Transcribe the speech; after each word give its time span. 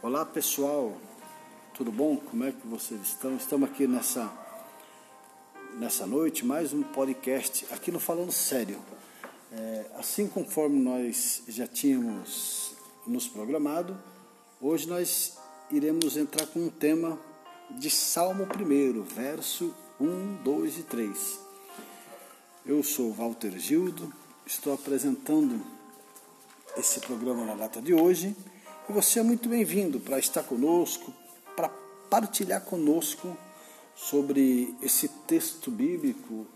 Olá 0.00 0.24
pessoal, 0.24 0.96
tudo 1.74 1.90
bom? 1.90 2.16
Como 2.18 2.44
é 2.44 2.52
que 2.52 2.64
vocês 2.68 3.00
estão? 3.00 3.34
Estamos 3.34 3.68
aqui 3.68 3.84
nessa, 3.84 4.32
nessa 5.74 6.06
noite, 6.06 6.46
mais 6.46 6.72
um 6.72 6.84
podcast 6.84 7.66
aqui 7.72 7.90
no 7.90 7.98
Falando 7.98 8.30
Sério. 8.30 8.78
É, 9.50 9.86
assim 9.96 10.28
conforme 10.28 10.78
nós 10.78 11.42
já 11.48 11.66
tínhamos 11.66 12.76
nos 13.08 13.26
programado, 13.26 14.00
hoje 14.60 14.86
nós 14.86 15.36
iremos 15.68 16.16
entrar 16.16 16.46
com 16.46 16.60
um 16.60 16.70
tema 16.70 17.18
de 17.68 17.90
Salmo 17.90 18.44
1, 18.44 19.02
verso 19.02 19.74
1, 20.00 20.36
2 20.44 20.78
e 20.78 20.82
3. 20.84 21.40
Eu 22.64 22.84
sou 22.84 23.12
Walter 23.12 23.58
Gildo, 23.58 24.12
estou 24.46 24.72
apresentando 24.72 25.60
esse 26.76 27.00
programa 27.00 27.44
na 27.44 27.56
data 27.56 27.82
de 27.82 27.92
hoje 27.92 28.36
e 28.88 28.92
você 28.92 29.20
é 29.20 29.22
muito 29.22 29.48
bem-vindo 29.48 30.00
para 30.00 30.18
estar 30.18 30.42
conosco, 30.42 31.12
para 31.54 31.68
partilhar 32.08 32.62
conosco 32.62 33.36
sobre 33.94 34.74
esse 34.80 35.08
texto 35.26 35.70
bíblico 35.70 36.46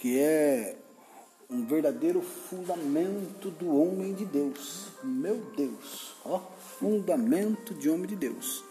que 0.00 0.18
é 0.18 0.76
um 1.48 1.64
verdadeiro 1.64 2.20
fundamento 2.22 3.50
do 3.50 3.68
homem 3.76 4.14
de 4.14 4.24
Deus. 4.24 4.88
Meu 5.04 5.36
Deus, 5.56 6.16
ó, 6.24 6.40
fundamento 6.80 7.72
de 7.72 7.88
homem 7.88 8.06
de 8.06 8.16
Deus. 8.16 8.64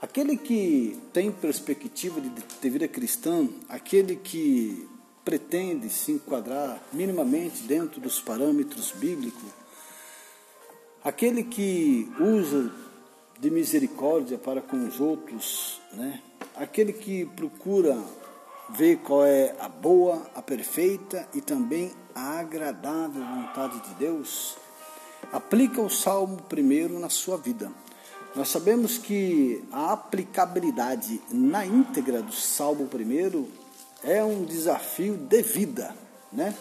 Aquele 0.00 0.36
que 0.36 1.00
tem 1.14 1.32
perspectiva 1.32 2.20
de 2.20 2.28
ter 2.28 2.68
vida 2.68 2.88
cristã, 2.88 3.48
aquele 3.68 4.16
que 4.16 4.86
pretende 5.24 5.88
se 5.88 6.12
enquadrar 6.12 6.82
minimamente 6.92 7.62
dentro 7.62 8.00
dos 8.00 8.20
parâmetros 8.20 8.92
bíblicos, 8.92 9.61
Aquele 11.04 11.42
que 11.42 12.08
usa 12.20 12.70
de 13.40 13.50
misericórdia 13.50 14.38
para 14.38 14.60
com 14.60 14.86
os 14.86 15.00
outros, 15.00 15.80
né? 15.92 16.20
aquele 16.54 16.92
que 16.92 17.24
procura 17.26 17.98
ver 18.70 18.98
qual 18.98 19.26
é 19.26 19.52
a 19.58 19.68
boa, 19.68 20.22
a 20.32 20.40
perfeita 20.40 21.28
e 21.34 21.40
também 21.40 21.90
a 22.14 22.38
agradável 22.38 23.20
vontade 23.20 23.80
de 23.80 23.94
Deus, 23.96 24.56
aplica 25.32 25.82
o 25.82 25.90
Salmo 25.90 26.40
primeiro 26.48 27.00
na 27.00 27.08
sua 27.08 27.36
vida. 27.36 27.72
Nós 28.36 28.48
sabemos 28.48 28.96
que 28.96 29.62
a 29.72 29.92
aplicabilidade 29.92 31.20
na 31.32 31.66
íntegra 31.66 32.22
do 32.22 32.32
Salmo 32.32 32.86
primeiro 32.86 33.48
é 34.04 34.22
um 34.22 34.44
desafio 34.44 35.16
de 35.16 35.42
vida, 35.42 35.94
né? 36.32 36.54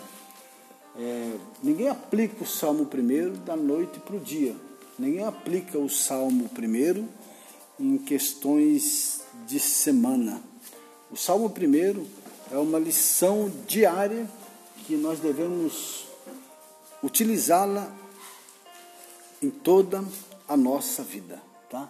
É, 0.97 1.37
ninguém 1.63 1.87
aplica 1.87 2.43
o 2.43 2.47
Salmo 2.47 2.85
primeiro 2.85 3.31
da 3.37 3.55
noite 3.55 3.99
para 3.99 4.15
o 4.15 4.19
dia. 4.19 4.55
Ninguém 4.99 5.23
aplica 5.23 5.77
o 5.77 5.89
Salmo 5.89 6.49
primeiro 6.49 7.07
em 7.79 7.97
questões 7.97 9.21
de 9.47 9.59
semana. 9.59 10.41
O 11.09 11.17
Salmo 11.17 11.49
primeiro 11.49 12.05
é 12.51 12.57
uma 12.57 12.77
lição 12.77 13.51
diária 13.67 14.29
que 14.85 14.95
nós 14.95 15.19
devemos 15.19 16.05
utilizá-la 17.01 17.91
em 19.41 19.49
toda 19.49 20.03
a 20.47 20.55
nossa 20.55 21.01
vida, 21.03 21.41
tá? 21.69 21.89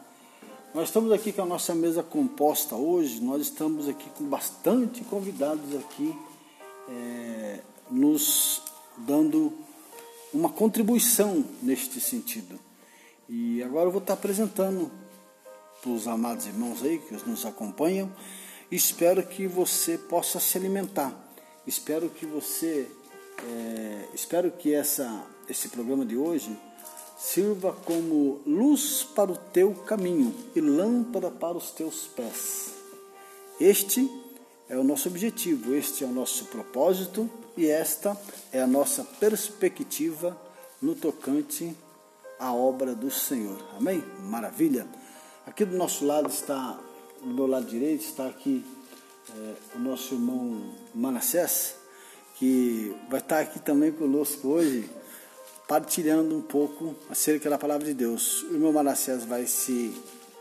Nós 0.73 0.87
estamos 0.87 1.11
aqui 1.11 1.33
com 1.33 1.41
a 1.41 1.45
nossa 1.45 1.75
mesa 1.75 2.01
composta 2.01 2.75
hoje, 2.75 3.19
nós 3.19 3.41
estamos 3.41 3.89
aqui 3.89 4.09
com 4.11 4.23
bastante 4.23 5.03
convidados 5.03 5.75
aqui 5.75 6.15
é, 6.87 7.59
nos 7.89 8.60
dando 8.97 9.53
uma 10.33 10.49
contribuição 10.49 11.43
neste 11.61 11.99
sentido. 11.99 12.59
E 13.27 13.61
agora 13.63 13.87
eu 13.87 13.91
vou 13.91 14.01
estar 14.01 14.13
apresentando 14.13 14.91
para 15.81 15.91
os 15.91 16.07
amados 16.07 16.45
irmãos 16.45 16.83
aí 16.83 16.99
que 16.99 17.13
nos 17.27 17.45
acompanham. 17.45 18.11
Espero 18.71 19.25
que 19.25 19.47
você 19.47 19.97
possa 19.97 20.39
se 20.39 20.57
alimentar. 20.57 21.13
Espero 21.65 22.09
que 22.09 22.25
você, 22.25 22.87
é, 23.43 24.07
espero 24.13 24.51
que 24.51 24.73
essa, 24.73 25.25
esse 25.49 25.69
programa 25.69 26.05
de 26.05 26.17
hoje 26.17 26.57
sirva 27.17 27.73
como 27.85 28.41
luz 28.45 29.03
para 29.03 29.31
o 29.31 29.37
teu 29.37 29.73
caminho 29.73 30.33
e 30.55 30.61
lâmpada 30.61 31.29
para 31.29 31.57
os 31.57 31.71
teus 31.71 32.07
pés. 32.07 32.73
Este 33.59 34.09
é 34.71 34.77
o 34.77 34.85
nosso 34.85 35.09
objetivo, 35.09 35.75
este 35.75 36.05
é 36.05 36.07
o 36.07 36.13
nosso 36.13 36.45
propósito 36.45 37.29
e 37.57 37.67
esta 37.67 38.17
é 38.53 38.61
a 38.61 38.65
nossa 38.65 39.03
perspectiva 39.03 40.39
no 40.81 40.95
tocante 40.95 41.75
à 42.39 42.53
obra 42.53 42.95
do 42.95 43.11
Senhor. 43.11 43.61
Amém? 43.77 44.01
Maravilha. 44.21 44.87
Aqui 45.45 45.65
do 45.65 45.75
nosso 45.75 46.05
lado 46.05 46.29
está, 46.29 46.79
do 47.21 47.33
meu 47.33 47.47
lado 47.47 47.65
direito, 47.65 48.05
está 48.05 48.27
aqui 48.27 48.65
é, 49.35 49.55
o 49.75 49.79
nosso 49.79 50.13
irmão 50.13 50.73
Manassés, 50.95 51.75
que 52.35 52.95
vai 53.09 53.19
estar 53.19 53.41
aqui 53.41 53.59
também 53.59 53.91
conosco 53.91 54.47
hoje, 54.47 54.89
partilhando 55.67 56.33
um 56.33 56.41
pouco 56.41 56.95
acerca 57.09 57.49
da 57.49 57.57
palavra 57.57 57.85
de 57.85 57.93
Deus. 57.93 58.43
O 58.43 58.53
irmão 58.53 58.71
Manassés 58.71 59.25
vai 59.25 59.45
se 59.45 59.93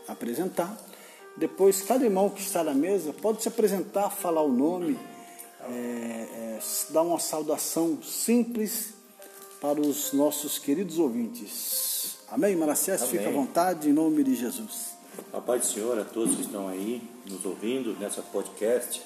apresentar. 0.07 0.90
Depois, 1.37 1.81
cada 1.81 2.03
irmão 2.03 2.29
que 2.29 2.41
está 2.41 2.63
na 2.63 2.73
mesa 2.73 3.13
pode 3.13 3.41
se 3.41 3.47
apresentar, 3.47 4.09
falar 4.09 4.41
o 4.41 4.51
nome 4.51 4.97
é, 5.63 5.71
é, 5.71 6.59
dar 6.89 7.03
uma 7.03 7.19
saudação 7.19 8.01
simples 8.01 8.93
para 9.59 9.79
os 9.79 10.11
nossos 10.11 10.57
queridos 10.57 10.97
ouvintes. 10.97 12.17
Amém, 12.27 12.55
Manassés? 12.55 13.03
Fica 13.03 13.29
à 13.29 13.31
vontade, 13.31 13.89
em 13.89 13.93
nome 13.93 14.23
de 14.23 14.35
Jesus. 14.35 14.91
A 15.33 15.41
paz 15.41 15.61
do 15.61 15.73
Senhor 15.73 15.99
a 15.99 16.05
todos 16.05 16.35
que 16.35 16.41
estão 16.41 16.67
aí 16.67 17.01
nos 17.29 17.45
ouvindo 17.45 17.93
nessa 17.99 18.21
podcast, 18.21 19.03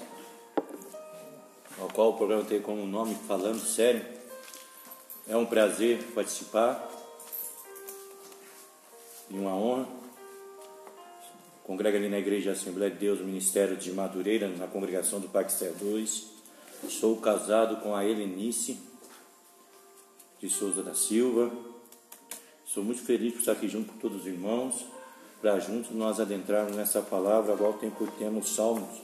ao 1.79 1.87
qual 1.89 2.11
o 2.11 2.13
programa 2.13 2.43
tem 2.43 2.61
como 2.61 2.85
nome 2.85 3.15
Falando 3.27 3.59
Sério. 3.59 4.05
É 5.27 5.35
um 5.35 5.45
prazer 5.45 6.03
participar 6.13 6.89
e 9.29 9.37
uma 9.37 9.55
honra. 9.55 10.04
Congrega 11.65 11.97
ali 11.97 12.07
na 12.07 12.19
Igreja 12.19 12.51
Assembleia 12.51 12.91
de 12.91 12.97
Deus, 12.99 13.19
Ministério 13.19 13.75
de 13.75 13.91
Madureira, 13.91 14.47
na 14.47 14.67
congregação 14.67 15.19
do 15.19 15.27
Paquisté 15.27 15.71
2 15.71 16.35
Sou 16.89 17.17
casado 17.17 17.77
com 17.77 17.95
a 17.95 18.05
Helenice 18.05 18.77
de 20.39 20.47
Souza 20.47 20.83
da 20.83 20.93
Silva. 20.93 21.51
Sou 22.63 22.83
muito 22.83 23.01
feliz 23.01 23.33
por 23.33 23.39
estar 23.39 23.53
aqui 23.53 23.67
junto 23.67 23.93
com 23.93 23.97
todos 23.97 24.21
os 24.21 24.27
irmãos, 24.27 24.85
para 25.41 25.59
juntos 25.59 25.91
nós 25.91 26.19
adentrarmos 26.19 26.75
nessa 26.75 27.01
palavra, 27.01 27.53
agora 27.53 27.73
tem 27.73 27.89
por 27.89 28.09
tema 28.11 28.39
os 28.39 28.53
Salmos, 28.53 29.01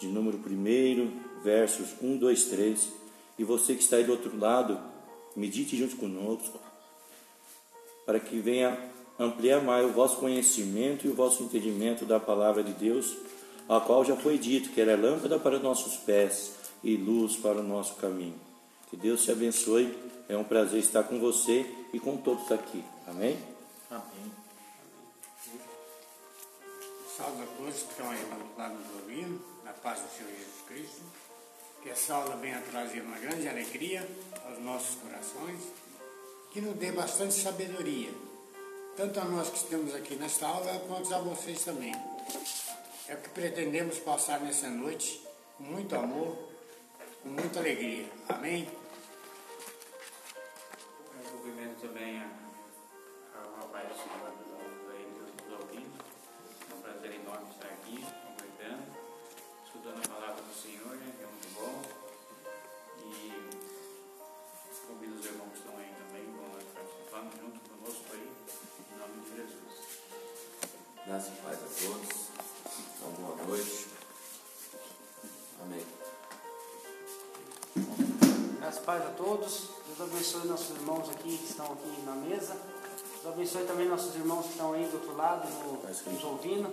de 0.00 0.08
número 0.08 0.38
1, 0.38 1.42
versos 1.42 1.94
1, 2.02 2.16
2, 2.16 2.44
3. 2.46 2.92
E 3.38 3.44
você 3.44 3.74
que 3.74 3.82
está 3.82 3.96
aí 3.96 4.04
do 4.04 4.12
outro 4.12 4.36
lado, 4.36 4.80
medite 5.36 5.76
junto 5.76 5.96
conosco, 5.96 6.58
para 8.04 8.18
que 8.18 8.38
venha 8.40 8.76
ampliar 9.18 9.62
mais 9.62 9.86
o 9.86 9.92
vosso 9.92 10.16
conhecimento 10.16 11.06
e 11.06 11.10
o 11.10 11.14
vosso 11.14 11.42
entendimento 11.42 12.04
da 12.04 12.20
palavra 12.20 12.62
de 12.62 12.72
Deus 12.72 13.16
a 13.68 13.80
qual 13.80 14.04
já 14.04 14.16
foi 14.16 14.38
dito 14.38 14.70
que 14.70 14.80
ela 14.80 14.92
é 14.92 14.96
lâmpada 14.96 15.38
para 15.38 15.58
nossos 15.58 15.96
pés 15.96 16.52
e 16.82 16.96
luz 16.96 17.36
para 17.36 17.58
o 17.58 17.62
nosso 17.62 17.96
caminho. 17.96 18.38
Que 18.88 18.96
Deus 18.96 19.24
te 19.24 19.32
abençoe. 19.32 19.92
É 20.28 20.36
um 20.36 20.44
prazer 20.44 20.80
estar 20.80 21.02
com 21.04 21.18
você 21.18 21.66
e 21.92 21.98
com 21.98 22.16
todos 22.16 22.50
aqui. 22.52 22.84
Amém? 23.06 23.38
Amém. 23.90 24.32
Salve 27.16 27.42
a 27.42 27.46
todos 27.46 27.74
que 27.74 27.90
estão 27.90 28.10
aí 28.10 28.18
lá 28.56 28.68
nos 28.68 29.00
ouvindo, 29.00 29.40
na 29.64 29.72
paz 29.72 30.00
do 30.00 30.08
Senhor 30.16 30.30
Jesus 30.30 30.62
Cristo. 30.68 31.02
Que 31.82 31.90
essa 31.90 32.14
aula 32.14 32.36
venha 32.36 32.60
trazer 32.70 33.00
uma 33.00 33.18
grande 33.18 33.48
alegria 33.48 34.06
aos 34.44 34.62
nossos 34.62 34.96
corações, 34.96 35.60
que 36.52 36.60
nos 36.60 36.76
dê 36.76 36.92
bastante 36.92 37.34
sabedoria, 37.34 38.10
tanto 38.96 39.20
a 39.20 39.24
nós 39.24 39.50
que 39.50 39.58
estamos 39.58 39.94
aqui 39.94 40.16
nesta 40.16 40.46
aula, 40.46 40.82
quanto 40.88 41.14
a 41.14 41.18
vocês 41.18 41.62
também. 41.62 41.92
É 43.06 43.14
o 43.14 43.18
que 43.18 43.28
pretendemos 43.28 43.98
passar 43.98 44.40
nessa 44.40 44.68
noite 44.68 45.22
com 45.58 45.64
muito 45.64 45.94
amor, 45.94 46.36
com 47.22 47.28
muita 47.28 47.60
alegria. 47.60 48.06
Amém? 48.28 48.66
Graças 71.16 71.32
e 71.32 71.40
paz 71.40 71.56
a 71.56 71.88
todos. 71.88 72.08
Então, 72.98 73.10
boa 73.24 73.46
noite. 73.46 73.86
Amém. 75.62 75.86
Graças 78.58 78.84
paz 78.84 79.02
a 79.02 79.10
todos. 79.12 79.70
Deus 79.86 80.12
abençoe 80.12 80.46
nossos 80.46 80.76
irmãos 80.76 81.08
aqui 81.08 81.38
que 81.38 81.44
estão 81.46 81.72
aqui 81.72 82.02
na 82.04 82.12
mesa. 82.16 82.52
Deus 82.52 83.22
Deus 83.22 83.34
abençoe 83.34 83.64
também 83.64 83.88
nossos 83.88 84.14
irmãos 84.14 84.44
que 84.44 84.50
estão 84.50 84.74
aí 84.74 84.84
do 84.88 84.96
outro 84.96 85.16
lado, 85.16 85.48
no, 85.48 86.12
nos 86.12 86.24
ouvindo. 86.24 86.70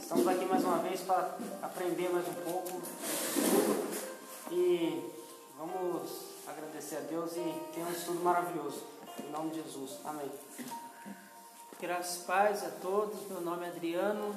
Estamos 0.00 0.28
aqui 0.28 0.44
mais 0.44 0.62
uma 0.62 0.78
vez 0.78 1.00
para 1.00 1.36
aprender 1.60 2.10
mais 2.10 2.28
um 2.28 2.34
pouco. 2.34 2.80
E 4.52 5.12
vamos 5.58 6.08
agradecer 6.46 6.98
a 6.98 7.00
Deus 7.00 7.32
e 7.32 7.72
ter 7.74 7.80
um 7.80 7.90
estudo 7.90 8.22
maravilhoso. 8.22 8.84
Em 9.18 9.32
nome 9.32 9.50
de 9.50 9.60
Jesus. 9.60 9.98
Amém. 10.04 10.30
Graças 11.80 12.22
e 12.22 12.24
paz 12.24 12.64
a 12.64 12.70
todos. 12.70 13.28
Meu 13.28 13.40
nome 13.40 13.64
é 13.64 13.68
Adriano. 13.68 14.34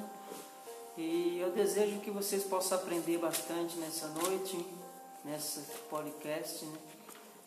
E 0.96 1.40
eu 1.40 1.50
desejo 1.50 1.98
que 1.98 2.08
vocês 2.08 2.44
possam 2.44 2.78
aprender 2.78 3.18
bastante 3.18 3.76
nessa 3.78 4.06
noite, 4.06 4.64
nessa 5.24 5.60
podcast. 5.90 6.64
Né? 6.64 6.78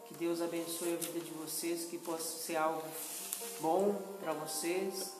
Que 0.06 0.16
Deus 0.16 0.42
abençoe 0.42 0.96
a 0.96 0.98
vida 0.98 1.22
de 1.22 1.32
vocês, 1.32 1.86
que 1.86 1.98
possa 1.98 2.40
ser 2.40 2.58
algo 2.58 2.84
bom 3.62 3.96
para 4.20 4.34
vocês. 4.34 5.14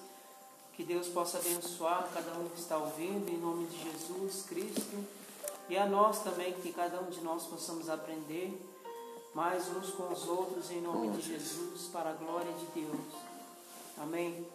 Que 0.74 0.84
Deus 0.84 1.08
possa 1.08 1.38
abençoar 1.38 2.10
cada 2.14 2.34
um 2.34 2.50
que 2.50 2.60
está 2.60 2.78
ouvindo, 2.78 3.30
em 3.30 3.38
nome 3.38 3.68
de 3.68 3.82
Jesus 3.82 4.44
Cristo. 4.44 5.06
E 5.70 5.78
a 5.78 5.86
nós 5.86 6.20
também, 6.20 6.52
que 6.52 6.74
cada 6.74 7.00
um 7.00 7.10
de 7.10 7.22
nós 7.22 7.46
possamos 7.46 7.90
aprender 7.90 8.62
mais 9.34 9.70
uns 9.70 9.92
com 9.92 10.12
os 10.12 10.28
outros, 10.28 10.70
em 10.70 10.82
nome 10.82 11.12
de 11.16 11.22
Jesus, 11.22 11.88
para 11.94 12.10
a 12.10 12.14
glória 12.14 12.52
de 12.52 12.82
Deus. 12.82 13.16
Amém. 13.98 14.46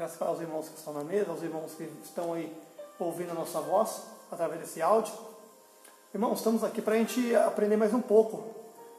Graças 0.00 0.22
aos 0.22 0.40
irmãos 0.40 0.66
que 0.66 0.78
estão 0.78 0.94
na 0.94 1.04
mesa, 1.04 1.30
aos 1.30 1.42
irmãos 1.42 1.72
que 1.74 1.84
estão 2.02 2.32
aí 2.32 2.50
ouvindo 2.98 3.32
a 3.32 3.34
nossa 3.34 3.60
voz 3.60 4.04
através 4.32 4.58
desse 4.58 4.80
áudio. 4.80 5.12
Irmãos, 6.14 6.38
estamos 6.38 6.64
aqui 6.64 6.80
para 6.80 6.94
a 6.94 6.96
gente 6.96 7.36
aprender 7.36 7.76
mais 7.76 7.92
um 7.92 8.00
pouco 8.00 8.42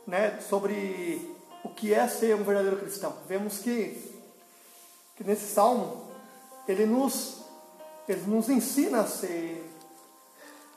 né, 0.05 0.39
sobre 0.41 1.35
o 1.63 1.69
que 1.69 1.91
é 1.91 2.07
ser 2.07 2.35
um 2.35 2.43
verdadeiro 2.43 2.77
cristão. 2.77 3.15
Vemos 3.27 3.57
que, 3.57 4.13
que 5.15 5.23
nesse 5.23 5.51
salmo 5.51 6.05
ele 6.67 6.85
nos, 6.85 7.45
ele 8.07 8.21
nos 8.27 8.47
ensina 8.47 8.99
a 8.99 9.07
ser, 9.07 9.67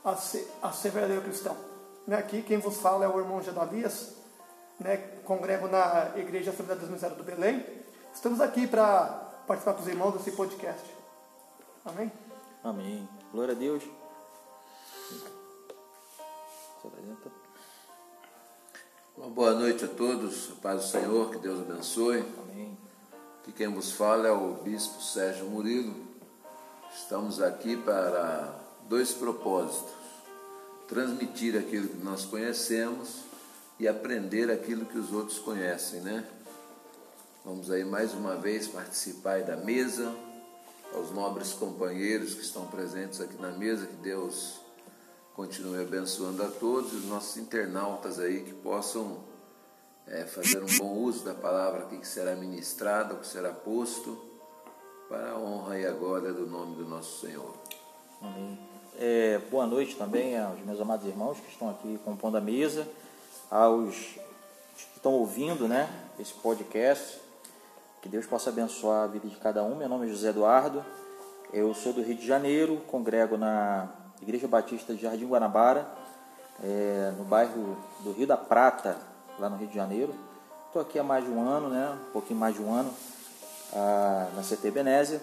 a 0.03 0.17
ser, 0.17 0.51
a 0.63 0.73
ser 0.73 0.91
verdadeiro 0.91 1.21
cristão. 1.21 1.55
Né, 2.07 2.17
aqui 2.17 2.41
quem 2.41 2.57
vos 2.57 2.79
fala 2.79 3.05
é 3.05 3.09
o 3.09 3.19
irmão 3.19 3.43
Gedalias, 3.43 4.15
né, 4.81 4.97
congrego 5.27 5.69
na 5.69 6.13
Igreja 6.17 6.51
Assembleia 6.51 6.81
das 6.81 6.89
Misérias 6.89 7.19
do 7.19 7.25
Belém. 7.25 7.63
Estamos 8.15 8.41
aqui 8.41 8.67
para 8.67 9.24
participar 9.47 9.75
com 9.75 9.83
os 9.83 9.89
irmãos 9.89 10.13
desse 10.13 10.33
podcast. 10.33 10.85
Amém? 11.85 12.11
Amém. 12.63 13.09
Glória 13.33 13.53
a 13.53 13.57
Deus. 13.57 13.83
Se 16.73 16.87
apresenta. 16.87 17.31
Uma 19.17 19.29
boa 19.29 19.55
noite 19.55 19.85
a 19.85 19.89
todos, 19.89 20.49
paz 20.63 20.81
do 20.83 20.87
Senhor, 20.89 21.31
que 21.31 21.39
Deus 21.39 21.61
abençoe. 21.61 22.25
Amém. 22.43 22.77
Que 23.45 23.53
quem 23.53 23.69
vos 23.69 23.93
fala 23.93 24.29
é 24.29 24.33
o 24.33 24.55
Bispo 24.55 25.01
Sérgio 25.03 25.45
Murilo. 25.47 25.95
Estamos 26.95 27.41
aqui 27.41 27.77
para 27.77 28.59
dois 28.89 29.13
propósitos: 29.13 29.93
transmitir 30.89 31.57
aquilo 31.57 31.89
que 31.89 32.03
nós 32.03 32.25
conhecemos 32.25 33.25
e 33.79 33.87
aprender 33.87 34.51
aquilo 34.51 34.87
que 34.87 34.99
os 34.99 35.13
outros 35.13 35.39
conhecem, 35.39 36.01
né? 36.01 36.27
Vamos 37.45 37.71
aí 37.71 37.85
mais 37.85 38.15
uma 38.15 38.37
vez 38.37 38.67
participar 38.67 39.43
da 39.43 39.55
mesa, 39.55 40.15
aos 40.95 41.11
nobres 41.11 41.53
companheiros 41.53 42.33
que 42.33 42.41
estão 42.41 42.67
presentes 42.67 43.21
aqui 43.21 43.37
na 43.37 43.51
mesa, 43.51 43.87
que 43.87 43.97
Deus 43.97 44.61
continue 45.35 45.83
abençoando 45.83 46.43
a 46.43 46.49
todos 46.49 46.95
e 46.95 46.97
os 46.97 47.05
nossos 47.05 47.37
internautas 47.37 48.19
aí 48.19 48.45
que 48.45 48.55
possam 48.55 49.19
é, 50.07 50.25
fazer 50.25 50.63
um 50.63 50.79
bom 50.79 50.95
uso 50.95 51.23
da 51.23 51.35
palavra 51.35 51.83
aqui 51.83 51.99
que 51.99 52.09
será 52.09 52.35
ministrada, 52.35 53.15
que 53.17 53.27
será 53.27 53.53
posto, 53.53 54.19
para 55.07 55.33
a 55.33 55.39
honra 55.39 55.79
e 55.79 55.85
a 55.85 55.93
glória 55.93 56.33
do 56.33 56.47
nome 56.47 56.77
do 56.77 56.87
nosso 56.87 57.27
Senhor. 57.27 57.55
Amém. 58.23 58.59
É, 58.99 59.39
boa 59.51 59.67
noite 59.67 59.97
também 59.97 60.39
aos 60.39 60.61
meus 60.61 60.81
amados 60.81 61.07
irmãos 61.07 61.39
que 61.41 61.51
estão 61.51 61.69
aqui 61.69 62.01
compondo 62.07 62.39
a 62.39 62.41
mesa, 62.41 62.89
aos 63.51 63.95
que 63.95 64.97
estão 64.97 65.13
ouvindo 65.13 65.69
né, 65.69 65.91
esse 66.19 66.33
podcast. 66.33 67.24
Que 68.05 68.09
Deus 68.11 68.27
possa 68.27 68.51
abençoar 68.51 69.05
a 69.05 69.07
vida 69.07 69.27
de 69.27 69.37
cada 69.37 69.65
um. 69.65 69.77
Meu 69.77 69.89
nome 69.89 70.05
é 70.05 70.11
José 70.11 70.29
Eduardo, 70.29 70.85
eu 71.55 71.73
sou 71.73 71.91
do 71.91 72.03
Rio 72.03 72.15
de 72.15 72.27
Janeiro, 72.27 72.83
congrego 72.87 73.39
na 73.39 73.89
Igreja 74.21 74.47
Batista 74.47 74.93
de 74.93 75.01
Jardim 75.01 75.27
Guanabara, 75.27 75.89
é, 76.63 77.15
no 77.17 77.25
bairro 77.25 77.79
do 78.01 78.13
Rio 78.13 78.27
da 78.27 78.37
Prata, 78.37 78.99
lá 79.39 79.49
no 79.49 79.57
Rio 79.57 79.69
de 79.69 79.75
Janeiro. 79.75 80.15
Estou 80.67 80.83
aqui 80.83 80.99
há 80.99 81.03
mais 81.03 81.25
de 81.25 81.31
um 81.31 81.49
ano, 81.49 81.71
né, 81.71 81.99
um 82.09 82.13
pouquinho 82.13 82.39
mais 82.39 82.55
de 82.55 82.61
um 82.61 82.75
ano, 82.75 82.93
ah, 83.73 84.29
na 84.37 84.43
CT 84.43 84.71
Benésia. 84.71 85.23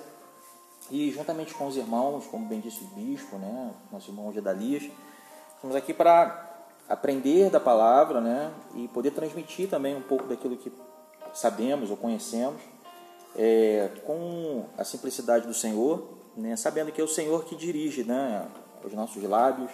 E 0.90 1.12
juntamente 1.12 1.54
com 1.54 1.68
os 1.68 1.78
irmãos, 1.78 2.26
como 2.26 2.48
bem 2.48 2.60
disse 2.60 2.84
o 2.84 2.88
bispo, 2.88 3.38
né, 3.38 3.76
nosso 3.92 4.10
irmão 4.10 4.34
Gedalias, 4.34 4.90
estamos 5.54 5.76
aqui 5.76 5.94
para 5.94 6.50
aprender 6.90 7.52
da 7.52 7.60
palavra 7.60 8.20
né, 8.20 8.52
e 8.74 8.88
poder 8.88 9.12
transmitir 9.12 9.70
também 9.70 9.96
um 9.96 10.02
pouco 10.02 10.26
daquilo 10.26 10.58
que 10.58 10.74
sabemos 11.34 11.90
ou 11.90 11.98
conhecemos, 11.98 12.62
é, 13.36 13.90
com 14.06 14.66
a 14.78 14.84
simplicidade 14.84 15.48
do 15.48 15.54
Senhor, 15.54 16.08
né, 16.36 16.56
sabendo 16.56 16.92
que 16.92 17.00
é 17.00 17.04
o 17.04 17.08
Senhor 17.08 17.46
que 17.46 17.56
dirige 17.56 18.04
né, 18.04 18.48
os 18.84 18.94
nossos 18.94 19.22
lábios, 19.24 19.72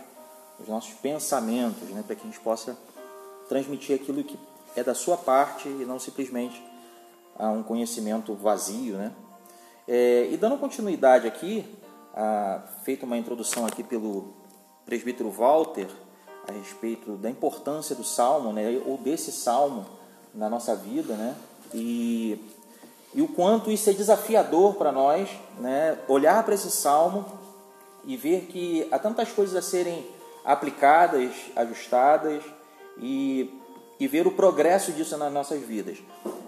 os 0.59 0.68
nossos 0.68 0.94
pensamentos, 0.95 1.89
né, 1.89 2.04
para 2.06 2.15
que 2.15 2.24
a 2.24 2.25
gente 2.25 2.39
possa 2.39 2.77
transmitir 3.48 3.95
aquilo 3.95 4.24
que 4.24 4.38
é 4.75 4.83
da 4.83 4.94
sua 4.94 5.18
parte 5.18 5.68
e 5.68 5.86
não 5.86 6.00
simplesmente 6.00 6.62
a 7.38 7.50
um 7.50 7.63
conhecimento 7.63 8.33
vazio, 8.33 8.98
né? 8.98 9.12
É, 9.88 10.27
e 10.30 10.38
dando 10.38 10.57
continuidade 10.57 11.27
aqui, 11.27 11.65
a, 12.13 12.62
feita 12.83 13.06
uma 13.06 13.18
introdução 13.18 13.65
aqui 13.65 13.83
pelo 13.83 14.33
presbítero 14.86 15.30
Walter 15.31 15.88
a 16.48 16.51
respeito 16.51 17.15
da 17.15 17.30
importância 17.30 17.95
do 17.95 18.04
salmo, 18.04 18.51
né, 18.51 18.81
ou 18.86 18.98
desse 18.98 19.31
salmo 19.31 19.86
na 20.33 20.50
nossa 20.50 20.75
vida, 20.75 21.15
né? 21.15 21.36
E, 21.74 22.40
e 23.14 23.22
o 23.22 23.28
quanto 23.28 23.72
isso 23.72 23.90
é 23.90 23.94
desafiador 23.94 24.75
para 24.75 24.92
nós, 24.92 25.30
né? 25.60 25.98
Olhar 26.08 26.44
para 26.44 26.56
esse 26.56 26.72
salmo 26.72 27.25
e 28.06 28.16
ver 28.16 28.48
que 28.50 28.88
há 28.92 28.98
tantas 29.00 29.31
coisas 29.31 29.56
a 29.56 29.62
serem 29.62 30.06
aplicadas, 30.46 31.31
ajustadas 31.56 32.44
e, 32.98 33.54
e 34.00 34.08
ver 34.08 34.25
o 34.25 34.31
progresso 34.31 34.92
disso 34.92 35.18
nas 35.18 35.31
nossas 35.31 35.62
vidas. 35.62 35.98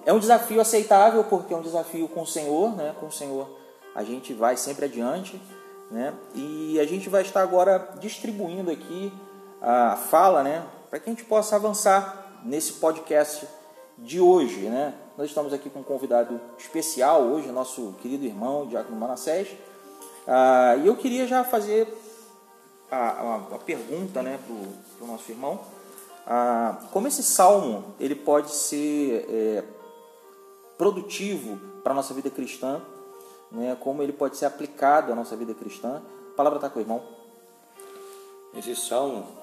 É 0.05 0.13
um 0.13 0.19
desafio 0.19 0.61
aceitável 0.61 1.23
porque 1.25 1.53
é 1.53 1.57
um 1.57 1.61
desafio 1.61 2.07
com 2.07 2.21
o 2.21 2.27
Senhor, 2.27 2.75
né? 2.75 2.95
Com 2.99 3.07
o 3.07 3.11
Senhor 3.11 3.59
a 3.93 4.03
gente 4.03 4.33
vai 4.33 4.55
sempre 4.55 4.85
adiante, 4.85 5.41
né? 5.91 6.13
E 6.33 6.79
a 6.79 6.85
gente 6.85 7.09
vai 7.09 7.21
estar 7.21 7.41
agora 7.41 7.95
distribuindo 7.99 8.71
aqui 8.71 9.11
a 9.61 9.95
fala, 9.95 10.43
né? 10.43 10.65
Para 10.89 10.99
que 10.99 11.09
a 11.09 11.13
gente 11.13 11.25
possa 11.25 11.55
avançar 11.55 12.39
nesse 12.43 12.73
podcast 12.73 13.45
de 13.99 14.19
hoje, 14.19 14.61
né? 14.61 14.93
Nós 15.17 15.27
estamos 15.27 15.53
aqui 15.53 15.69
com 15.69 15.79
um 15.79 15.83
convidado 15.83 16.39
especial 16.57 17.21
hoje, 17.23 17.51
nosso 17.51 17.93
querido 18.01 18.25
irmão 18.25 18.65
Diácono 18.65 18.97
Manassés, 18.97 19.49
ah, 20.27 20.75
e 20.77 20.87
eu 20.87 20.95
queria 20.95 21.27
já 21.27 21.43
fazer 21.43 21.87
a, 22.91 22.97
a, 22.97 23.35
a 23.55 23.57
pergunta 23.57 24.21
né, 24.21 24.39
para 24.45 25.05
o 25.05 25.07
nosso 25.07 25.31
irmão. 25.31 25.59
Ah, 26.25 26.77
como 26.91 27.07
esse 27.07 27.23
salmo 27.23 27.95
ele 27.99 28.15
pode 28.15 28.51
ser 28.51 29.25
é, 29.27 29.63
produtivo 30.77 31.57
para 31.83 31.93
a 31.93 31.95
nossa 31.95 32.13
vida 32.13 32.29
cristã, 32.29 32.81
né, 33.51 33.75
como 33.79 34.03
ele 34.03 34.13
pode 34.13 34.37
ser 34.37 34.45
aplicado 34.45 35.11
à 35.11 35.15
nossa 35.15 35.35
vida 35.35 35.53
cristã. 35.53 36.01
A 36.33 36.35
palavra 36.35 36.57
está 36.57 36.69
com 36.69 36.79
o 36.79 36.81
irmão. 36.81 37.01
Esse 38.55 38.75
salmo 38.75 39.38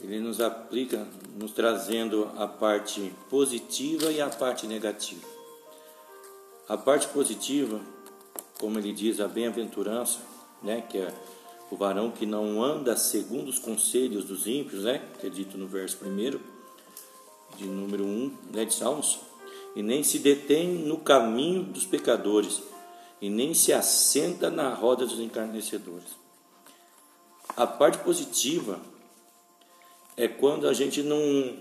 ele 0.00 0.20
nos 0.20 0.40
aplica, 0.40 1.06
nos 1.36 1.52
trazendo 1.52 2.30
a 2.36 2.46
parte 2.46 3.12
positiva 3.28 4.10
e 4.12 4.20
a 4.20 4.28
parte 4.28 4.66
negativa. 4.66 5.26
A 6.68 6.76
parte 6.76 7.08
positiva 7.08 7.80
como 8.58 8.78
ele 8.78 8.92
diz, 8.92 9.20
a 9.20 9.28
bem-aventurança, 9.28 10.18
né, 10.62 10.82
que 10.82 10.98
é 10.98 11.14
o 11.70 11.76
varão 11.76 12.10
que 12.10 12.26
não 12.26 12.62
anda 12.62 12.96
segundo 12.96 13.48
os 13.48 13.58
conselhos 13.58 14.24
dos 14.24 14.46
ímpios, 14.46 14.84
né, 14.84 15.02
que 15.20 15.26
é 15.26 15.30
dito 15.30 15.56
no 15.56 15.66
verso 15.66 15.98
1 16.04 16.40
de 17.56 17.64
número 17.66 18.04
1 18.04 18.36
né, 18.52 18.64
de 18.64 18.74
Salmos, 18.74 19.20
e 19.76 19.82
nem 19.82 20.02
se 20.02 20.18
detém 20.18 20.68
no 20.70 20.98
caminho 20.98 21.62
dos 21.62 21.86
pecadores, 21.86 22.60
e 23.20 23.30
nem 23.30 23.54
se 23.54 23.72
assenta 23.72 24.50
na 24.50 24.72
roda 24.74 25.06
dos 25.06 25.18
encarnecedores. 25.18 26.16
A 27.56 27.66
parte 27.66 27.98
positiva 27.98 28.80
é 30.18 30.26
quando 30.26 30.68
a 30.68 30.72
gente 30.72 31.00
não, 31.00 31.56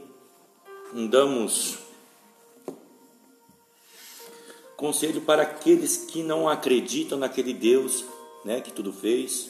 damos 1.09 1.77
Conselho 4.75 5.21
para 5.21 5.43
aqueles 5.43 5.97
que 5.97 6.21
não 6.21 6.49
acreditam 6.49 7.17
naquele 7.17 7.53
Deus 7.53 8.03
né, 8.43 8.61
que 8.61 8.71
tudo 8.71 8.91
fez, 8.91 9.49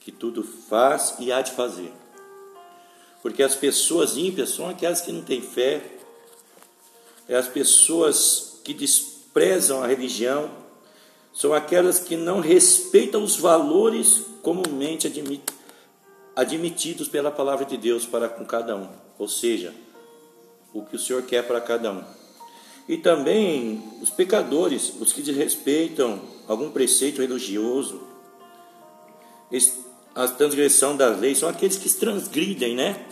que 0.00 0.12
tudo 0.12 0.42
faz 0.42 1.16
e 1.18 1.32
há 1.32 1.42
de 1.42 1.52
fazer. 1.52 1.92
Porque 3.22 3.42
as 3.42 3.54
pessoas 3.54 4.16
ímpias 4.16 4.50
são 4.50 4.68
aquelas 4.68 5.00
que 5.00 5.12
não 5.12 5.22
têm 5.22 5.42
fé, 5.42 5.82
é 7.28 7.36
as 7.36 7.48
pessoas 7.48 8.60
que 8.64 8.72
desprezam 8.72 9.82
a 9.82 9.86
religião, 9.86 10.50
são 11.32 11.52
aquelas 11.52 11.98
que 11.98 12.16
não 12.16 12.40
respeitam 12.40 13.22
os 13.22 13.36
valores 13.36 14.22
comumente 14.42 15.06
admitidos 15.06 15.63
pela 17.10 17.30
palavra 17.30 17.64
de 17.64 17.76
Deus 17.76 18.04
para 18.06 18.28
com 18.28 18.44
cada 18.44 18.76
um, 18.76 18.88
ou 19.18 19.28
seja, 19.28 19.72
o 20.72 20.84
que 20.84 20.96
o 20.96 20.98
Senhor 20.98 21.22
quer 21.22 21.46
para 21.46 21.60
cada 21.60 21.92
um. 21.92 22.02
E 22.88 22.96
também 22.96 23.82
os 24.02 24.10
pecadores, 24.10 24.92
os 25.00 25.12
que 25.12 25.22
desrespeitam 25.22 26.20
algum 26.46 26.70
preceito 26.70 27.22
religioso, 27.22 28.02
a 30.14 30.28
transgressão 30.28 30.96
da 30.96 31.08
lei, 31.08 31.34
são 31.34 31.48
aqueles 31.48 31.76
que 31.76 31.88
transgridem, 31.88 32.74
né? 32.74 33.06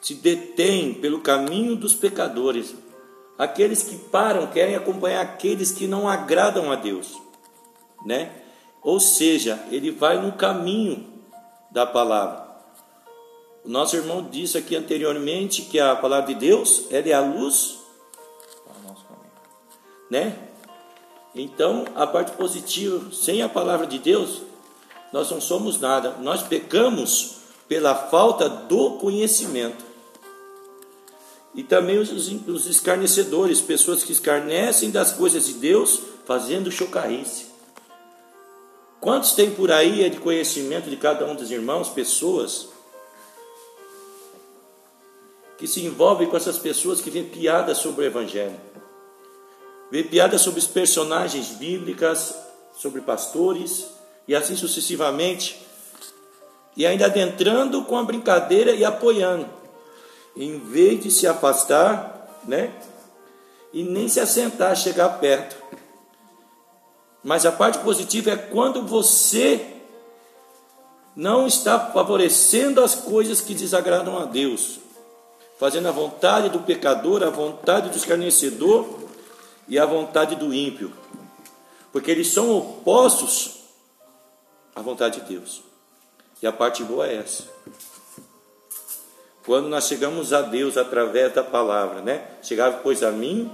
Se 0.00 0.14
detêm 0.14 0.94
pelo 0.94 1.20
caminho 1.20 1.76
dos 1.76 1.94
pecadores, 1.94 2.74
aqueles 3.38 3.82
que 3.82 3.96
param, 3.96 4.46
querem 4.48 4.74
acompanhar 4.74 5.20
aqueles 5.20 5.70
que 5.70 5.86
não 5.86 6.08
agradam 6.08 6.72
a 6.72 6.74
Deus, 6.74 7.20
né? 8.04 8.32
Ou 8.82 8.98
seja, 8.98 9.64
ele 9.70 9.90
vai 9.90 10.20
no 10.20 10.32
caminho 10.32 11.11
da 11.72 11.86
palavra. 11.86 12.52
O 13.64 13.68
nosso 13.68 13.96
irmão 13.96 14.28
disse 14.30 14.58
aqui 14.58 14.76
anteriormente 14.76 15.62
que 15.62 15.80
a 15.80 15.96
palavra 15.96 16.34
de 16.34 16.40
Deus 16.40 16.84
ela 16.90 17.08
é 17.08 17.12
a 17.12 17.20
luz 17.20 17.82
né? 20.12 20.36
Então, 21.34 21.86
a 21.94 22.06
parte 22.06 22.32
positiva, 22.32 23.10
sem 23.14 23.40
a 23.40 23.48
palavra 23.48 23.86
de 23.86 23.98
Deus, 23.98 24.42
nós 25.10 25.30
não 25.30 25.40
somos 25.40 25.80
nada. 25.80 26.18
Nós 26.20 26.42
pecamos 26.42 27.36
pela 27.66 27.94
falta 27.94 28.46
do 28.46 28.98
conhecimento. 28.98 29.82
E 31.54 31.62
também 31.62 31.98
os, 31.98 32.10
os 32.10 32.66
escarnecedores, 32.66 33.62
pessoas 33.62 34.04
que 34.04 34.12
escarnecem 34.12 34.90
das 34.90 35.12
coisas 35.12 35.46
de 35.46 35.54
Deus, 35.54 35.98
fazendo 36.26 36.70
chocarrice. 36.70 37.46
Quantos 39.02 39.32
tem 39.32 39.50
por 39.50 39.72
aí 39.72 40.04
é 40.04 40.08
de 40.08 40.20
conhecimento 40.20 40.88
de 40.88 40.96
cada 40.96 41.26
um 41.26 41.34
dos 41.34 41.50
irmãos, 41.50 41.88
pessoas 41.88 42.68
que 45.58 45.66
se 45.66 45.84
envolvem 45.84 46.28
com 46.28 46.36
essas 46.36 46.56
pessoas 46.56 47.00
que 47.00 47.10
vêem 47.10 47.28
piadas 47.28 47.78
sobre 47.78 48.04
o 48.04 48.06
Evangelho? 48.06 48.54
Vê 49.90 50.04
piadas 50.04 50.40
sobre 50.40 50.60
os 50.60 50.68
personagens 50.68 51.48
bíblicas, 51.48 52.32
sobre 52.78 53.00
pastores 53.00 53.88
e 54.28 54.36
assim 54.36 54.54
sucessivamente. 54.54 55.66
E 56.76 56.86
ainda 56.86 57.06
adentrando 57.06 57.82
com 57.82 57.98
a 57.98 58.04
brincadeira 58.04 58.70
e 58.70 58.84
apoiando. 58.84 59.50
Em 60.36 60.60
vez 60.60 61.02
de 61.02 61.10
se 61.10 61.26
afastar, 61.26 62.40
né? 62.46 62.72
E 63.72 63.82
nem 63.82 64.06
se 64.06 64.20
assentar, 64.20 64.76
chegar 64.76 65.18
perto. 65.18 65.56
Mas 67.22 67.46
a 67.46 67.52
parte 67.52 67.78
positiva 67.78 68.30
é 68.30 68.36
quando 68.36 68.82
você 68.82 69.76
não 71.14 71.46
está 71.46 71.78
favorecendo 71.78 72.82
as 72.82 72.94
coisas 72.94 73.40
que 73.40 73.54
desagradam 73.54 74.18
a 74.18 74.24
Deus, 74.24 74.78
fazendo 75.58 75.88
a 75.88 75.92
vontade 75.92 76.48
do 76.48 76.60
pecador, 76.60 77.22
a 77.22 77.30
vontade 77.30 77.90
do 77.90 77.96
escarnecedor 77.96 78.86
e 79.68 79.78
a 79.78 79.86
vontade 79.86 80.34
do 80.34 80.52
ímpio, 80.52 80.92
porque 81.92 82.10
eles 82.10 82.28
são 82.28 82.56
opostos 82.56 83.60
à 84.74 84.80
vontade 84.80 85.20
de 85.20 85.28
Deus. 85.28 85.62
E 86.42 86.46
a 86.46 86.52
parte 86.52 86.82
boa 86.82 87.06
é 87.06 87.16
essa. 87.16 87.44
Quando 89.44 89.68
nós 89.68 89.86
chegamos 89.86 90.32
a 90.32 90.42
Deus 90.42 90.76
através 90.76 91.32
da 91.34 91.42
palavra, 91.42 92.00
né? 92.00 92.26
Chegava, 92.42 92.78
pois, 92.78 93.02
a 93.02 93.10
mim, 93.10 93.50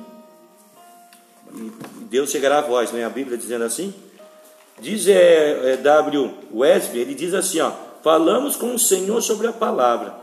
Deus 2.11 2.31
chegará 2.31 2.59
a 2.59 2.63
vós, 2.63 2.93
né? 2.93 3.05
A 3.05 3.11
Bíblia 3.11 3.37
dizendo 3.37 3.65
assim. 3.65 3.95
Diz 4.81 5.09
é, 5.09 5.73
é, 5.73 5.77
W. 5.77 6.35
Wesley, 6.55 7.01
ele 7.01 7.15
diz 7.15 7.35
assim: 7.35 7.61
ó, 7.61 7.73
falamos 8.03 8.57
com 8.57 8.75
o 8.75 8.79
Senhor 8.79 9.21
sobre 9.23 9.47
a 9.47 9.53
palavra, 9.53 10.15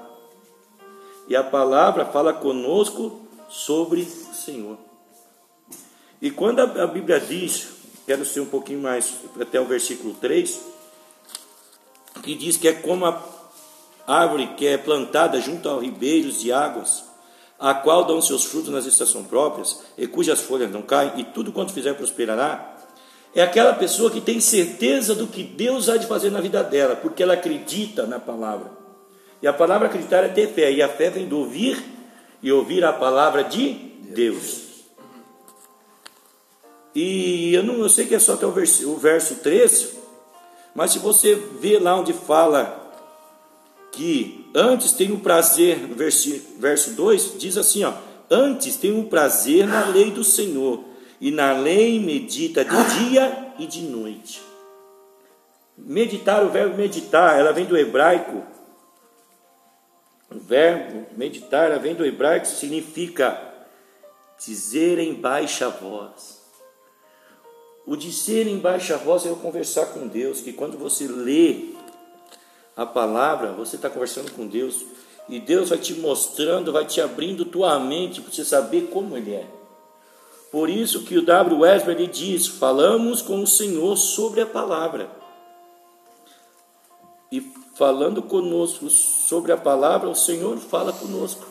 e 1.28 1.36
a 1.36 1.44
palavra 1.44 2.06
fala 2.06 2.34
conosco 2.34 3.22
sobre 3.50 4.02
o 4.02 4.34
Senhor. 4.34 4.78
E 6.22 6.32
quando 6.32 6.62
a 6.62 6.88
Bíblia 6.88 7.20
diz, 7.20 7.68
quero 8.06 8.26
ser 8.26 8.40
um 8.40 8.46
pouquinho 8.46 8.80
mais 8.80 9.14
até 9.40 9.60
o 9.60 9.66
versículo 9.66 10.14
3, 10.16 10.60
que 12.24 12.34
diz 12.34 12.58
que 12.58 12.68
é 12.68 12.74
como 12.74 13.06
a 13.06 13.22
árvore 14.08 14.48
que 14.56 14.66
é 14.66 14.78
plantada 14.78 15.42
junto 15.42 15.68
aos 15.68 15.82
ribeiros 15.82 16.40
de 16.40 16.52
águas, 16.52 17.04
a 17.60 17.74
qual 17.74 18.06
dão 18.06 18.22
seus 18.22 18.44
frutos 18.44 18.70
nas 18.70 18.86
estações 18.86 19.28
próprias, 19.28 19.82
e 19.98 20.08
cujas 20.08 20.42
folhas 20.42 20.72
não 20.72 20.82
caem, 20.82 21.14
e 21.18 21.24
tudo 21.24 21.52
quanto 21.52 21.74
fizer 21.74 21.94
prosperará, 21.94 22.76
é 23.34 23.42
aquela 23.42 23.74
pessoa 23.74 24.10
que 24.10 24.22
tem 24.22 24.40
certeza 24.40 25.14
do 25.14 25.28
que 25.28 25.44
Deus 25.44 25.90
há 25.90 25.98
de 25.98 26.08
fazer 26.08 26.30
na 26.30 26.40
vida 26.40 26.64
dela, 26.64 26.96
porque 26.96 27.22
ela 27.22 27.34
acredita 27.34 28.06
na 28.06 28.20
palavra. 28.20 28.72
E 29.42 29.48
a 29.48 29.54
palavra 29.54 29.88
acreditar 29.88 30.24
é 30.24 30.30
ter 30.30 30.48
fé, 30.48 30.72
e 30.72 30.82
a 30.82 30.88
fé 30.88 31.10
vem 31.10 31.28
do 31.28 31.40
ouvir 31.40 31.84
e 32.42 32.52
ouvir 32.52 32.84
a 32.86 32.94
palavra 32.94 33.44
de 33.44 33.74
Deus. 34.14 34.66
E 36.94 37.54
eu, 37.54 37.62
não, 37.62 37.80
eu 37.80 37.90
sei 37.90 38.06
que 38.06 38.16
é 38.16 38.20
só 38.20 38.36
até 38.36 38.46
o 38.46 38.52
verso, 38.52 38.90
o 38.90 38.98
verso 38.98 39.36
3, 39.36 39.98
mas 40.74 40.92
se 40.92 41.00
você 41.00 41.36
vê 41.36 41.78
lá 41.78 42.00
onde 42.00 42.14
fala 42.14 42.82
que 43.92 44.45
antes 44.56 44.94
tem 44.94 45.12
o 45.12 45.20
prazer, 45.20 45.78
no 45.78 45.96
verso, 45.96 46.30
verso 46.58 46.92
2, 46.94 47.38
diz 47.38 47.58
assim: 47.58 47.84
ó, 47.84 47.94
antes 48.30 48.78
tem 48.78 48.98
o 48.98 49.04
prazer 49.04 49.68
na 49.68 49.86
lei 49.86 50.10
do 50.10 50.24
Senhor, 50.24 50.84
e 51.20 51.30
na 51.30 51.54
lei 51.54 52.00
medita 52.00 52.64
de 52.64 53.10
dia 53.10 53.54
e 53.60 53.68
de 53.68 53.82
noite. 53.82 54.42
Meditar, 55.78 56.44
o 56.44 56.50
verbo 56.50 56.78
meditar, 56.78 57.38
ela 57.38 57.52
vem 57.52 57.66
do 57.66 57.78
hebraico. 57.78 58.44
O 60.34 60.40
verbo 60.40 61.06
meditar, 61.16 61.70
ela 61.70 61.78
vem 61.78 61.94
do 61.94 62.06
hebraico, 62.06 62.48
significa 62.48 63.54
dizer 64.40 64.98
em 65.00 65.14
baixa 65.14 65.70
voz 65.70 66.46
o 67.86 67.96
de 67.96 68.12
ser 68.12 68.48
em 68.48 68.58
baixa 68.58 68.98
voz 68.98 69.26
é 69.26 69.30
eu 69.30 69.36
conversar 69.36 69.86
com 69.88 70.08
Deus, 70.08 70.42
que 70.42 70.52
quando 70.52 70.78
você 70.78 71.08
lê 71.08 71.75
a 72.76 72.86
palavra, 72.86 73.54
você 73.54 73.76
está 73.76 73.90
conversando 73.90 74.32
com 74.32 74.46
Deus, 74.46 74.86
e 75.30 75.40
Deus 75.40 75.70
vai 75.70 75.78
te 75.78 75.94
mostrando, 75.94 76.72
vai 76.72 76.86
te 76.86 77.02
abrindo 77.02 77.46
tua 77.46 77.80
mente 77.80 78.22
para 78.22 78.32
você 78.32 78.46
saber 78.46 78.90
como 78.92 79.18
Ele 79.18 79.34
é. 79.34 79.48
Por 80.52 80.70
isso 80.70 81.04
que 81.04 81.18
o 81.18 81.26
W. 81.26 81.62
Wesley 81.62 82.08
diz: 82.08 82.48
falamos 82.48 83.22
com 83.22 83.42
o 83.42 83.48
Senhor 83.48 83.98
sobre 83.98 84.42
a 84.42 84.46
palavra. 84.46 85.10
E 87.32 87.42
falando 87.76 88.22
conosco 88.22 88.90
sobre 88.90 89.52
a 89.52 89.58
palavra, 89.58 90.08
o 90.08 90.16
Senhor 90.16 90.58
fala 90.58 90.94
conosco. 90.94 91.46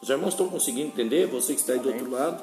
Os 0.00 0.08
irmãos 0.08 0.30
estão 0.30 0.48
conseguindo 0.48 0.88
entender? 0.88 1.26
Você 1.26 1.54
que 1.54 1.60
está 1.60 1.72
aí 1.72 1.78
do 1.78 1.88
outro 1.88 2.10
lado. 2.10 2.42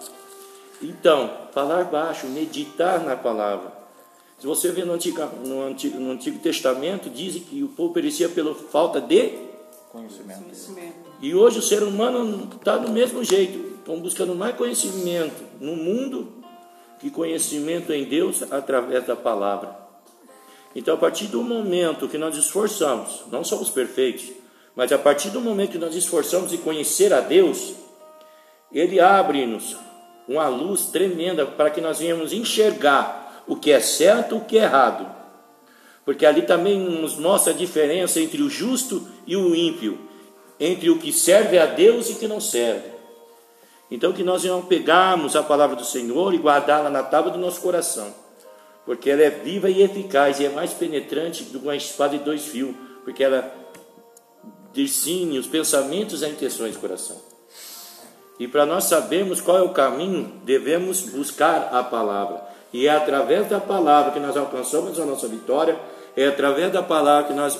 Então, 0.81 1.29
falar 1.53 1.85
baixo, 1.85 2.27
meditar 2.27 3.01
na 3.03 3.15
palavra. 3.15 3.78
Se 4.39 4.47
você 4.47 4.71
vê 4.71 4.85
no 4.85 4.93
Antigo, 4.93 5.21
no 5.45 5.63
Antigo, 5.63 5.99
no 5.99 6.11
Antigo 6.11 6.39
Testamento, 6.39 7.09
dizem 7.09 7.41
que 7.41 7.61
o 7.61 7.67
povo 7.67 7.93
perecia 7.93 8.29
pela 8.29 8.55
falta 8.55 9.01
de 9.01 9.33
conhecimento. 9.91 10.45
E 11.21 11.35
hoje 11.35 11.59
o 11.59 11.61
ser 11.61 11.83
humano 11.83 12.47
está 12.55 12.77
do 12.77 12.89
mesmo 12.89 13.21
jeito. 13.23 13.77
Estão 13.79 13.99
buscando 13.99 14.33
mais 14.33 14.55
conhecimento 14.55 15.43
no 15.59 15.75
mundo 15.75 16.31
que 16.99 17.09
conhecimento 17.09 17.91
em 17.91 18.05
Deus 18.05 18.43
através 18.51 19.05
da 19.05 19.15
palavra. 19.15 19.77
Então, 20.75 20.93
a 20.93 20.97
partir 20.97 21.27
do 21.27 21.41
momento 21.41 22.07
que 22.07 22.17
nós 22.17 22.37
esforçamos, 22.37 23.23
não 23.31 23.43
somos 23.43 23.69
perfeitos, 23.69 24.31
mas 24.75 24.91
a 24.91 24.97
partir 24.97 25.31
do 25.31 25.41
momento 25.41 25.71
que 25.71 25.77
nós 25.77 25.95
esforçamos 25.95 26.53
em 26.53 26.57
conhecer 26.57 27.11
a 27.13 27.19
Deus, 27.19 27.73
Ele 28.71 28.99
abre-nos 28.99 29.75
uma 30.27 30.47
luz 30.47 30.85
tremenda 30.85 31.45
para 31.45 31.71
que 31.71 31.81
nós 31.81 31.99
venhamos 31.99 32.31
enxergar 32.31 33.28
o 33.49 33.55
que 33.55 33.71
é 33.71 33.79
certo 33.79 34.37
o 34.37 34.45
que 34.45 34.59
é 34.59 34.61
errado. 34.61 35.09
Porque 36.05 36.23
ali 36.23 36.43
também 36.43 36.79
nos 36.79 37.17
mostra 37.17 37.51
a 37.51 37.55
diferença 37.55 38.19
entre 38.19 38.43
o 38.43 38.49
justo 38.49 39.05
e 39.25 39.35
o 39.35 39.55
ímpio, 39.55 39.97
entre 40.59 40.89
o 40.91 40.99
que 40.99 41.11
serve 41.11 41.57
a 41.57 41.65
Deus 41.65 42.09
e 42.09 42.13
o 42.13 42.15
que 42.17 42.27
não 42.27 42.39
serve. 42.39 42.87
Então 43.89 44.13
que 44.13 44.23
nós 44.23 44.43
venhamos 44.43 44.67
pegarmos 44.67 45.35
a 45.35 45.41
palavra 45.41 45.75
do 45.75 45.83
Senhor 45.83 46.31
e 46.33 46.37
guardá-la 46.37 46.91
na 46.91 47.01
tábua 47.01 47.31
do 47.31 47.39
nosso 47.39 47.59
coração, 47.59 48.13
porque 48.85 49.09
ela 49.09 49.23
é 49.23 49.31
viva 49.31 49.67
e 49.67 49.81
eficaz 49.81 50.39
e 50.39 50.45
é 50.45 50.49
mais 50.49 50.71
penetrante 50.71 51.43
do 51.45 51.59
que 51.59 51.65
uma 51.65 51.75
espada 51.75 52.19
de 52.19 52.23
dois 52.23 52.45
fios, 52.45 52.75
porque 53.03 53.23
ela 53.23 53.51
discerne 54.73 55.39
os 55.39 55.47
pensamentos 55.47 56.21
e 56.21 56.25
as 56.25 56.31
intenções 56.31 56.75
do 56.75 56.79
coração. 56.79 57.17
E 58.39 58.47
para 58.47 58.65
nós 58.65 58.83
sabermos 58.83 59.41
qual 59.41 59.57
é 59.57 59.61
o 59.63 59.73
caminho, 59.73 60.39
devemos 60.45 61.01
buscar 61.01 61.69
a 61.73 61.83
palavra. 61.83 62.47
E 62.71 62.87
é 62.87 62.91
através 62.91 63.47
da 63.49 63.59
palavra 63.59 64.11
que 64.11 64.19
nós 64.19 64.37
alcançamos 64.37 64.99
a 64.99 65.05
nossa 65.05 65.27
vitória, 65.27 65.79
é 66.15 66.27
através 66.27 66.71
da 66.71 66.83
palavra 66.83 67.27
que 67.27 67.33
nós 67.33 67.59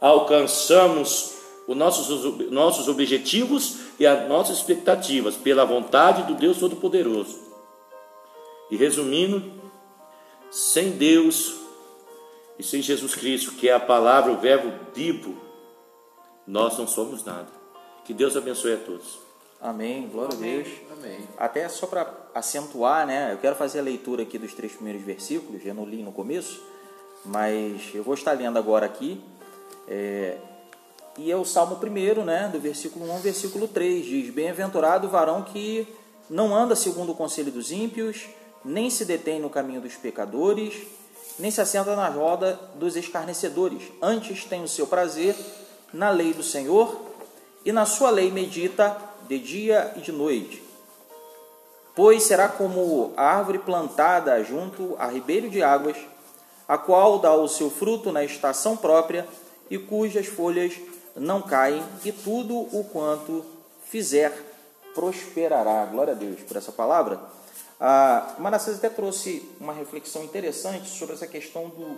alcançamos 0.00 1.34
os 1.66 1.76
nossos, 1.76 2.50
nossos 2.50 2.88
objetivos 2.88 3.78
e 3.98 4.06
as 4.06 4.28
nossas 4.28 4.58
expectativas 4.58 5.34
pela 5.34 5.64
vontade 5.64 6.22
do 6.24 6.34
Deus 6.34 6.58
Todo-Poderoso. 6.58 7.38
E 8.70 8.76
resumindo, 8.76 9.42
sem 10.50 10.92
Deus 10.92 11.54
e 12.58 12.62
sem 12.62 12.80
Jesus 12.80 13.14
Cristo, 13.14 13.52
que 13.52 13.68
é 13.68 13.72
a 13.72 13.80
palavra, 13.80 14.32
o 14.32 14.36
verbo 14.36 14.72
vivo, 14.94 15.36
nós 16.46 16.78
não 16.78 16.86
somos 16.86 17.24
nada. 17.24 17.48
Que 18.04 18.12
Deus 18.12 18.36
abençoe 18.36 18.74
a 18.74 18.76
todos. 18.76 19.23
Amém, 19.60 20.08
glória 20.08 20.36
Amém. 20.36 20.50
a 20.50 20.62
Deus. 20.62 20.68
Amém. 20.92 21.28
Até 21.38 21.68
só 21.68 21.86
para 21.86 22.12
acentuar, 22.34 23.06
né? 23.06 23.32
Eu 23.32 23.38
quero 23.38 23.56
fazer 23.56 23.78
a 23.78 23.82
leitura 23.82 24.22
aqui 24.22 24.38
dos 24.38 24.54
três 24.54 24.72
primeiros 24.72 25.02
versículos, 25.02 25.64
eu 25.64 25.74
não 25.74 25.86
li 25.86 26.02
no 26.02 26.12
começo, 26.12 26.62
mas 27.24 27.90
eu 27.94 28.02
vou 28.02 28.14
estar 28.14 28.32
lendo 28.32 28.58
agora 28.58 28.86
aqui. 28.86 29.22
É, 29.88 30.36
e 31.16 31.30
é 31.30 31.36
o 31.36 31.44
Salmo 31.44 31.78
1, 31.82 32.24
né? 32.24 32.48
Do 32.52 32.58
versículo 32.58 33.06
1 33.06 33.12
ao 33.12 33.18
versículo 33.18 33.68
3, 33.68 34.04
diz: 34.04 34.34
Bem-aventurado 34.34 35.06
o 35.06 35.10
varão 35.10 35.42
que 35.42 35.86
não 36.28 36.54
anda 36.54 36.74
segundo 36.74 37.12
o 37.12 37.14
conselho 37.14 37.52
dos 37.52 37.70
ímpios, 37.70 38.26
nem 38.64 38.90
se 38.90 39.04
detém 39.04 39.40
no 39.40 39.48
caminho 39.48 39.80
dos 39.80 39.94
pecadores, 39.94 40.74
nem 41.38 41.50
se 41.50 41.60
assenta 41.60 41.94
na 41.94 42.08
roda 42.08 42.58
dos 42.74 42.96
escarnecedores. 42.96 43.82
Antes 44.02 44.44
tem 44.44 44.62
o 44.62 44.68
seu 44.68 44.86
prazer 44.86 45.36
na 45.92 46.10
lei 46.10 46.32
do 46.32 46.42
Senhor, 46.42 47.00
e 47.64 47.72
na 47.72 47.86
sua 47.86 48.10
lei 48.10 48.30
medita 48.30 48.96
de 49.28 49.38
dia 49.38 49.92
e 49.96 50.00
de 50.00 50.12
noite. 50.12 50.62
Pois 51.94 52.24
será 52.24 52.48
como 52.48 53.12
a 53.16 53.22
árvore 53.22 53.58
plantada 53.58 54.42
junto 54.42 54.96
a 54.98 55.06
ribeiro 55.06 55.48
de 55.48 55.62
águas, 55.62 55.96
a 56.66 56.76
qual 56.76 57.18
dá 57.18 57.32
o 57.34 57.46
seu 57.46 57.70
fruto 57.70 58.10
na 58.10 58.24
estação 58.24 58.76
própria 58.76 59.26
e 59.70 59.78
cujas 59.78 60.26
folhas 60.26 60.74
não 61.14 61.40
caem, 61.40 61.82
e 62.04 62.10
tudo 62.10 62.56
o 62.56 62.84
quanto 62.92 63.44
fizer 63.86 64.32
prosperará. 64.94 65.84
Glória 65.86 66.12
a 66.12 66.16
Deus 66.16 66.40
por 66.40 66.56
essa 66.56 66.72
palavra. 66.72 67.20
A 67.78 68.34
Manassés 68.38 68.78
até 68.78 68.88
trouxe 68.88 69.48
uma 69.60 69.72
reflexão 69.72 70.24
interessante 70.24 70.88
sobre 70.88 71.14
essa 71.14 71.26
questão 71.26 71.68
do, 71.68 71.96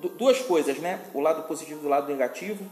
do 0.00 0.08
duas 0.10 0.40
coisas, 0.40 0.78
né? 0.78 1.00
O 1.14 1.20
lado 1.20 1.42
positivo 1.48 1.80
e 1.82 1.86
o 1.86 1.88
lado 1.88 2.08
negativo. 2.08 2.64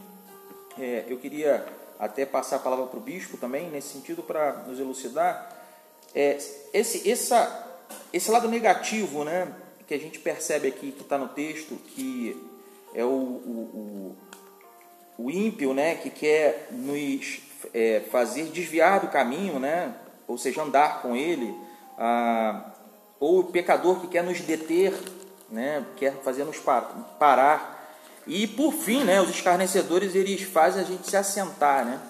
É, 0.77 1.05
eu 1.07 1.17
queria 1.17 1.65
até 1.99 2.25
passar 2.25 2.57
a 2.57 2.59
palavra 2.59 2.87
para 2.87 2.97
o 2.97 3.01
bispo 3.01 3.37
também, 3.37 3.69
nesse 3.69 3.89
sentido, 3.89 4.23
para 4.23 4.63
nos 4.67 4.79
elucidar. 4.79 5.51
É, 6.13 6.37
esse, 6.73 7.09
essa, 7.09 7.67
esse 8.11 8.29
lado 8.31 8.47
negativo, 8.47 9.23
né, 9.23 9.53
que 9.87 9.93
a 9.93 9.99
gente 9.99 10.19
percebe 10.19 10.67
aqui, 10.67 10.91
que 10.91 11.01
está 11.01 11.17
no 11.17 11.27
texto, 11.29 11.75
que 11.75 12.35
é 12.93 13.03
o, 13.03 13.07
o, 13.07 14.15
o, 15.17 15.25
o 15.25 15.31
ímpio, 15.31 15.73
né, 15.73 15.95
que 15.95 16.09
quer 16.09 16.69
nos 16.71 17.41
é, 17.73 18.01
fazer 18.11 18.45
desviar 18.45 18.99
do 19.01 19.07
caminho, 19.07 19.59
né, 19.59 19.93
ou 20.27 20.37
seja, 20.37 20.63
andar 20.63 21.01
com 21.01 21.15
ele, 21.15 21.55
ah, 21.97 22.71
ou 23.19 23.39
o 23.39 23.43
pecador 23.43 23.99
que 24.01 24.07
quer 24.07 24.23
nos 24.23 24.41
deter, 24.41 24.93
né, 25.49 25.85
quer 25.95 26.13
fazer 26.23 26.43
nos 26.43 26.57
pa- 26.57 26.81
parar. 27.19 27.74
E 28.27 28.47
por 28.47 28.73
fim, 28.73 29.03
né, 29.03 29.21
os 29.21 29.29
escarnecedores 29.29 30.15
eles 30.15 30.41
fazem 30.41 30.81
a 30.81 30.85
gente 30.85 31.09
se 31.09 31.15
assentar, 31.15 31.85
né? 31.85 32.01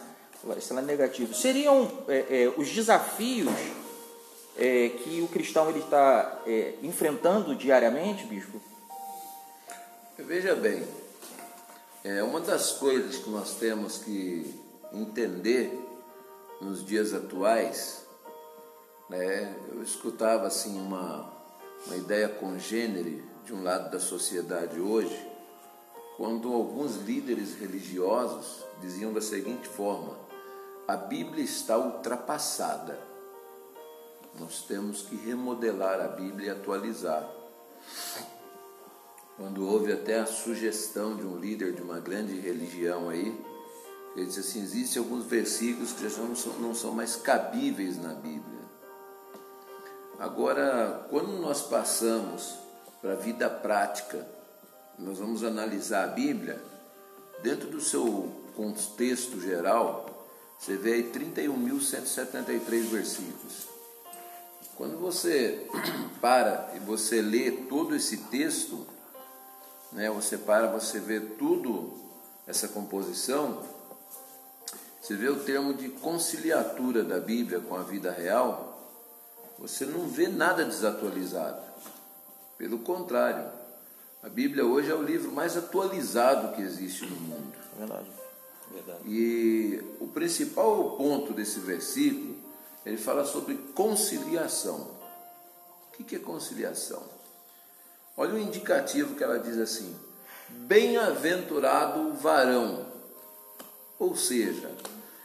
Esse 0.58 0.74
lado 0.74 0.86
negativo. 0.86 1.34
Seriam 1.34 1.92
é, 2.08 2.44
é, 2.44 2.54
os 2.56 2.70
desafios 2.70 3.52
é, 4.58 4.90
que 4.90 5.22
o 5.22 5.28
cristão 5.28 5.70
ele 5.70 5.80
está 5.80 6.42
é, 6.46 6.76
enfrentando 6.84 7.56
diariamente, 7.56 8.26
bispo? 8.26 8.62
Veja 10.18 10.56
bem, 10.56 10.88
é 12.04 12.24
uma 12.24 12.40
das 12.40 12.74
coisas 12.74 13.18
que 13.18 13.30
nós 13.30 13.56
temos 13.56 13.98
que 13.98 14.54
entender 14.94 15.78
nos 16.62 16.86
dias 16.86 17.14
atuais, 17.14 18.06
né? 19.10 19.56
Eu 19.74 19.84
escutava 19.84 20.48
assim 20.48 20.80
uma, 20.80 21.30
uma 21.86 21.98
ideia 21.98 22.30
congênere 22.30 23.24
de 23.44 23.54
um 23.54 23.64
lado 23.64 23.92
da 23.92 24.00
sociedade 24.00 24.80
hoje, 24.80 25.35
quando 26.18 26.54
alguns 26.54 26.96
líderes 26.98 27.56
religiosos 27.56 28.64
diziam 28.82 29.12
da 29.12 29.22
seguinte 29.22 29.68
forma: 29.68 30.18
a 30.88 30.96
Bíblia 30.96 31.44
está 31.44 31.78
ultrapassada. 31.78 33.00
Nós 34.40 34.62
temos 34.64 35.02
que 35.02 35.16
remodelar 35.16 36.00
a 36.02 36.08
Bíblia 36.08 36.48
e 36.48 36.50
atualizar. 36.52 37.30
Quando 39.38 39.68
houve 39.68 39.92
até 39.92 40.20
a 40.20 40.26
sugestão 40.26 41.16
de 41.16 41.26
um 41.26 41.38
líder 41.38 41.74
de 41.74 41.82
uma 41.82 42.00
grande 42.00 42.40
religião 42.40 43.10
aí, 43.10 43.38
ele 44.16 44.26
disse 44.26 44.40
assim: 44.40 44.62
existem 44.62 45.02
alguns 45.02 45.26
versículos 45.26 45.92
que 45.92 46.08
já 46.08 46.22
não 46.22 46.36
são, 46.36 46.54
não 46.54 46.76
são 46.76 46.92
mais 46.92 47.16
cabíveis 47.16 48.02
na 48.02 48.14
Bíblia. 48.14 48.56
Agora, 50.18 51.06
quando 51.10 51.34
nós 51.40 51.62
passamos 51.62 52.56
para 53.02 53.14
a 53.14 53.18
vida 53.18 53.50
prática, 53.50 54.35
nós 54.98 55.20
vamos 55.20 55.44
analisar 55.44 56.06
a 56.06 56.08
Bíblia, 56.08 56.62
dentro 57.42 57.70
do 57.70 57.82
seu 57.82 58.32
contexto 58.56 59.40
geral, 59.40 60.28
você 60.58 60.78
vê 60.78 60.94
aí 60.94 61.12
31.173 61.12 62.84
versículos. 62.86 63.68
Quando 64.76 64.98
você 64.98 65.70
para 66.22 66.72
e 66.76 66.80
você 66.80 67.22
lê 67.22 67.52
todo 67.52 67.96
esse 67.96 68.18
texto, 68.18 68.86
né, 69.92 70.10
você 70.10 70.38
para, 70.38 70.68
você 70.68 71.00
vê 71.00 71.20
tudo 71.20 71.94
essa 72.48 72.68
composição, 72.68 73.64
você 75.02 75.16
vê 75.16 75.30
o 75.30 75.44
termo 75.44 75.74
de 75.74 75.90
conciliatura 75.90 77.04
da 77.04 77.20
Bíblia 77.20 77.60
com 77.60 77.76
a 77.76 77.84
vida 77.84 78.12
real, 78.12 78.90
você 79.60 79.86
não 79.86 80.08
vê 80.08 80.28
nada 80.28 80.66
desatualizado. 80.66 81.62
Pelo 82.58 82.80
contrário, 82.80 83.50
a 84.26 84.30
Bíblia 84.30 84.66
hoje 84.66 84.90
é 84.90 84.96
o 84.96 85.04
livro 85.04 85.32
mais 85.32 85.56
atualizado 85.56 86.56
que 86.56 86.62
existe 86.64 87.06
no 87.06 87.16
mundo. 87.16 87.54
Verdade. 87.78 88.10
Verdade. 88.72 89.00
E 89.06 89.84
o 90.00 90.08
principal 90.08 90.98
ponto 90.98 91.32
desse 91.32 91.60
versículo, 91.60 92.36
ele 92.84 92.98
fala 92.98 93.24
sobre 93.24 93.54
conciliação. 93.76 94.90
O 95.88 95.98
que 95.98 96.04
que 96.04 96.16
é 96.16 96.20
conciliação? 96.20 97.04
Olha 98.18 98.34
o 98.34 98.40
indicativo 98.40 99.14
que 99.14 99.24
ela 99.24 99.38
diz 99.38 99.60
assim: 99.60 99.96
bem-aventurado 100.50 102.00
o 102.00 102.14
varão. 102.14 102.84
Ou 104.00 104.16
seja, 104.16 104.72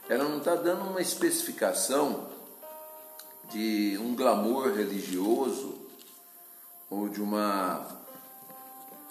ela 0.07 0.25
não 0.25 0.37
está 0.37 0.53
dando 0.53 0.87
uma 0.87 1.01
especificação 1.01 2.29
de 3.49 3.97
um 3.99 4.15
glamour 4.15 4.71
religioso 4.71 5.75
ou 6.87 7.09
de 7.09 7.19
uma 7.19 8.00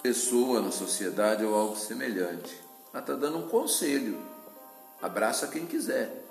pessoa 0.02 0.60
na 0.60 0.70
sociedade 0.70 1.44
ou 1.44 1.54
algo 1.54 1.76
semelhante. 1.76 2.54
Ela 2.92 3.02
está 3.02 3.14
dando 3.14 3.38
um 3.38 3.48
conselho. 3.48 4.20
Abraça 5.00 5.48
quem 5.48 5.66
quiser. 5.66 6.24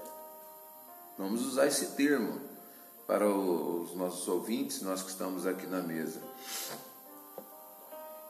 Vamos 1.17 1.45
usar 1.45 1.67
esse 1.67 1.87
termo 1.87 2.39
para 3.07 3.27
os 3.27 3.95
nossos 3.95 4.27
ouvintes, 4.27 4.81
nós 4.81 5.01
que 5.01 5.09
estamos 5.09 5.47
aqui 5.47 5.65
na 5.65 5.81
mesa. 5.81 6.21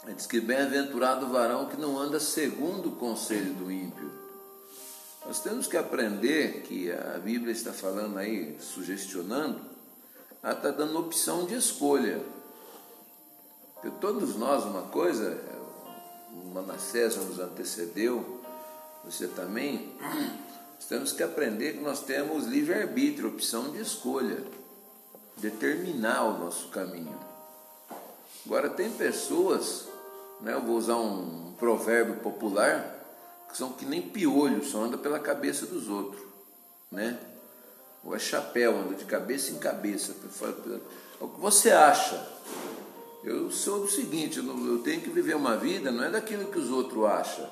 Ele 0.06 0.14
diz 0.14 0.26
que 0.26 0.40
bem-aventurado 0.40 1.26
o 1.26 1.30
varão 1.30 1.68
que 1.68 1.78
não 1.78 2.00
anda 2.00 2.20
segundo 2.20 2.90
o 2.90 2.96
conselho 2.96 3.54
do 3.54 3.72
ímpio. 3.72 4.10
Nós 5.26 5.42
temos 5.42 5.68
que 5.68 5.76
aprender 5.76 6.62
que 6.62 6.92
a 6.92 7.20
Bíblia 7.20 7.52
está 7.52 7.74
falando 7.74 8.18
aí, 8.18 8.58
sugestionando, 8.60 9.60
ela 10.42 10.54
está 10.54 10.72
dando 10.72 10.98
opção 10.98 11.46
de 11.46 11.56
escolha. 11.56 12.24
Porque 13.82 13.96
todos 14.02 14.36
nós, 14.36 14.66
uma 14.66 14.82
coisa, 14.84 15.40
o 16.34 16.54
Manassés 16.54 17.16
nos 17.16 17.40
antecedeu, 17.40 18.42
você 19.06 19.26
também, 19.28 19.96
nós 20.76 20.86
temos 20.88 21.14
que 21.14 21.24
aprender 21.24 21.74
que 21.74 21.82
nós 21.82 22.02
temos 22.02 22.46
livre-arbítrio, 22.46 23.30
opção 23.30 23.72
de 23.72 23.80
escolha, 23.80 24.44
determinar 25.38 26.26
o 26.26 26.40
nosso 26.40 26.68
caminho. 26.68 27.18
Agora, 28.46 28.70
tem 28.70 28.92
pessoas, 28.92 29.88
né, 30.42 30.54
eu 30.54 30.62
vou 30.62 30.76
usar 30.76 30.98
um 30.98 31.54
provérbio 31.58 32.16
popular, 32.16 32.96
que 33.50 33.58
são 33.58 33.72
que 33.72 33.86
nem 33.86 34.02
piolho, 34.02 34.64
só 34.66 34.84
anda 34.84 34.98
pela 34.98 35.20
cabeça 35.20 35.66
dos 35.66 35.88
outros, 35.88 36.22
né? 36.92 37.18
Ou 38.04 38.16
é 38.16 38.20
chapéu, 38.20 38.78
anda 38.78 38.96
de 38.96 39.06
cabeça 39.06 39.52
em 39.52 39.58
cabeça. 39.58 40.14
O 41.20 41.28
que 41.28 41.40
você 41.40 41.72
acha? 41.72 42.28
Eu 43.24 43.52
sou 43.52 43.82
do 43.82 43.90
seguinte, 43.90 44.40
eu, 44.40 44.68
eu 44.68 44.80
tenho 44.80 45.02
que 45.02 45.10
viver 45.10 45.36
uma 45.36 45.58
vida, 45.58 45.92
não 45.92 46.04
é 46.04 46.10
daquilo 46.10 46.52
que 46.52 46.58
os 46.58 46.70
outros 46.70 47.04
acham. 47.06 47.48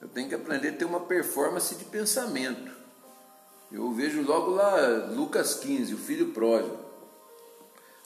Eu 0.00 0.08
tenho 0.08 0.28
que 0.28 0.34
aprender 0.34 0.68
a 0.68 0.72
ter 0.72 0.84
uma 0.84 1.00
performance 1.00 1.74
de 1.74 1.84
pensamento. 1.84 2.70
Eu 3.70 3.92
vejo 3.92 4.22
logo 4.22 4.52
lá 4.52 4.76
Lucas 5.10 5.54
15, 5.54 5.94
o 5.94 5.98
filho 5.98 6.28
pródigo. 6.28 6.78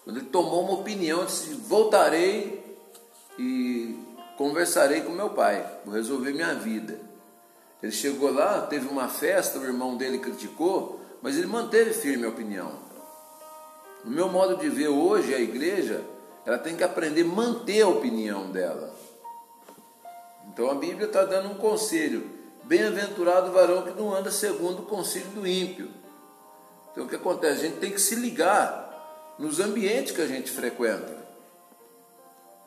Quando 0.02 0.18
ele 0.18 0.26
tomou 0.26 0.64
uma 0.64 0.80
opinião, 0.80 1.24
disse: 1.24 1.54
Voltarei 1.54 2.76
e 3.38 3.98
conversarei 4.36 5.02
com 5.02 5.12
meu 5.12 5.30
pai, 5.30 5.80
vou 5.84 5.94
resolver 5.94 6.32
minha 6.32 6.54
vida. 6.54 7.00
Ele 7.82 7.92
chegou 7.92 8.32
lá, 8.32 8.62
teve 8.62 8.88
uma 8.88 9.08
festa, 9.08 9.58
o 9.58 9.64
irmão 9.64 9.96
dele 9.96 10.18
criticou, 10.18 11.00
mas 11.22 11.36
ele 11.36 11.46
manteve 11.46 11.92
firme 11.92 12.24
a 12.24 12.30
opinião. 12.30 12.72
No 14.04 14.10
meu 14.10 14.28
modo 14.28 14.56
de 14.56 14.68
ver 14.68 14.88
hoje, 14.88 15.34
a 15.34 15.40
igreja, 15.40 16.04
ela 16.44 16.58
tem 16.58 16.76
que 16.76 16.84
aprender 16.84 17.22
a 17.22 17.26
manter 17.26 17.82
a 17.82 17.88
opinião 17.88 18.50
dela. 18.50 18.94
Então 20.48 20.70
a 20.70 20.74
Bíblia 20.74 21.06
está 21.06 21.24
dando 21.24 21.50
um 21.50 21.54
conselho: 21.54 22.30
bem-aventurado 22.64 23.50
o 23.50 23.52
varão 23.52 23.82
que 23.82 23.90
não 23.90 24.14
anda 24.14 24.30
segundo 24.30 24.82
o 24.82 24.86
conselho 24.86 25.28
do 25.30 25.46
ímpio. 25.46 25.90
Então 26.92 27.04
o 27.04 27.08
que 27.08 27.16
acontece? 27.16 27.60
A 27.60 27.68
gente 27.68 27.78
tem 27.78 27.90
que 27.90 28.00
se 28.00 28.14
ligar 28.14 29.34
nos 29.38 29.58
ambientes 29.58 30.14
que 30.14 30.20
a 30.20 30.26
gente 30.26 30.50
frequenta, 30.50 31.16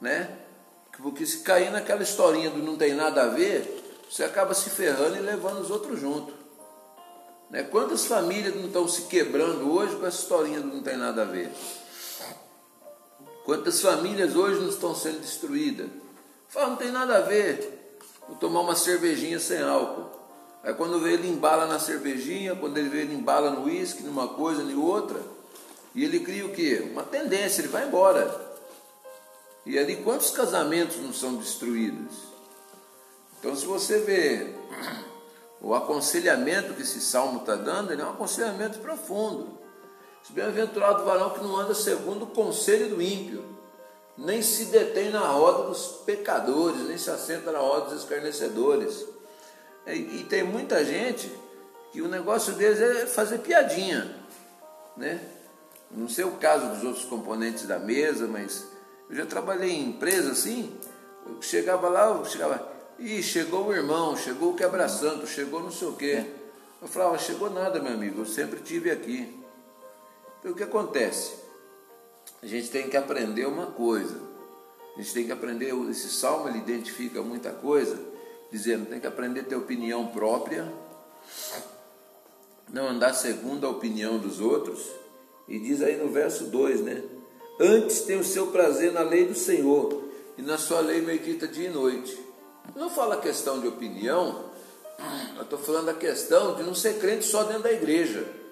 né? 0.01 0.37
Porque 1.01 1.25
se 1.25 1.39
cair 1.39 1.71
naquela 1.71 2.01
historinha 2.01 2.49
do 2.49 2.57
não 2.57 2.75
tem 2.75 2.93
nada 2.93 3.23
a 3.23 3.27
ver, 3.27 4.01
você 4.09 4.23
acaba 4.23 4.53
se 4.53 4.69
ferrando 4.69 5.15
e 5.15 5.19
levando 5.19 5.59
os 5.59 5.69
outros 5.69 5.99
junto. 5.99 6.33
Né? 7.49 7.63
Quantas 7.63 8.05
famílias 8.05 8.55
não 8.55 8.65
estão 8.65 8.87
se 8.87 9.03
quebrando 9.03 9.71
hoje 9.71 9.95
com 9.95 10.05
essa 10.05 10.21
historinha 10.21 10.59
do 10.59 10.67
não 10.67 10.81
tem 10.81 10.97
nada 10.97 11.21
a 11.21 11.25
ver? 11.25 11.51
Quantas 13.47 13.79
famílias 13.79 14.36
hoje 14.36 14.60
não 14.60 14.67
estão 14.67 14.93
sendo 14.93 15.21
destruídas? 15.21 15.88
Fala, 16.49 16.71
não 16.71 16.75
tem 16.75 16.91
nada 16.91 17.15
a 17.15 17.21
ver. 17.21 17.97
Vou 18.27 18.36
tomar 18.36 18.60
uma 18.60 18.75
cervejinha 18.75 19.39
sem 19.39 19.62
álcool. 19.62 20.05
Aí 20.62 20.73
quando 20.73 20.99
vê 20.99 21.13
ele 21.13 21.29
embala 21.29 21.65
na 21.65 21.79
cervejinha, 21.79 22.57
quando 22.57 22.77
ele 22.77 22.89
vê 22.89 23.03
ele 23.03 23.13
embala 23.13 23.49
no 23.51 23.63
uísque, 23.63 24.03
numa 24.03 24.27
coisa, 24.27 24.62
em 24.62 24.75
outra, 24.75 25.21
e 25.95 26.03
ele 26.03 26.19
cria 26.19 26.45
o 26.45 26.51
quê? 26.51 26.89
Uma 26.91 27.03
tendência, 27.03 27.62
ele 27.62 27.69
vai 27.69 27.88
embora. 27.88 28.57
E 29.65 29.79
ali 29.79 29.95
quantos 29.95 30.29
casamentos 30.29 30.97
não 30.97 31.13
são 31.13 31.36
destruídos? 31.38 32.17
Então 33.39 33.55
se 33.55 33.65
você 33.65 33.99
vê 33.99 34.55
o 35.62 35.73
aconselhamento 35.73 36.73
que 36.73 36.81
esse 36.81 36.99
salmo 36.99 37.39
está 37.39 37.55
dando, 37.55 37.93
ele 37.93 38.01
é 38.01 38.05
um 38.05 38.10
aconselhamento 38.10 38.79
profundo. 38.79 39.57
Se 40.27 40.33
bem-aventurado 40.33 41.03
o 41.03 41.05
varão 41.05 41.29
que 41.29 41.39
não 41.39 41.55
anda 41.55 41.73
segundo 41.73 42.23
o 42.23 42.27
conselho 42.27 42.89
do 42.89 43.01
ímpio 43.01 43.45
nem 44.17 44.41
se 44.41 44.65
detém 44.65 45.09
na 45.09 45.21
roda 45.21 45.69
dos 45.69 46.01
pecadores, 46.05 46.81
nem 46.81 46.97
se 46.97 47.09
assenta 47.09 47.49
na 47.49 47.59
roda 47.59 47.91
dos 47.91 48.01
escarnecedores. 48.01 49.05
E, 49.85 49.91
e 49.91 50.25
tem 50.27 50.43
muita 50.43 50.83
gente 50.83 51.31
que 51.93 52.01
o 52.01 52.09
negócio 52.09 52.53
deles 52.53 52.81
é 52.81 53.05
fazer 53.05 53.37
piadinha, 53.37 54.13
né? 54.97 55.21
Não 55.89 56.09
sei 56.09 56.25
o 56.25 56.31
caso 56.31 56.67
dos 56.75 56.83
outros 56.83 57.05
componentes 57.05 57.65
da 57.65 57.79
mesa, 57.79 58.27
mas 58.27 58.65
eu 59.09 59.15
já 59.15 59.25
trabalhei 59.25 59.71
em 59.71 59.91
empresa 59.91 60.31
assim, 60.31 60.75
eu 61.25 61.41
chegava 61.41 61.87
lá, 61.87 62.07
eu 62.07 62.25
chegava, 62.25 62.69
e 62.99 63.23
chegou 63.23 63.67
o 63.67 63.73
irmão, 63.73 64.17
chegou 64.17 64.51
o 64.51 64.55
quebra-santo, 64.55 65.25
chegou 65.25 65.61
não 65.61 65.71
sei 65.71 65.87
o 65.87 65.93
quê. 65.93 66.25
Eu 66.81 66.87
falava, 66.89 67.17
chegou 67.17 67.49
nada, 67.49 67.79
meu 67.79 67.93
amigo, 67.93 68.21
eu 68.21 68.25
sempre 68.25 68.59
tive 68.59 68.91
aqui. 68.91 69.37
Então 70.47 70.55
o 70.55 70.57
que 70.57 70.63
acontece? 70.63 71.33
a 72.41 72.45
gente 72.45 72.69
tem 72.69 72.89
que 72.89 72.95
aprender 72.95 73.45
uma 73.45 73.65
coisa. 73.65 74.17
A 74.95 75.01
gente 75.01 75.13
tem 75.13 75.25
que 75.25 75.31
aprender, 75.33 75.73
esse 75.89 76.07
salmo 76.07 76.47
ele 76.47 76.60
identifica 76.60 77.21
muita 77.21 77.51
coisa, 77.51 77.99
dizendo, 78.49 78.86
tem 78.86 78.97
que 78.97 79.07
aprender 79.07 79.41
a 79.41 79.43
ter 79.43 79.55
opinião 79.57 80.07
própria, 80.07 80.71
não 82.71 82.88
andar 82.88 83.13
segundo 83.13 83.67
a 83.67 83.69
opinião 83.69 84.19
dos 84.19 84.39
outros. 84.39 84.89
E 85.49 85.60
diz 85.60 85.81
aí 85.81 85.97
no 85.97 86.07
verso 86.10 86.45
2, 86.45 86.79
né? 86.79 87.03
Antes 87.60 88.03
tem 88.03 88.17
o 88.17 88.23
seu 88.23 88.47
prazer 88.47 88.93
na 88.93 89.01
lei 89.01 89.25
do 89.25 89.36
Senhor, 89.36 90.01
e 90.38 90.41
na 90.41 90.57
sua 90.57 90.79
lei 90.79 91.01
medita 91.01 91.45
dia 91.45 91.67
e 91.67 91.73
noite. 91.73 92.17
Não 92.73 92.89
fala 92.89 93.19
questão 93.19 93.60
de 93.60 93.67
opinião, 93.67 94.45
eu 95.36 95.43
estou 95.43 95.60
falando 95.60 95.89
a 95.89 95.93
questão 95.93 96.55
de 96.55 96.63
não 96.63 96.73
ser 96.73 96.99
crente 96.99 97.25
só 97.25 97.43
dentro 97.43 97.63
da 97.63 97.73
igreja. 97.73 98.46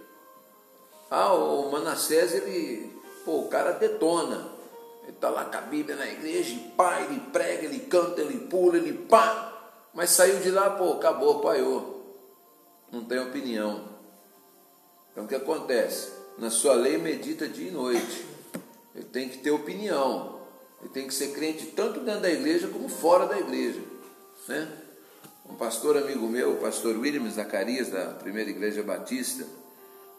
Ah, 1.09 1.33
o 1.33 1.71
Manassés, 1.71 2.33
ele 2.33 2.95
Pô, 3.25 3.39
o 3.39 3.47
cara 3.47 3.71
detona. 3.71 4.53
Ele 5.01 5.11
está 5.11 5.29
lá 5.29 5.45
com 5.45 5.57
a 5.57 5.61
Bíblia 5.61 5.95
na 5.95 6.07
igreja, 6.07 6.53
e 6.53 6.59
pá, 6.77 7.01
ele 7.01 7.19
prega, 7.31 7.65
ele 7.65 7.79
canta, 7.79 8.21
ele 8.21 8.47
pula, 8.47 8.77
ele 8.77 8.93
pá. 8.93 9.51
Mas 9.93 10.11
saiu 10.11 10.39
de 10.39 10.51
lá, 10.51 10.69
pô, 10.69 10.93
acabou, 10.93 11.39
paiou. 11.39 12.05
Não 12.91 13.03
tem 13.03 13.19
opinião. 13.19 13.83
Então 15.11 15.25
o 15.25 15.27
que 15.27 15.35
acontece? 15.35 16.11
Na 16.37 16.49
sua 16.49 16.73
lei 16.73 16.97
medita 16.97 17.47
dia 17.47 17.69
e 17.69 17.71
noite. 17.71 18.25
Ele 18.93 19.05
tem 19.05 19.27
que 19.27 19.39
ter 19.39 19.51
opinião. 19.51 20.41
Ele 20.81 20.89
tem 20.89 21.07
que 21.07 21.13
ser 21.13 21.33
crente 21.33 21.67
tanto 21.67 22.01
dentro 22.01 22.21
da 22.21 22.29
igreja 22.29 22.67
como 22.67 22.87
fora 22.87 23.25
da 23.25 23.39
igreja. 23.39 23.81
Né? 24.47 24.71
Um 25.49 25.55
pastor 25.55 25.97
amigo 25.97 26.27
meu, 26.27 26.53
o 26.53 26.57
pastor 26.57 26.97
William 26.97 27.29
Zacarias, 27.29 27.89
da 27.89 28.07
primeira 28.07 28.49
igreja 28.49 28.83
batista, 28.83 29.45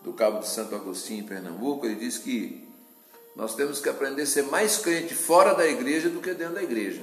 do 0.06 0.12
Cabo 0.12 0.38
de 0.38 0.46
Santo 0.46 0.72
Agostinho, 0.72 1.24
em 1.24 1.26
Pernambuco, 1.26 1.84
ele 1.84 1.96
diz 1.96 2.16
que 2.16 2.64
nós 3.34 3.56
temos 3.56 3.80
que 3.80 3.88
aprender 3.88 4.22
a 4.22 4.26
ser 4.26 4.44
mais 4.44 4.78
crente 4.78 5.12
fora 5.12 5.52
da 5.52 5.66
igreja 5.66 6.08
do 6.08 6.20
que 6.20 6.32
dentro 6.32 6.54
da 6.54 6.62
igreja. 6.62 7.02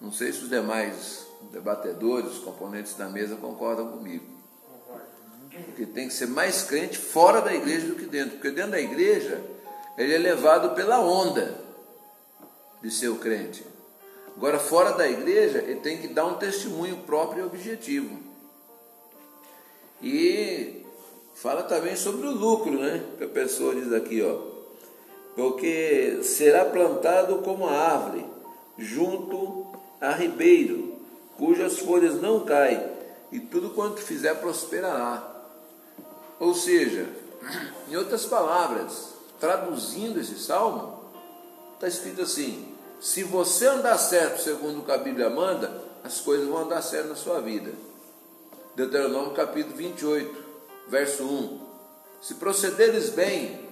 Não 0.00 0.12
sei 0.12 0.32
se 0.32 0.44
os 0.44 0.48
demais 0.48 1.26
debatedores, 1.50 2.30
os 2.30 2.38
componentes 2.38 2.94
da 2.94 3.08
mesa 3.08 3.34
concordam 3.34 3.90
comigo. 3.90 4.24
Porque 5.50 5.84
tem 5.84 6.06
que 6.06 6.14
ser 6.14 6.28
mais 6.28 6.62
crente 6.62 6.96
fora 6.96 7.40
da 7.40 7.52
igreja 7.52 7.88
do 7.88 7.96
que 7.96 8.06
dentro. 8.06 8.36
Porque 8.36 8.52
dentro 8.52 8.70
da 8.70 8.80
igreja, 8.80 9.42
ele 9.98 10.14
é 10.14 10.18
levado 10.18 10.76
pela 10.76 11.00
onda 11.00 11.60
de 12.80 12.90
ser 12.92 13.08
o 13.08 13.16
crente. 13.16 13.66
Agora, 14.36 14.60
fora 14.60 14.92
da 14.92 15.08
igreja, 15.08 15.58
ele 15.58 15.80
tem 15.80 15.98
que 15.98 16.06
dar 16.06 16.26
um 16.26 16.34
testemunho 16.34 16.98
próprio 16.98 17.42
e 17.42 17.46
objetivo. 17.46 18.16
E 20.00 20.85
fala 21.36 21.62
também 21.62 21.96
sobre 21.96 22.26
o 22.26 22.32
lucro, 22.32 22.72
né? 22.72 23.02
Que 23.16 23.24
a 23.24 23.28
pessoa 23.28 23.74
diz 23.74 23.92
aqui, 23.92 24.22
ó 24.22 24.56
porque 25.36 26.20
será 26.22 26.64
plantado 26.64 27.36
como 27.42 27.68
a 27.68 27.72
árvore, 27.72 28.26
junto 28.78 29.66
a 30.00 30.12
ribeiro, 30.12 30.94
cujas 31.36 31.78
folhas 31.78 32.20
não 32.20 32.40
caem, 32.40 32.82
e 33.30 33.38
tudo 33.38 33.70
quanto 33.70 34.00
fizer 34.00 34.34
prosperará. 34.36 35.22
Ou 36.40 36.54
seja, 36.54 37.06
em 37.88 37.96
outras 37.96 38.24
palavras, 38.24 39.10
traduzindo 39.38 40.18
esse 40.18 40.38
salmo, 40.38 41.00
está 41.74 41.86
escrito 41.86 42.22
assim: 42.22 42.74
se 42.98 43.22
você 43.22 43.66
andar 43.66 43.98
certo 43.98 44.40
segundo 44.40 44.80
o 44.80 44.84
que 44.84 44.92
a 44.92 44.98
Bíblia 44.98 45.28
manda, 45.28 45.82
as 46.02 46.18
coisas 46.18 46.48
vão 46.48 46.62
andar 46.62 46.80
certo 46.80 47.08
na 47.08 47.14
sua 47.14 47.40
vida. 47.40 47.72
Deuteronômio 48.74 49.32
capítulo 49.32 49.76
28, 49.76 50.45
verso 50.88 51.24
1. 51.24 51.66
Se 52.22 52.34
procederes 52.34 53.10
bem, 53.10 53.68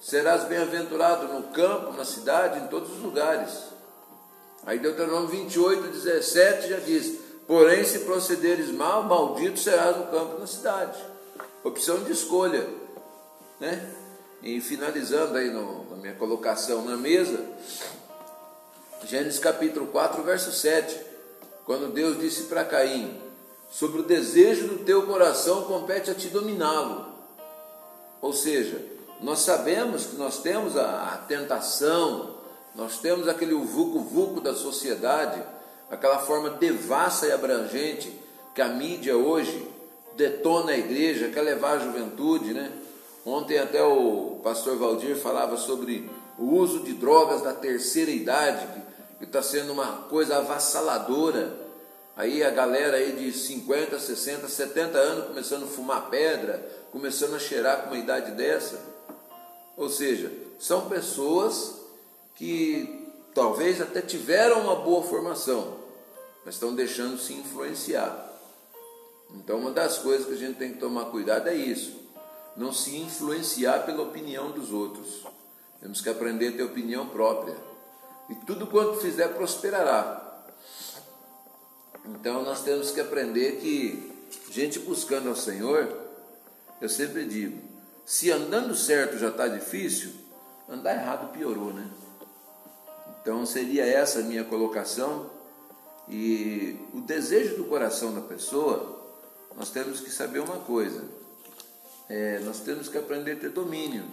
serás 0.00 0.44
bem-aventurado 0.44 1.28
no 1.28 1.44
campo, 1.52 1.92
na 1.92 2.04
cidade, 2.04 2.60
em 2.60 2.68
todos 2.68 2.90
os 2.90 3.02
lugares. 3.02 3.50
Aí 4.64 4.78
Deuteronômio 4.78 5.28
28, 5.28 5.88
17 5.88 6.68
já 6.68 6.78
diz: 6.78 7.18
Porém, 7.46 7.84
se 7.84 8.00
procederes 8.00 8.70
mal, 8.70 9.02
maldito 9.04 9.58
serás 9.58 9.96
no 9.96 10.06
campo 10.06 10.38
na 10.38 10.46
cidade. 10.46 10.98
Opção 11.64 12.02
de 12.04 12.12
escolha. 12.12 12.66
Né? 13.58 13.94
E 14.42 14.60
finalizando 14.60 15.36
aí 15.36 15.50
no, 15.50 15.90
na 15.90 15.96
minha 15.96 16.14
colocação 16.14 16.84
na 16.84 16.96
mesa, 16.96 17.44
Gênesis 19.04 19.38
capítulo 19.38 19.86
4, 19.88 20.22
verso 20.22 20.52
7, 20.52 20.98
quando 21.64 21.92
Deus 21.92 22.18
disse 22.18 22.44
para 22.44 22.64
Caim: 22.64 23.29
Sobre 23.70 24.00
o 24.00 24.04
desejo 24.04 24.66
do 24.68 24.84
teu 24.84 25.06
coração 25.06 25.62
compete 25.62 26.10
a 26.10 26.14
ti 26.14 26.28
dominá-lo. 26.28 27.06
Ou 28.20 28.32
seja, 28.32 28.84
nós 29.20 29.40
sabemos 29.40 30.06
que 30.06 30.16
nós 30.16 30.38
temos 30.38 30.76
a, 30.76 31.14
a 31.14 31.16
tentação, 31.18 32.34
nós 32.74 32.98
temos 32.98 33.28
aquele 33.28 33.54
vucu-vucu 33.54 34.40
da 34.40 34.54
sociedade, 34.54 35.42
aquela 35.90 36.18
forma 36.18 36.50
devassa 36.50 37.26
e 37.26 37.32
abrangente 37.32 38.12
que 38.54 38.62
a 38.62 38.68
mídia 38.68 39.16
hoje 39.16 39.68
detona 40.16 40.72
a 40.72 40.78
igreja, 40.78 41.28
quer 41.28 41.42
levar 41.42 41.76
a 41.76 41.78
juventude, 41.78 42.52
né? 42.52 42.72
Ontem 43.24 43.58
até 43.58 43.82
o 43.82 44.40
pastor 44.42 44.76
Valdir 44.76 45.16
falava 45.16 45.56
sobre 45.56 46.10
o 46.38 46.54
uso 46.54 46.80
de 46.80 46.94
drogas 46.94 47.42
da 47.42 47.52
terceira 47.52 48.10
idade, 48.10 48.66
que 49.18 49.24
está 49.24 49.42
sendo 49.42 49.72
uma 49.72 49.86
coisa 50.08 50.38
avassaladora. 50.38 51.59
Aí 52.20 52.44
a 52.44 52.50
galera 52.50 52.98
aí 52.98 53.12
de 53.12 53.32
50, 53.32 53.98
60, 53.98 54.46
70 54.46 54.98
anos 54.98 55.28
começando 55.28 55.62
a 55.62 55.66
fumar 55.66 56.10
pedra, 56.10 56.58
começando 56.92 57.34
a 57.34 57.38
cheirar 57.38 57.80
com 57.80 57.86
uma 57.86 57.98
idade 57.98 58.32
dessa. 58.32 58.78
Ou 59.74 59.88
seja, 59.88 60.30
são 60.58 60.86
pessoas 60.86 61.76
que 62.36 63.10
talvez 63.34 63.80
até 63.80 64.02
tiveram 64.02 64.60
uma 64.60 64.76
boa 64.76 65.02
formação, 65.02 65.78
mas 66.44 66.56
estão 66.56 66.74
deixando 66.74 67.18
se 67.18 67.32
influenciar. 67.32 68.30
Então, 69.36 69.56
uma 69.56 69.70
das 69.70 69.96
coisas 69.96 70.26
que 70.26 70.34
a 70.34 70.36
gente 70.36 70.58
tem 70.58 70.74
que 70.74 70.78
tomar 70.78 71.06
cuidado 71.06 71.48
é 71.48 71.54
isso: 71.54 72.02
não 72.54 72.70
se 72.70 72.98
influenciar 72.98 73.86
pela 73.86 74.02
opinião 74.02 74.50
dos 74.50 74.74
outros. 74.74 75.24
Temos 75.80 76.02
que 76.02 76.10
aprender 76.10 76.48
a 76.48 76.52
ter 76.52 76.64
opinião 76.64 77.06
própria. 77.06 77.56
E 78.28 78.34
tudo 78.44 78.66
quanto 78.66 79.00
fizer 79.00 79.28
prosperará. 79.28 80.29
Então 82.04 82.42
nós 82.42 82.62
temos 82.62 82.90
que 82.90 83.00
aprender 83.00 83.56
que 83.60 84.10
gente 84.50 84.78
buscando 84.78 85.28
ao 85.28 85.36
Senhor, 85.36 85.88
eu 86.80 86.88
sempre 86.88 87.24
digo, 87.24 87.58
se 88.04 88.30
andando 88.30 88.74
certo 88.74 89.18
já 89.18 89.28
está 89.28 89.46
difícil, 89.46 90.10
andar 90.68 90.94
errado 90.94 91.32
piorou, 91.32 91.72
né? 91.72 91.88
Então 93.20 93.44
seria 93.44 93.84
essa 93.84 94.20
a 94.20 94.22
minha 94.22 94.44
colocação. 94.44 95.30
E 96.08 96.76
o 96.92 97.00
desejo 97.00 97.56
do 97.56 97.64
coração 97.64 98.14
da 98.14 98.20
pessoa, 98.20 98.98
nós 99.56 99.70
temos 99.70 100.00
que 100.00 100.10
saber 100.10 100.40
uma 100.40 100.58
coisa: 100.58 101.04
é, 102.08 102.40
nós 102.40 102.60
temos 102.60 102.88
que 102.88 102.98
aprender 102.98 103.32
a 103.32 103.36
ter 103.36 103.50
domínio. 103.50 104.04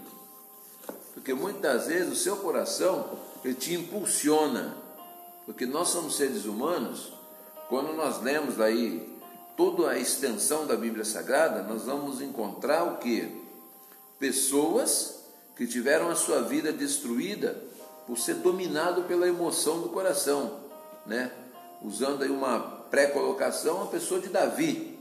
Porque 1.14 1.34
muitas 1.34 1.88
vezes 1.88 2.14
o 2.14 2.16
seu 2.16 2.38
coração 2.38 3.18
ele 3.44 3.56
te 3.56 3.74
impulsiona. 3.74 4.76
Porque 5.46 5.66
nós 5.66 5.88
somos 5.88 6.18
seres 6.18 6.46
humanos, 6.46 7.14
quando 7.70 7.94
nós 7.94 8.22
lemos 8.22 8.60
aí 8.60 9.18
toda 9.56 9.90
a 9.90 10.00
extensão 10.00 10.66
da 10.66 10.76
Bíblia 10.76 11.04
Sagrada, 11.04 11.64
nós 11.64 11.84
vamos 11.84 12.22
encontrar 12.22 12.84
o 12.84 12.98
que? 12.98 13.30
Pessoas 14.20 15.24
que 15.56 15.68
tiveram 15.68 16.10
a 16.10 16.16
sua 16.16 16.42
vida 16.42 16.72
destruída 16.72 17.62
por 18.06 18.18
ser 18.18 18.36
dominado 18.36 19.04
pela 19.04 19.28
emoção 19.28 19.82
do 19.82 19.90
coração, 19.90 20.60
né? 21.06 21.32
Usando 21.82 22.24
aí 22.24 22.30
uma 22.30 22.60
pré-colocação, 22.90 23.84
a 23.84 23.88
pessoa 23.88 24.20
de 24.20 24.30
Davi, 24.30 24.98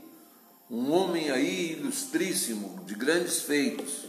um 0.71 0.91
homem 0.91 1.31
aí 1.31 1.73
ilustríssimo, 1.73 2.81
de 2.85 2.95
grandes 2.95 3.43
feitos, 3.43 4.07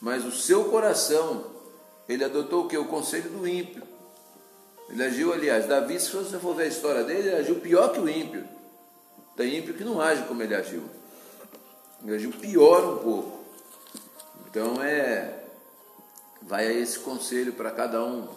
mas 0.00 0.24
o 0.24 0.32
seu 0.32 0.64
coração, 0.64 1.46
ele 2.08 2.24
adotou 2.24 2.64
o 2.64 2.68
que? 2.68 2.76
O 2.76 2.86
conselho 2.86 3.30
do 3.30 3.46
ímpio. 3.46 3.87
Ele 4.88 5.04
agiu, 5.04 5.32
aliás, 5.32 5.66
Davi, 5.66 6.00
se 6.00 6.10
você 6.10 6.38
for 6.38 6.54
ver 6.54 6.64
a 6.64 6.68
história 6.68 7.04
dele, 7.04 7.28
ele 7.28 7.36
agiu 7.36 7.56
pior 7.56 7.92
que 7.92 8.00
o 8.00 8.08
ímpio. 8.08 8.46
Tem 9.36 9.58
ímpio 9.58 9.74
que 9.74 9.84
não 9.84 10.00
age 10.00 10.22
como 10.24 10.42
ele 10.42 10.54
agiu. 10.54 10.82
Ele 12.02 12.14
agiu 12.14 12.30
pior 12.30 12.94
um 12.94 12.98
pouco. 12.98 13.44
Então 14.48 14.82
é. 14.82 15.44
Vai 16.40 16.66
a 16.66 16.72
esse 16.72 17.00
conselho 17.00 17.52
para 17.52 17.70
cada 17.70 18.02
um 18.02 18.28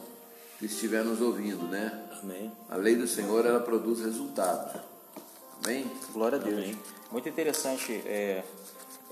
que 0.59 0.65
estiver 0.65 1.03
nos 1.03 1.21
ouvindo, 1.21 1.65
né? 1.67 2.07
Amém. 2.21 2.51
A 2.69 2.75
lei 2.75 2.95
do 2.95 3.07
Senhor 3.07 3.45
ela 3.45 3.59
produz 3.59 4.01
resultados. 4.01 4.81
Amém? 5.63 5.89
Glória 6.11 6.37
a 6.37 6.41
Deus. 6.41 6.75
Muito 7.11 7.29
interessante 7.29 7.93
é, 8.05 8.43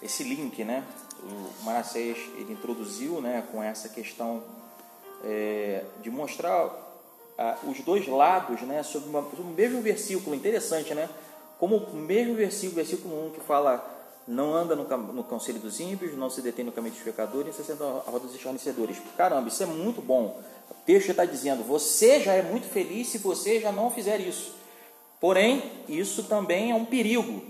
esse 0.02 0.24
link, 0.24 0.64
né? 0.64 0.84
O 1.24 1.64
Manassés 1.64 2.18
ele 2.36 2.54
introduziu, 2.54 3.22
né, 3.22 3.48
com 3.52 3.62
essa 3.62 3.90
questão 3.90 4.44
é, 5.24 5.86
de 6.02 6.10
mostrar 6.10 6.89
ah, 7.40 7.58
os 7.64 7.80
dois 7.80 8.06
lados, 8.06 8.62
né, 8.64 8.84
sobre, 8.84 9.10
uma, 9.10 9.22
sobre 9.22 9.42
o 9.42 9.46
mesmo 9.46 9.82
versículo. 9.82 10.36
Interessante, 10.36 10.94
né? 10.94 11.10
Como 11.58 11.78
o 11.78 11.96
mesmo 11.96 12.36
versículo, 12.36 12.76
versículo 12.76 13.28
1 13.28 13.30
que 13.32 13.40
fala 13.40 13.96
não 14.28 14.54
anda 14.54 14.76
no, 14.76 14.84
no 15.14 15.24
conselho 15.24 15.58
dos 15.58 15.80
ímpios, 15.80 16.16
não 16.16 16.30
se 16.30 16.42
detém 16.42 16.66
no 16.66 16.72
caminho 16.72 16.94
dos 16.94 17.02
pecadores, 17.02 17.56
se 17.56 17.64
senta 17.64 17.84
a 17.84 18.12
roda 18.12 18.28
dos 18.28 18.36
escarnecedores. 18.36 18.98
Caramba, 19.18 19.48
isso 19.48 19.64
é 19.64 19.66
muito 19.66 20.02
bom. 20.02 20.40
O 20.70 20.74
texto 20.86 21.12
está 21.12 21.24
dizendo, 21.24 21.64
você 21.64 22.20
já 22.20 22.34
é 22.34 22.42
muito 22.42 22.68
feliz 22.68 23.08
se 23.08 23.18
você 23.18 23.60
já 23.60 23.72
não 23.72 23.90
fizer 23.90 24.20
isso. 24.20 24.54
Porém, 25.20 25.64
isso 25.88 26.24
também 26.24 26.72
é 26.72 26.76
um 26.76 26.86
perigo, 26.86 27.42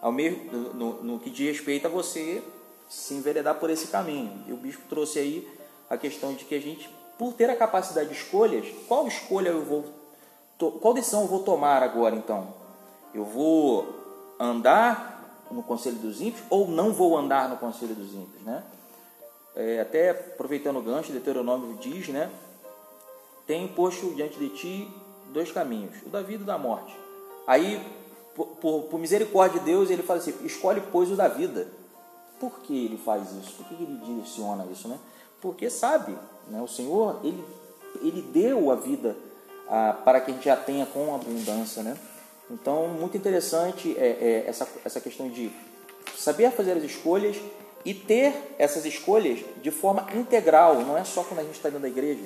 ao 0.00 0.12
mesmo, 0.12 0.44
no, 0.52 1.02
no 1.02 1.18
que 1.18 1.30
diz 1.30 1.56
respeito 1.56 1.86
a 1.86 1.90
você 1.90 2.42
se 2.88 3.14
enveredar 3.14 3.56
por 3.56 3.70
esse 3.70 3.88
caminho. 3.88 4.44
E 4.46 4.52
o 4.52 4.56
bispo 4.56 4.82
trouxe 4.88 5.18
aí 5.18 5.48
a 5.90 5.96
questão 5.96 6.34
de 6.34 6.44
que 6.44 6.54
a 6.54 6.60
gente, 6.60 6.88
por 7.18 7.32
ter 7.32 7.48
a 7.50 7.56
capacidade 7.56 8.08
de 8.08 8.14
escolhas, 8.14 8.66
qual 8.86 9.06
escolha 9.06 9.48
eu 9.48 9.64
vou, 9.64 9.84
qual 10.80 10.94
decisão 10.94 11.22
eu 11.22 11.28
vou 11.28 11.40
tomar 11.40 11.82
agora 11.82 12.14
então? 12.14 12.48
Eu 13.14 13.24
vou 13.24 13.94
andar 14.38 15.44
no 15.50 15.62
conselho 15.62 15.96
dos 15.96 16.20
ímpios 16.20 16.44
ou 16.50 16.68
não 16.68 16.92
vou 16.92 17.16
andar 17.16 17.48
no 17.48 17.56
conselho 17.56 17.94
dos 17.94 18.12
ímpios, 18.12 18.42
né? 18.42 18.62
É, 19.54 19.80
até 19.80 20.10
aproveitando 20.10 20.78
o 20.78 20.82
gancho, 20.82 21.12
Deuteronômio 21.12 21.78
diz, 21.78 22.08
né? 22.08 22.30
Tem 23.46 23.66
posto 23.68 24.14
diante 24.14 24.38
de 24.38 24.50
ti 24.50 24.90
dois 25.32 25.50
caminhos, 25.50 25.96
o 26.04 26.10
da 26.10 26.20
vida 26.20 26.42
e 26.42 26.44
o 26.44 26.46
da 26.46 26.58
morte. 26.58 26.94
Aí, 27.46 27.80
por, 28.34 28.82
por, 28.82 28.98
misericórdia 28.98 29.60
de 29.60 29.66
Deus, 29.66 29.88
ele 29.88 30.02
fala 30.02 30.18
assim: 30.18 30.34
escolhe, 30.44 30.82
pois, 30.92 31.10
o 31.10 31.16
da 31.16 31.28
vida. 31.28 31.68
Por 32.38 32.60
que 32.60 32.84
ele 32.84 32.98
faz 32.98 33.32
isso? 33.32 33.52
Por 33.54 33.66
que 33.66 33.74
ele 33.74 33.98
direciona 34.04 34.66
isso, 34.70 34.88
né? 34.88 34.98
Porque 35.40 35.70
sabe, 35.70 36.14
né? 36.48 36.60
O 36.60 36.68
Senhor, 36.68 37.20
ele, 37.22 37.44
ele 38.00 38.22
deu 38.22 38.70
a 38.70 38.74
vida 38.74 39.16
ah, 39.68 39.96
para 40.04 40.20
que 40.20 40.30
a 40.30 40.34
gente 40.34 40.44
já 40.44 40.56
tenha 40.56 40.86
com 40.86 41.14
abundância, 41.14 41.82
né? 41.82 41.96
Então, 42.50 42.86
muito 42.88 43.16
interessante 43.16 43.96
é, 43.98 44.06
é, 44.06 44.44
essa, 44.46 44.68
essa 44.84 45.00
questão 45.00 45.28
de 45.28 45.50
saber 46.16 46.50
fazer 46.52 46.72
as 46.72 46.84
escolhas 46.84 47.36
e 47.84 47.92
ter 47.92 48.54
essas 48.58 48.84
escolhas 48.84 49.40
de 49.62 49.70
forma 49.70 50.06
integral, 50.14 50.80
não 50.80 50.96
é 50.96 51.04
só 51.04 51.22
quando 51.22 51.40
a 51.40 51.42
gente 51.42 51.54
está 51.54 51.68
dentro 51.68 51.82
da 51.82 51.88
igreja, 51.88 52.24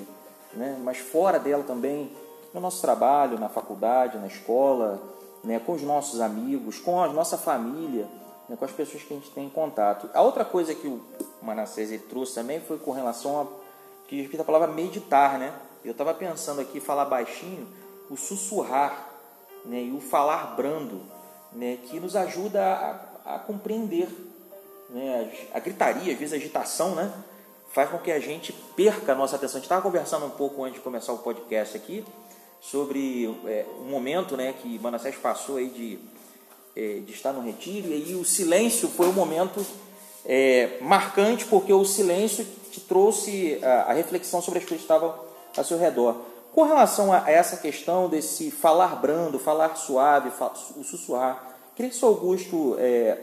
né? 0.54 0.78
mas 0.82 0.98
fora 0.98 1.38
dela 1.38 1.62
também, 1.62 2.10
no 2.52 2.60
nosso 2.60 2.80
trabalho, 2.80 3.38
na 3.38 3.48
faculdade, 3.48 4.18
na 4.18 4.26
escola, 4.26 5.00
né? 5.44 5.58
com 5.58 5.72
os 5.72 5.82
nossos 5.82 6.20
amigos, 6.20 6.78
com 6.78 7.02
a 7.02 7.08
nossa 7.08 7.36
família, 7.38 8.06
né? 8.48 8.56
com 8.56 8.64
as 8.64 8.72
pessoas 8.72 9.02
que 9.02 9.12
a 9.12 9.16
gente 9.16 9.30
tem 9.30 9.46
em 9.46 9.50
contato. 9.50 10.08
A 10.12 10.22
outra 10.22 10.44
coisa 10.44 10.74
que 10.74 10.86
o 10.86 11.00
Manassés 11.42 11.90
trouxe 12.08 12.34
também 12.34 12.60
foi 12.60 12.78
com 12.78 12.90
relação 12.90 13.48
que 14.10 14.16
respeita 14.16 14.42
a 14.42 14.44
palavra 14.44 14.66
meditar, 14.66 15.38
né? 15.38 15.54
Eu 15.84 15.92
estava 15.92 16.12
pensando 16.12 16.60
aqui, 16.60 16.80
falar 16.80 17.04
baixinho, 17.04 17.64
o 18.10 18.16
sussurrar 18.16 19.08
né, 19.64 19.84
e 19.84 19.92
o 19.92 20.00
falar 20.00 20.56
brando, 20.56 21.00
né, 21.52 21.78
que 21.84 22.00
nos 22.00 22.16
ajuda 22.16 22.60
a, 23.24 23.36
a 23.36 23.38
compreender. 23.38 24.08
Né, 24.88 25.32
a, 25.52 25.58
a, 25.58 25.60
gritaria, 25.60 26.12
às 26.12 26.18
vezes 26.18 26.32
a 26.34 26.36
agitação, 26.36 26.96
né, 26.96 27.14
faz 27.72 27.88
com 27.88 27.98
que 27.98 28.10
a 28.10 28.18
gente 28.18 28.52
perca 28.74 29.12
a 29.12 29.14
nossa 29.14 29.36
atenção. 29.36 29.58
A 29.58 29.60
gente 29.60 29.66
estava 29.66 29.80
conversando 29.80 30.26
um 30.26 30.30
pouco 30.30 30.64
antes 30.64 30.78
de 30.78 30.80
começar 30.80 31.12
o 31.12 31.18
podcast 31.18 31.76
aqui 31.76 32.04
sobre 32.60 33.32
é, 33.46 33.64
um 33.78 33.90
momento 33.90 34.36
né, 34.36 34.52
que 34.60 34.76
Manassés 34.80 35.14
passou 35.14 35.56
aí 35.56 35.68
de, 35.68 36.00
é, 36.74 36.98
de 36.98 37.12
estar 37.12 37.32
no 37.32 37.42
retiro, 37.42 37.86
e 37.86 37.92
aí 37.92 38.14
o 38.16 38.24
silêncio 38.24 38.88
foi 38.88 39.06
um 39.06 39.12
momento 39.12 39.64
é, 40.26 40.78
marcante, 40.80 41.44
porque 41.44 41.72
o 41.72 41.84
silêncio 41.84 42.44
te 42.70 42.80
trouxe 42.80 43.58
a, 43.62 43.90
a 43.90 43.92
reflexão 43.92 44.40
sobre 44.40 44.60
as 44.60 44.64
coisas 44.64 44.86
que 44.86 44.92
estavam 44.92 45.14
ao 45.56 45.64
seu 45.64 45.78
redor. 45.78 46.16
Com 46.52 46.64
relação 46.64 47.12
a 47.12 47.30
essa 47.30 47.56
questão 47.56 48.08
desse 48.08 48.50
falar 48.50 48.96
brando, 48.96 49.38
falar 49.38 49.76
suave, 49.76 50.30
o 50.76 50.82
sussurrar, 50.82 51.56
queria 51.76 51.90
que 51.90 52.04
o 52.04 52.08
Augusto 52.08 52.76
é, 52.78 53.18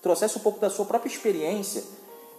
trouxesse 0.00 0.38
um 0.38 0.40
pouco 0.40 0.60
da 0.60 0.70
sua 0.70 0.84
própria 0.84 1.10
experiência, 1.10 1.82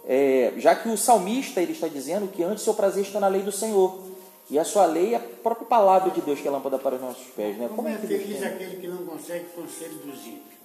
é, 0.06 0.54
já 0.56 0.74
que 0.74 0.88
o 0.88 0.96
salmista 0.96 1.60
ele 1.60 1.72
está 1.72 1.88
dizendo 1.88 2.28
que 2.28 2.42
antes 2.42 2.64
seu 2.64 2.72
prazer 2.72 3.04
está 3.04 3.20
na 3.20 3.28
lei 3.28 3.42
do 3.42 3.52
Senhor. 3.52 4.10
E 4.48 4.58
a 4.58 4.64
sua 4.64 4.84
lei 4.84 5.14
é 5.14 5.16
a 5.16 5.20
própria 5.20 5.66
palavra 5.66 6.10
de 6.10 6.20
Deus 6.20 6.40
que 6.40 6.48
é 6.48 6.50
lâmpada 6.50 6.76
para 6.76 6.96
os 6.96 7.00
nossos 7.00 7.26
pés. 7.36 7.56
Né? 7.56 7.68
Como, 7.68 7.76
Como 7.76 7.88
é, 7.88 7.92
é 7.92 7.98
feliz 7.98 8.42
aquele 8.42 8.80
que 8.80 8.88
não 8.88 9.04
consegue 9.04 9.46
o 9.46 9.62
conselho 9.62 9.94
dos 9.98 10.26
ímpios? 10.26 10.58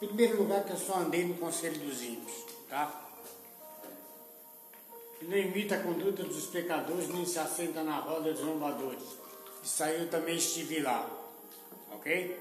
Em 0.00 0.06
primeiro 0.06 0.38
lugar, 0.38 0.64
que 0.64 0.72
eu 0.72 0.78
só 0.78 0.94
andei 0.94 1.26
no 1.26 1.34
conselho 1.34 1.78
dos 1.80 2.02
ímpios. 2.02 2.32
Tá? 2.70 3.09
Não 5.22 5.36
imita 5.36 5.74
a 5.74 5.82
conduta 5.82 6.22
dos 6.24 6.46
pecadores, 6.46 7.08
nem 7.08 7.26
se 7.26 7.38
assenta 7.38 7.82
na 7.82 7.98
roda 7.98 8.32
dos 8.32 8.40
zombadores. 8.40 9.02
Isso 9.62 9.82
aí 9.82 10.00
eu 10.00 10.08
também 10.08 10.36
estive 10.36 10.80
lá. 10.80 11.08
Ok? 11.92 12.38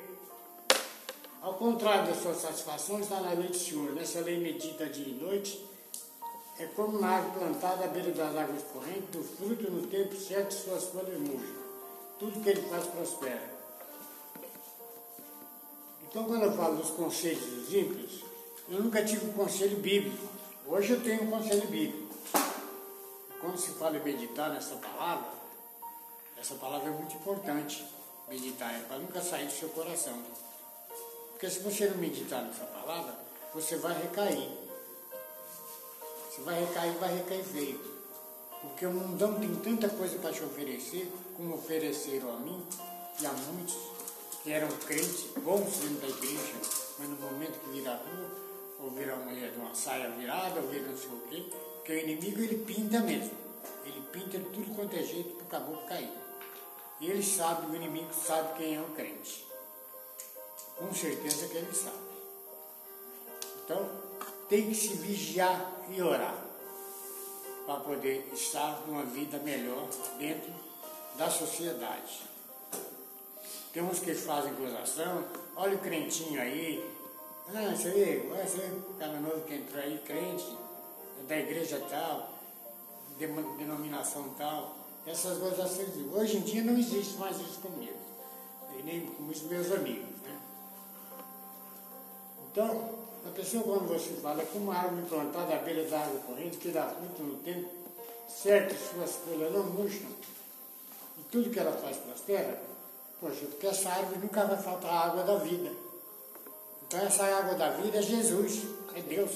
Ao 1.42 1.54
contrário 1.56 2.08
da 2.08 2.16
sua 2.16 2.34
satisfação, 2.34 3.00
está 3.00 3.20
na 3.20 3.34
lei 3.34 3.50
do 3.50 3.58
Senhor. 3.58 3.92
Nessa 3.94 4.22
lei 4.22 4.40
medita 4.40 4.86
dia 4.86 5.08
e 5.08 5.22
noite. 5.22 5.66
É 6.58 6.66
como 6.68 7.00
na 7.00 7.10
árvore 7.10 7.40
plantada 7.40 7.86
à 7.86 7.88
beira 7.88 8.12
das 8.12 8.36
águas 8.36 8.64
correntes, 8.74 9.10
do 9.12 9.24
fruto 9.24 9.72
no 9.72 9.88
tempo 9.88 10.16
certo, 10.16 10.54
suas 10.54 10.86
folhas 10.86 11.18
murcham. 11.20 11.56
Tudo 12.18 12.42
que 12.42 12.50
ele 12.50 12.62
faz 12.64 12.86
prospera. 12.88 13.60
Então, 16.10 16.26
quando 16.26 16.44
eu 16.44 16.52
falo 16.54 16.78
dos 16.78 16.90
conselhos 16.90 17.46
dos 17.46 17.74
ímpios, 17.74 18.26
eu 18.68 18.84
nunca 18.84 19.04
tive 19.04 19.28
um 19.28 19.34
conselho 19.34 19.78
bíblico. 19.78 20.28
Hoje 20.68 20.92
eu 20.92 21.02
tenho 21.02 21.24
um 21.24 21.32
conselho 21.32 21.66
bíblico 21.68 22.09
quando 23.40 23.58
se 23.58 23.72
fala 23.72 23.98
em 23.98 24.04
meditar 24.04 24.50
nessa 24.50 24.76
palavra, 24.76 25.30
essa 26.38 26.56
palavra 26.56 26.90
é 26.90 26.92
muito 26.92 27.16
importante, 27.16 27.86
meditar, 28.28 28.74
é 28.74 28.80
para 28.84 28.98
nunca 28.98 29.22
sair 29.22 29.46
do 29.46 29.52
seu 29.52 29.70
coração. 29.70 30.22
Porque 31.32 31.50
se 31.50 31.60
você 31.60 31.88
não 31.88 31.98
meditar 31.98 32.44
nessa 32.44 32.66
palavra, 32.66 33.16
você 33.54 33.78
vai 33.78 33.94
recair. 34.02 34.50
Você 36.30 36.42
vai 36.42 36.60
recair, 36.60 36.94
vai 36.98 37.16
recair 37.16 37.44
feio. 37.44 37.80
Porque 38.62 38.86
o 38.86 38.92
mundão 38.92 39.40
tem 39.40 39.56
tanta 39.56 39.90
coisa 39.90 40.20
para 40.20 40.34
te 40.34 40.44
oferecer, 40.44 41.12
como 41.36 41.56
ofereceram 41.56 42.34
a 42.36 42.40
mim 42.40 42.66
e 43.22 43.26
a 43.26 43.32
muitos 43.32 43.76
que 44.44 44.52
eram 44.52 44.68
crentes, 44.86 45.28
bons 45.38 45.78
dentro 45.78 46.02
da 46.02 46.08
igreja, 46.08 46.56
mas 46.98 47.10
no 47.10 47.16
momento 47.18 47.60
que 47.60 47.70
vira 47.72 47.92
a 47.92 47.96
rua, 47.96 48.30
ou 48.82 48.92
vira 48.92 49.16
uma 49.16 49.26
mulher 49.26 49.52
de 49.52 49.58
uma 49.58 49.74
saia 49.76 50.10
virada, 50.12 50.60
ou 50.60 50.68
vira 50.68 50.88
não 50.88 50.98
sei 50.98 51.10
o 51.10 51.22
quê, 51.30 51.46
porque 51.90 51.94
o 51.94 52.04
inimigo 52.04 52.40
ele 52.44 52.58
pinta 52.66 53.00
mesmo. 53.00 53.32
Ele 53.84 54.00
pinta 54.14 54.38
de 54.38 54.46
tudo 54.52 54.76
quanto 54.76 54.96
é 54.96 55.02
jeito 55.02 55.36
para 55.38 55.44
o 55.44 55.48
caboclo 55.48 55.88
cair. 55.88 56.12
E 57.02 57.10
ele 57.10 57.24
sabe, 57.24 57.72
o 57.72 57.76
inimigo 57.76 58.14
sabe 58.14 58.60
quem 58.60 58.76
é 58.76 58.80
o 58.80 58.92
crente. 58.92 59.48
Com 60.78 60.94
certeza 60.94 61.48
que 61.48 61.58
ele 61.58 61.74
sabe. 61.74 61.98
Então, 63.66 63.90
tem 64.48 64.70
que 64.70 64.76
se 64.76 64.90
vigiar 64.98 65.80
e 65.90 66.00
orar 66.00 66.38
para 67.66 67.80
poder 67.80 68.30
estar 68.34 68.84
numa 68.86 69.04
vida 69.04 69.40
melhor 69.40 69.88
dentro 70.20 70.54
da 71.18 71.28
sociedade. 71.28 72.22
Tem 73.74 73.82
uns 73.82 74.00
que 74.00 74.14
fazem 74.14 74.52
acusação, 74.52 75.26
olha 75.56 75.76
o 75.76 75.80
crentinho 75.80 76.40
aí, 76.40 76.88
ah, 77.54 77.74
isso 77.74 77.88
aí, 77.88 78.30
olha 78.32 78.44
isso 78.44 78.62
aí, 78.62 78.82
cara 79.00 79.20
novo 79.20 79.42
que 79.42 79.56
entrou 79.56 79.82
aí, 79.82 79.98
crente, 80.06 80.58
da 81.28 81.38
igreja 81.38 81.82
tal, 81.90 82.30
de- 83.18 83.28
denominação 83.58 84.30
tal, 84.38 84.76
essas 85.06 85.38
coisas 85.38 85.60
assim. 85.60 86.12
Hoje 86.14 86.38
em 86.38 86.42
dia 86.42 86.64
não 86.64 86.78
existe 86.78 87.18
mais 87.18 87.40
isso 87.40 87.60
comigo, 87.60 87.98
nem 88.84 89.06
com 89.08 89.28
os 89.28 89.42
meus 89.44 89.72
amigos. 89.72 90.10
Né? 90.24 90.40
Então, 92.52 92.90
a 93.28 93.30
pessoa 93.32 93.64
quando 93.64 93.88
você 93.88 94.14
fala 94.22 94.44
que 94.44 94.58
uma 94.58 94.76
árvore 94.76 95.06
plantada 95.08 95.56
à 95.56 95.60
beira 95.60 95.88
da 95.90 96.00
água 96.00 96.20
corrente, 96.22 96.58
que 96.58 96.70
dá 96.70 96.88
fruto 96.88 97.24
no 97.24 97.36
tempo, 97.38 97.70
certo, 98.28 98.76
suas 98.76 99.12
folhas 99.18 99.52
não 99.52 99.64
murcham, 99.64 100.10
e 101.18 101.24
tudo 101.32 101.50
que 101.50 101.60
ela 101.60 101.74
faz 101.74 101.98
prospera, 101.98 102.62
poxa, 103.20 103.46
porque 103.46 103.68
essa 103.68 103.90
árvore 103.90 104.20
nunca 104.20 104.46
vai 104.46 104.58
faltar 104.58 104.92
a 104.92 105.06
água 105.08 105.24
da 105.24 105.36
vida. 105.36 105.72
Então 106.88 107.00
essa 107.02 107.24
água 107.24 107.56
da 107.56 107.70
vida 107.72 107.98
é 107.98 108.02
Jesus, 108.02 108.64
é 108.96 109.02
Deus. 109.02 109.32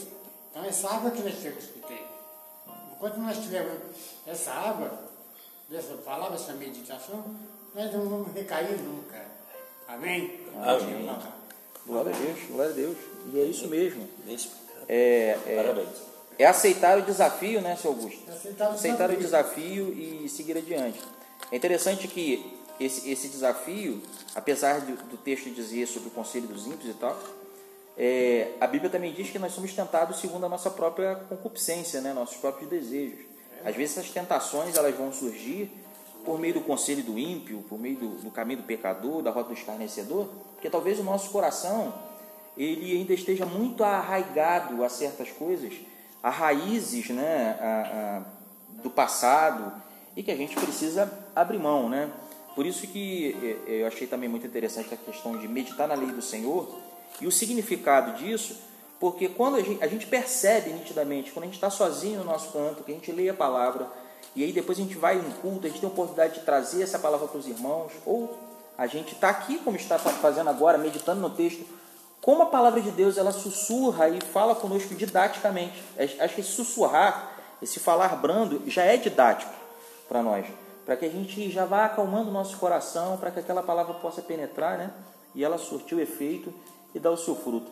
Então 0.53 0.63
essa 0.63 0.87
água 0.87 1.09
que 1.09 1.23
nós 1.23 1.33
temos 1.35 1.65
que 1.65 1.79
ter. 1.79 2.05
Enquanto 2.95 3.17
nós 3.17 3.37
tivermos 3.39 3.73
essa 4.27 4.51
água, 4.51 4.91
dessa 5.67 5.95
palavra, 5.95 6.35
essa 6.35 6.53
meditação, 6.53 7.25
nós 7.73 7.91
não 7.91 8.07
vamos 8.07 8.31
recair 8.33 8.77
nunca. 8.79 9.19
Amém? 9.87 10.41
Amém. 10.55 11.09
Glória 11.87 12.13
a 12.13 12.17
Deus, 12.17 12.39
glória 12.47 12.71
a 12.71 12.75
Deus. 12.75 12.97
E 13.33 13.39
é 13.39 13.43
isso 13.45 13.67
mesmo. 13.67 14.07
É, 14.87 15.37
é, 15.47 15.55
Parabéns. 15.63 15.89
é 16.37 16.45
aceitar 16.45 16.99
o 16.99 17.01
desafio, 17.01 17.59
né, 17.59 17.75
seu 17.75 17.89
Augusto? 17.91 18.29
Aceitar 18.29 18.69
o 18.69 18.73
Aceitar 18.73 19.09
o 19.09 19.17
desafio. 19.17 19.91
desafio 19.91 20.23
e 20.23 20.29
seguir 20.29 20.55
adiante. 20.57 21.01
É 21.51 21.55
interessante 21.55 22.07
que 22.07 22.61
esse, 22.79 23.09
esse 23.09 23.27
desafio, 23.27 24.01
apesar 24.35 24.81
do, 24.81 24.95
do 25.09 25.17
texto 25.17 25.49
dizer 25.49 25.87
sobre 25.87 26.09
o 26.09 26.11
conselho 26.11 26.47
dos 26.47 26.67
ímpios 26.67 26.95
e 26.95 26.97
tal, 26.97 27.17
é, 27.97 28.53
a 28.59 28.67
Bíblia 28.67 28.89
também 28.89 29.13
diz 29.13 29.29
que 29.29 29.37
nós 29.39 29.53
somos 29.53 29.73
tentados 29.73 30.19
segundo 30.19 30.45
a 30.45 30.49
nossa 30.49 30.69
própria 30.71 31.15
concupiscência, 31.29 32.01
né, 32.01 32.13
nossos 32.13 32.37
próprios 32.37 32.69
desejos. 32.69 33.19
Às 33.63 33.75
vezes 33.75 33.97
essas 33.97 34.11
tentações 34.11 34.75
elas 34.75 34.95
vão 34.95 35.11
surgir 35.13 35.71
por 36.25 36.39
meio 36.39 36.55
do 36.55 36.61
conselho 36.61 37.03
do 37.03 37.17
ímpio, 37.19 37.63
por 37.69 37.79
meio 37.79 37.97
do, 37.97 38.07
do 38.23 38.31
caminho 38.31 38.59
do 38.61 38.65
pecador, 38.65 39.21
da 39.21 39.29
rota 39.31 39.49
do 39.49 39.53
escarnecedor, 39.53 40.27
porque 40.53 40.69
talvez 40.69 40.99
o 40.99 41.03
nosso 41.03 41.29
coração 41.29 41.93
ele 42.57 42.95
ainda 42.97 43.13
esteja 43.13 43.45
muito 43.45 43.83
arraigado 43.83 44.83
a 44.83 44.89
certas 44.89 45.29
coisas, 45.29 45.73
a 46.21 46.29
raízes 46.29 47.09
né, 47.09 47.57
a- 47.59 48.21
a- 48.25 48.81
do 48.81 48.89
passado 48.89 49.71
e 50.15 50.21
que 50.23 50.31
a 50.31 50.35
gente 50.35 50.55
precisa 50.55 51.11
abrir 51.35 51.57
mão. 51.59 51.89
Né? 51.89 52.09
Por 52.55 52.65
isso 52.65 52.85
que 52.87 53.35
eh, 53.67 53.81
eu 53.81 53.87
achei 53.87 54.07
também 54.07 54.29
muito 54.29 54.45
interessante 54.45 54.93
a 54.93 54.97
questão 54.97 55.37
de 55.37 55.47
meditar 55.47 55.87
na 55.87 55.95
lei 55.95 56.11
do 56.11 56.21
Senhor 56.21 56.67
e 57.21 57.27
o 57.27 57.31
significado 57.31 58.17
disso, 58.17 58.55
porque 58.99 59.27
quando 59.27 59.55
a 59.55 59.61
gente, 59.61 59.83
a 59.83 59.87
gente 59.87 60.05
percebe 60.07 60.71
nitidamente, 60.71 61.31
quando 61.31 61.43
a 61.43 61.47
gente 61.47 61.55
está 61.55 61.69
sozinho 61.69 62.19
no 62.19 62.25
nosso 62.25 62.51
canto, 62.51 62.83
que 62.83 62.91
a 62.91 62.95
gente 62.95 63.11
lê 63.11 63.29
a 63.29 63.33
palavra, 63.33 63.87
e 64.35 64.43
aí 64.43 64.51
depois 64.51 64.77
a 64.77 64.81
gente 64.81 64.95
vai 64.95 65.17
em 65.17 65.31
culto, 65.41 65.67
a 65.67 65.69
gente 65.69 65.79
tem 65.79 65.89
a 65.89 65.91
oportunidade 65.91 66.35
de 66.35 66.45
trazer 66.45 66.83
essa 66.83 66.97
palavra 66.97 67.27
para 67.27 67.37
os 67.37 67.47
irmãos, 67.47 67.91
ou 68.05 68.37
a 68.77 68.87
gente 68.87 69.13
está 69.13 69.29
aqui, 69.29 69.59
como 69.59 69.75
está 69.75 69.99
fa- 69.99 70.09
fazendo 70.09 70.49
agora, 70.49 70.77
meditando 70.77 71.21
no 71.21 71.29
texto, 71.29 71.65
como 72.21 72.43
a 72.43 72.45
palavra 72.45 72.81
de 72.81 72.89
Deus 72.91 73.17
ela 73.17 73.31
sussurra 73.31 74.07
e 74.07 74.21
fala 74.21 74.55
conosco 74.55 74.95
didaticamente. 74.95 75.83
Acho 75.99 76.23
acho 76.23 76.35
que 76.35 76.41
esse 76.41 76.51
sussurrar, 76.51 77.31
esse 77.61 77.79
falar 77.79 78.15
brando, 78.15 78.61
já 78.65 78.83
é 78.83 78.95
didático 78.95 79.51
para 80.07 80.23
nós, 80.23 80.45
para 80.85 80.95
que 80.95 81.05
a 81.05 81.09
gente 81.09 81.51
já 81.51 81.65
vá 81.65 81.85
acalmando 81.85 82.29
o 82.29 82.33
nosso 82.33 82.57
coração, 82.57 83.17
para 83.17 83.29
que 83.29 83.39
aquela 83.39 83.61
palavra 83.61 83.93
possa 83.95 84.21
penetrar, 84.21 84.77
né? 84.77 84.91
E 85.35 85.43
ela 85.43 85.57
surtir 85.57 85.97
o 85.97 86.01
efeito 86.01 86.53
e 86.93 86.99
dar 86.99 87.11
o 87.11 87.17
seu 87.17 87.35
fruto. 87.35 87.71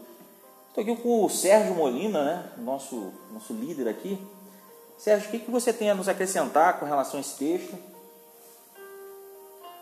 Estou 0.69 0.81
aqui 0.83 0.95
com 1.01 1.25
o 1.25 1.29
Sérgio 1.29 1.75
Molina, 1.75 2.23
né? 2.23 2.51
Nosso, 2.57 3.11
nosso 3.31 3.53
líder 3.53 3.87
aqui. 3.87 4.17
Sérgio, 4.97 5.27
o 5.27 5.31
que, 5.31 5.39
que 5.39 5.51
você 5.51 5.73
tem 5.73 5.89
a 5.89 5.95
nos 5.95 6.07
acrescentar 6.07 6.79
com 6.79 6.85
relação 6.85 7.17
a 7.17 7.21
esse 7.21 7.37
texto? 7.37 7.75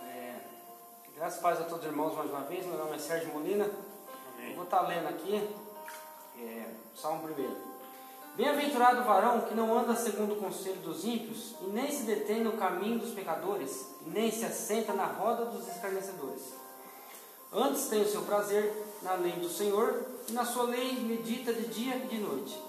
É, 0.08 0.36
graças 1.16 1.44
a 1.44 1.64
todos 1.64 1.80
os 1.80 1.86
irmãos 1.86 2.16
mais 2.16 2.30
uma 2.30 2.42
vez. 2.42 2.66
Meu 2.66 2.78
nome 2.78 2.96
é 2.96 3.00
Sérgio 3.00 3.34
Molina. 3.34 3.70
Eu 4.48 4.56
vou 4.56 4.64
estar 4.64 4.82
lendo 4.82 5.08
aqui 5.08 5.48
é, 6.40 6.66
Salmo 6.96 7.24
primeiro. 7.24 7.56
Bem-aventurado 8.36 9.02
o 9.02 9.04
varão 9.04 9.42
que 9.42 9.54
não 9.54 9.78
anda 9.78 9.96
segundo 9.96 10.34
o 10.34 10.38
conselho 10.38 10.78
dos 10.78 11.04
ímpios, 11.04 11.56
e 11.62 11.66
nem 11.66 11.92
se 11.92 12.04
detém 12.04 12.42
no 12.42 12.54
caminho 12.54 12.98
dos 12.98 13.12
pecadores, 13.12 13.90
e 14.06 14.10
nem 14.10 14.32
se 14.32 14.46
assenta 14.46 14.94
na 14.94 15.06
roda 15.06 15.46
dos 15.46 15.68
escarnecedores. 15.68 16.59
Antes 17.52 17.88
tem 17.88 18.04
o 18.04 18.10
seu 18.10 18.22
prazer 18.22 18.86
na 19.02 19.14
lei 19.16 19.32
do 19.34 19.50
Senhor, 19.50 20.06
e 20.28 20.32
na 20.32 20.46
sua 20.46 20.64
lei 20.64 21.00
medita 21.00 21.52
de 21.52 21.66
dia 21.68 21.96
e 21.96 22.08
de 22.08 22.20
noite. 22.20 22.62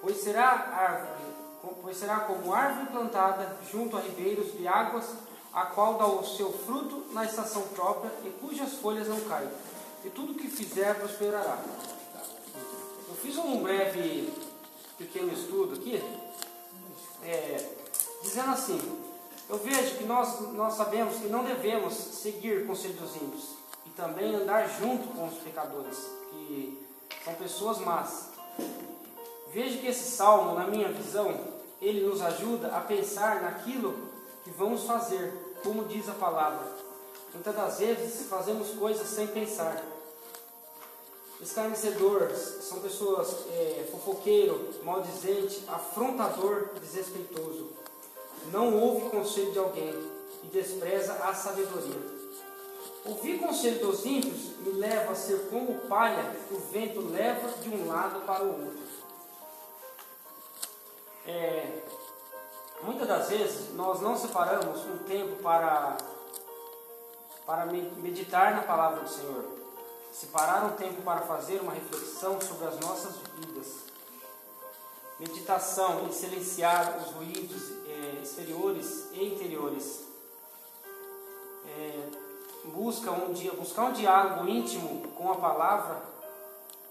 Pois 0.00 0.18
será 0.18 0.48
árvore, 0.48 1.34
pois 1.82 1.96
será 1.96 2.20
como 2.20 2.54
árvore 2.54 2.86
plantada 2.92 3.58
junto 3.70 3.96
a 3.96 4.00
ribeiros 4.00 4.52
de 4.52 4.68
águas, 4.68 5.06
a 5.52 5.62
qual 5.66 5.94
dá 5.94 6.06
o 6.06 6.24
seu 6.24 6.52
fruto 6.52 7.06
na 7.12 7.24
estação 7.24 7.62
própria 7.74 8.12
e 8.24 8.30
cujas 8.40 8.74
folhas 8.74 9.08
não 9.08 9.20
caem. 9.22 9.50
E 10.04 10.10
tudo 10.10 10.34
que 10.34 10.46
fizer 10.46 10.94
prosperará. 10.94 11.60
Eu 13.08 13.14
fiz 13.16 13.36
um 13.36 13.60
breve 13.60 14.32
pequeno 14.96 15.32
estudo 15.32 15.74
aqui, 15.74 16.00
é, 17.24 17.68
dizendo 18.22 18.50
assim: 18.52 18.80
eu 19.48 19.58
vejo 19.58 19.96
que 19.96 20.04
nós, 20.04 20.52
nós 20.52 20.74
sabemos 20.74 21.16
que 21.16 21.26
não 21.26 21.42
devemos 21.42 21.94
seguir 21.94 22.62
o 22.62 22.66
conselho 22.68 22.94
dos 22.94 23.16
ímpios 23.16 23.58
também 23.98 24.32
andar 24.32 24.68
junto 24.78 25.08
com 25.08 25.26
os 25.26 25.38
pecadores, 25.38 25.98
que 26.30 26.86
são 27.24 27.34
pessoas 27.34 27.78
más. 27.78 28.28
Vejo 29.52 29.80
que 29.80 29.88
esse 29.88 30.12
salmo, 30.12 30.54
na 30.54 30.68
minha 30.68 30.88
visão, 30.88 31.36
ele 31.82 32.06
nos 32.06 32.22
ajuda 32.22 32.68
a 32.68 32.80
pensar 32.80 33.42
naquilo 33.42 33.98
que 34.44 34.50
vamos 34.50 34.84
fazer, 34.84 35.32
como 35.64 35.84
diz 35.86 36.08
a 36.08 36.12
palavra. 36.12 36.64
Muitas 37.34 37.56
das 37.56 37.78
vezes 37.80 38.28
fazemos 38.28 38.70
coisas 38.70 39.08
sem 39.08 39.26
pensar. 39.26 39.82
Escarnecedores 41.40 42.38
são 42.62 42.78
pessoas 42.78 43.46
é, 43.50 43.88
fofoqueiro, 43.90 44.74
maldizente, 44.84 45.64
afrontador, 45.66 46.68
desrespeitoso. 46.80 47.70
Não 48.52 48.78
ouve 48.78 49.10
conselho 49.10 49.50
de 49.50 49.58
alguém 49.58 49.92
e 50.44 50.46
despreza 50.46 51.14
a 51.14 51.34
sabedoria. 51.34 52.17
Ouvir 53.04 53.38
conselho 53.38 53.86
dos 53.86 54.04
ímpios 54.04 54.58
me 54.58 54.72
leva 54.72 55.12
a 55.12 55.14
ser 55.14 55.48
como 55.48 55.78
palha 55.88 56.34
que 56.46 56.54
o 56.54 56.58
vento 56.58 57.00
leva 57.00 57.48
de 57.58 57.70
um 57.70 57.86
lado 57.88 58.20
para 58.26 58.44
o 58.44 58.66
outro. 58.66 58.88
É, 61.26 61.82
muitas 62.82 63.06
das 63.08 63.28
vezes 63.28 63.74
nós 63.74 64.00
não 64.00 64.16
separamos 64.16 64.84
um 64.84 64.98
tempo 64.98 65.42
para, 65.42 65.96
para 67.46 67.66
me- 67.66 67.90
meditar 67.96 68.54
na 68.54 68.62
palavra 68.62 69.00
do 69.00 69.08
Senhor. 69.08 69.44
Separar 70.12 70.64
um 70.64 70.76
tempo 70.76 71.00
para 71.02 71.20
fazer 71.20 71.60
uma 71.60 71.72
reflexão 71.72 72.40
sobre 72.40 72.66
as 72.66 72.78
nossas 72.80 73.16
vidas. 73.36 73.84
Meditação 75.20 76.06
em 76.06 76.12
silenciar 76.12 76.98
os 76.98 77.12
ruídos 77.12 77.72
é, 77.86 78.20
exteriores 78.22 79.08
e 79.12 79.24
interiores. 79.24 80.04
É, 81.66 82.27
busca 82.64 83.10
um 83.10 83.32
dia, 83.32 83.52
buscar 83.52 83.84
um 83.84 83.92
diálogo 83.92 84.48
íntimo 84.48 85.08
com 85.12 85.30
a 85.32 85.36
palavra 85.36 86.02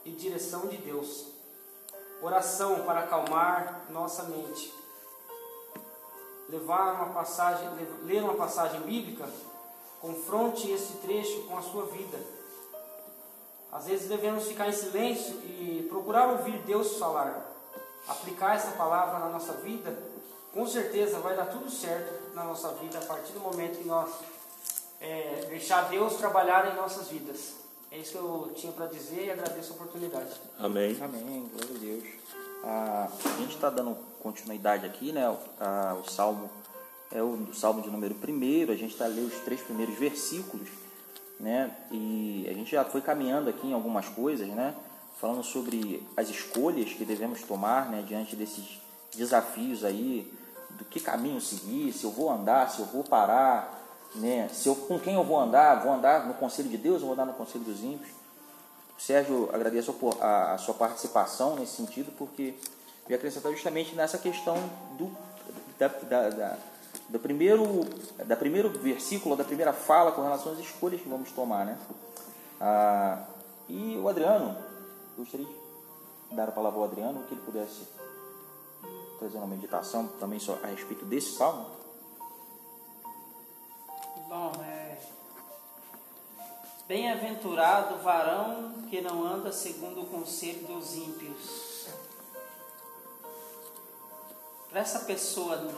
e 0.05 0.11
direção 0.11 0.67
de 0.67 0.77
Deus. 0.77 1.27
Oração 2.21 2.83
para 2.83 3.01
acalmar 3.01 3.85
nossa 3.89 4.23
mente. 4.23 4.73
Levar 6.49 6.93
uma 6.93 7.13
passagem, 7.13 7.69
ler 8.03 8.23
uma 8.23 8.35
passagem 8.35 8.81
bíblica, 8.81 9.29
confronte 10.01 10.71
esse 10.71 10.93
trecho 10.97 11.43
com 11.43 11.57
a 11.57 11.61
sua 11.61 11.85
vida. 11.85 12.17
Às 13.71 13.85
vezes 13.85 14.07
devemos 14.07 14.45
ficar 14.45 14.69
em 14.69 14.73
silêncio 14.73 15.35
e 15.43 15.85
procurar 15.89 16.29
ouvir 16.29 16.57
Deus 16.59 16.97
falar. 16.97 17.45
Aplicar 18.07 18.55
essa 18.55 18.71
palavra 18.71 19.19
na 19.19 19.27
nossa 19.27 19.53
vida, 19.53 19.97
com 20.53 20.65
certeza 20.65 21.19
vai 21.19 21.35
dar 21.35 21.47
tudo 21.47 21.69
certo 21.69 22.33
na 22.33 22.45
nossa 22.45 22.69
vida 22.75 22.97
a 22.97 23.05
partir 23.05 23.33
do 23.33 23.41
momento 23.41 23.79
que 23.79 23.87
nós 23.87 24.09
é, 24.99 25.45
deixar 25.49 25.89
Deus 25.89 26.15
trabalhar 26.15 26.71
em 26.71 26.75
nossas 26.75 27.07
vidas. 27.07 27.55
É 27.91 27.97
isso 27.97 28.11
que 28.11 28.17
eu 28.17 28.51
tinha 28.55 28.73
para 28.73 28.87
dizer 28.87 29.25
e 29.25 29.31
agradeço 29.31 29.73
a 29.73 29.75
oportunidade. 29.75 30.31
Amém. 30.59 30.97
Amém, 31.01 31.49
glória 31.53 31.75
a 31.75 31.79
Deus. 31.79 32.03
Ah, 32.63 33.09
a 33.25 33.37
gente 33.37 33.55
está 33.55 33.69
dando 33.69 33.97
continuidade 34.21 34.85
aqui, 34.85 35.11
né? 35.11 35.37
Ah, 35.59 35.95
o 35.99 36.09
salmo 36.09 36.49
é 37.11 37.21
o, 37.21 37.27
o 37.49 37.53
salmo 37.53 37.81
de 37.81 37.89
número 37.89 38.15
primeiro. 38.15 38.71
A 38.71 38.75
gente 38.75 38.91
está 38.91 39.07
lendo 39.07 39.27
os 39.27 39.39
três 39.41 39.61
primeiros 39.61 39.97
versículos 39.97 40.67
né? 41.39 41.71
E 41.91 42.47
a 42.49 42.53
gente 42.53 42.71
já 42.71 42.83
foi 42.83 43.01
caminhando 43.01 43.49
aqui 43.49 43.67
em 43.67 43.73
algumas 43.73 44.07
coisas, 44.09 44.47
né? 44.47 44.73
Falando 45.19 45.43
sobre 45.43 46.05
as 46.15 46.29
escolhas 46.29 46.93
que 46.93 47.05
devemos 47.05 47.41
tomar, 47.43 47.89
né? 47.89 48.03
Diante 48.05 48.35
desses 48.35 48.79
desafios 49.15 49.83
aí, 49.83 50.31
do 50.71 50.85
que 50.85 50.99
caminho 50.99 51.41
seguir, 51.41 51.91
se 51.93 52.03
eu 52.03 52.11
vou 52.11 52.29
andar, 52.29 52.69
se 52.69 52.79
eu 52.79 52.85
vou 52.85 53.03
parar, 53.03 53.76
né? 54.15 54.49
Se 54.49 54.67
eu, 54.67 54.75
com 54.75 54.99
quem 54.99 55.15
eu 55.15 55.23
vou 55.23 55.39
andar, 55.39 55.83
vou 55.83 55.93
andar 55.93 56.27
no 56.27 56.33
conselho 56.33 56.69
de 56.69 56.77
Deus 56.77 57.01
ou 57.01 57.09
vou 57.09 57.13
andar 57.13 57.25
no 57.25 57.33
conselho 57.33 57.63
dos 57.63 57.83
ímpios? 57.83 58.11
Sérgio, 58.97 59.49
agradeço 59.53 59.95
a, 60.19 60.53
a 60.53 60.57
sua 60.57 60.73
participação 60.73 61.55
nesse 61.55 61.73
sentido, 61.73 62.11
porque 62.17 62.55
me 63.07 63.13
acrescentar 63.15 63.51
justamente 63.51 63.95
nessa 63.95 64.17
questão 64.17 64.57
do, 64.97 65.11
da, 65.77 65.87
da, 65.87 66.29
da, 66.29 66.57
do 67.09 67.19
primeiro, 67.19 67.85
da 68.25 68.35
primeiro 68.35 68.69
versículo, 68.69 69.35
da 69.35 69.43
primeira 69.43 69.71
fala 69.71 70.11
com 70.11 70.23
relação 70.23 70.51
às 70.51 70.59
escolhas 70.59 70.99
que 70.99 71.07
vamos 71.07 71.31
tomar. 71.31 71.65
Né? 71.65 71.77
Ah, 72.59 73.23
e 73.69 73.97
o 73.97 74.09
Adriano, 74.09 74.57
gostaria 75.17 75.45
de 75.45 76.35
dar 76.35 76.49
a 76.49 76.51
palavra 76.51 76.79
ao 76.79 76.85
Adriano, 76.85 77.23
que 77.27 77.33
ele 77.33 77.41
pudesse 77.41 77.87
trazer 79.19 79.37
uma 79.37 79.47
meditação 79.47 80.07
também 80.19 80.39
a 80.63 80.67
respeito 80.67 81.05
desse 81.05 81.35
salmo. 81.35 81.76
Bom, 84.27 84.51
é. 84.61 84.97
Bem-aventurado 86.85 87.95
o 87.95 87.99
varão 87.99 88.73
que 88.89 88.99
não 88.99 89.23
anda 89.23 89.53
segundo 89.53 90.01
o 90.01 90.05
conselho 90.05 90.67
dos 90.67 90.95
ímpios. 90.97 91.87
Para 94.69 94.81
essa 94.81 94.99
pessoa 94.99 95.71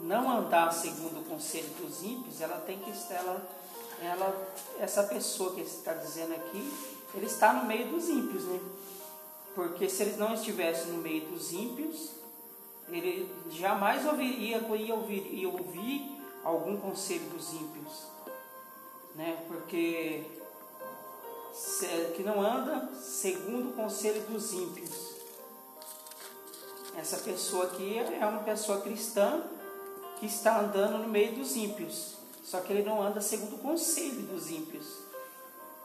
não 0.00 0.30
andar 0.30 0.70
segundo 0.70 1.20
o 1.20 1.24
conselho 1.24 1.70
dos 1.80 2.02
ímpios, 2.02 2.42
ela 2.42 2.60
tem 2.60 2.78
que 2.78 2.90
estar, 2.90 3.14
ela, 3.14 3.42
ela, 4.02 4.54
essa 4.78 5.02
pessoa 5.04 5.54
que 5.54 5.62
está 5.62 5.94
dizendo 5.94 6.34
aqui, 6.34 6.74
ele 7.14 7.24
está 7.24 7.54
no 7.54 7.64
meio 7.64 7.88
dos 7.88 8.06
ímpios, 8.06 8.44
né? 8.44 8.60
Porque 9.54 9.88
se 9.88 10.02
ele 10.02 10.16
não 10.18 10.34
estivesse 10.34 10.88
no 10.88 10.98
meio 10.98 11.26
dos 11.28 11.52
ímpios, 11.52 12.10
ele 12.90 13.34
jamais 13.50 14.04
ouviria, 14.04 14.58
ia 14.58 14.94
ouvir, 14.94 15.46
ouvir 15.46 16.17
algum 16.44 16.76
conselho 16.76 17.28
dos 17.30 17.52
ímpios, 17.52 18.06
né? 19.14 19.44
Porque 19.48 20.24
que 22.14 22.22
não 22.22 22.40
anda 22.40 22.88
segundo 22.94 23.70
o 23.70 23.72
conselho 23.72 24.22
dos 24.22 24.52
ímpios. 24.52 25.16
Essa 26.96 27.18
pessoa 27.18 27.66
aqui 27.66 27.98
é 27.98 28.26
uma 28.26 28.42
pessoa 28.42 28.80
cristã 28.80 29.42
que 30.18 30.26
está 30.26 30.60
andando 30.60 30.98
no 30.98 31.08
meio 31.08 31.36
dos 31.36 31.56
ímpios, 31.56 32.16
só 32.42 32.60
que 32.60 32.72
ele 32.72 32.82
não 32.82 33.00
anda 33.00 33.20
segundo 33.20 33.56
o 33.56 33.58
conselho 33.58 34.22
dos 34.22 34.50
ímpios, 34.50 34.98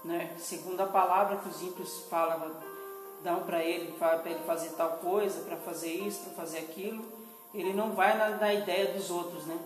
né? 0.04 0.36
Segundo 0.40 0.82
a 0.82 0.88
palavra 0.88 1.38
que 1.38 1.50
os 1.50 1.62
ímpios 1.62 2.04
falam, 2.10 2.52
dão 3.24 3.44
para 3.44 3.64
ele, 3.64 3.92
para 3.94 4.22
ele 4.26 4.44
fazer 4.46 4.70
tal 4.72 4.98
coisa, 4.98 5.42
para 5.42 5.58
fazer 5.58 5.94
isso, 5.94 6.22
para 6.22 6.34
fazer 6.34 6.60
aquilo, 6.60 7.04
ele 7.54 7.74
não 7.74 7.94
vai 7.94 8.18
na, 8.18 8.30
na 8.30 8.54
ideia 8.54 8.94
dos 8.94 9.12
outros, 9.12 9.46
né? 9.46 9.58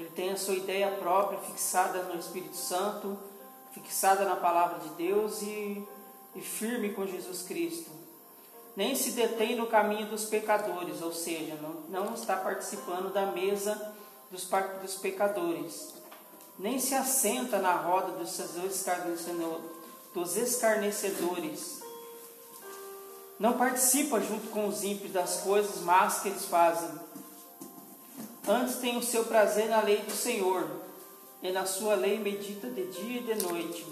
Ele 0.00 0.08
tem 0.16 0.30
a 0.30 0.36
sua 0.36 0.54
ideia 0.54 0.90
própria, 0.92 1.38
fixada 1.40 2.04
no 2.04 2.18
Espírito 2.18 2.56
Santo, 2.56 3.18
fixada 3.72 4.24
na 4.24 4.34
palavra 4.34 4.78
de 4.78 4.88
Deus 4.94 5.42
e, 5.42 5.86
e 6.34 6.40
firme 6.40 6.94
com 6.94 7.06
Jesus 7.06 7.42
Cristo. 7.42 7.90
Nem 8.74 8.96
se 8.96 9.10
detém 9.10 9.56
no 9.56 9.66
caminho 9.66 10.06
dos 10.06 10.24
pecadores, 10.24 11.02
ou 11.02 11.12
seja, 11.12 11.54
não, 11.56 12.04
não 12.04 12.14
está 12.14 12.34
participando 12.34 13.12
da 13.12 13.26
mesa 13.26 13.94
dos, 14.30 14.48
dos 14.80 14.94
pecadores. 14.94 15.92
Nem 16.58 16.78
se 16.78 16.94
assenta 16.94 17.58
na 17.58 17.74
roda 17.74 18.12
dos, 18.12 18.38
dos 20.14 20.36
escarnecedores. 20.36 21.82
Não 23.38 23.52
participa 23.52 24.18
junto 24.18 24.48
com 24.48 24.66
os 24.66 24.82
ímpios 24.82 25.12
das 25.12 25.42
coisas 25.42 25.82
más 25.82 26.20
que 26.20 26.28
eles 26.28 26.46
fazem 26.46 26.88
Antes 28.48 28.76
tem 28.76 28.96
o 28.96 29.02
seu 29.02 29.24
prazer 29.24 29.68
na 29.68 29.82
lei 29.82 29.98
do 29.98 30.12
Senhor, 30.12 30.66
e 31.42 31.52
na 31.52 31.66
sua 31.66 31.94
lei 31.94 32.18
medita 32.18 32.68
de 32.68 32.86
dia 32.86 33.20
e 33.20 33.22
de 33.22 33.42
noite. 33.42 33.86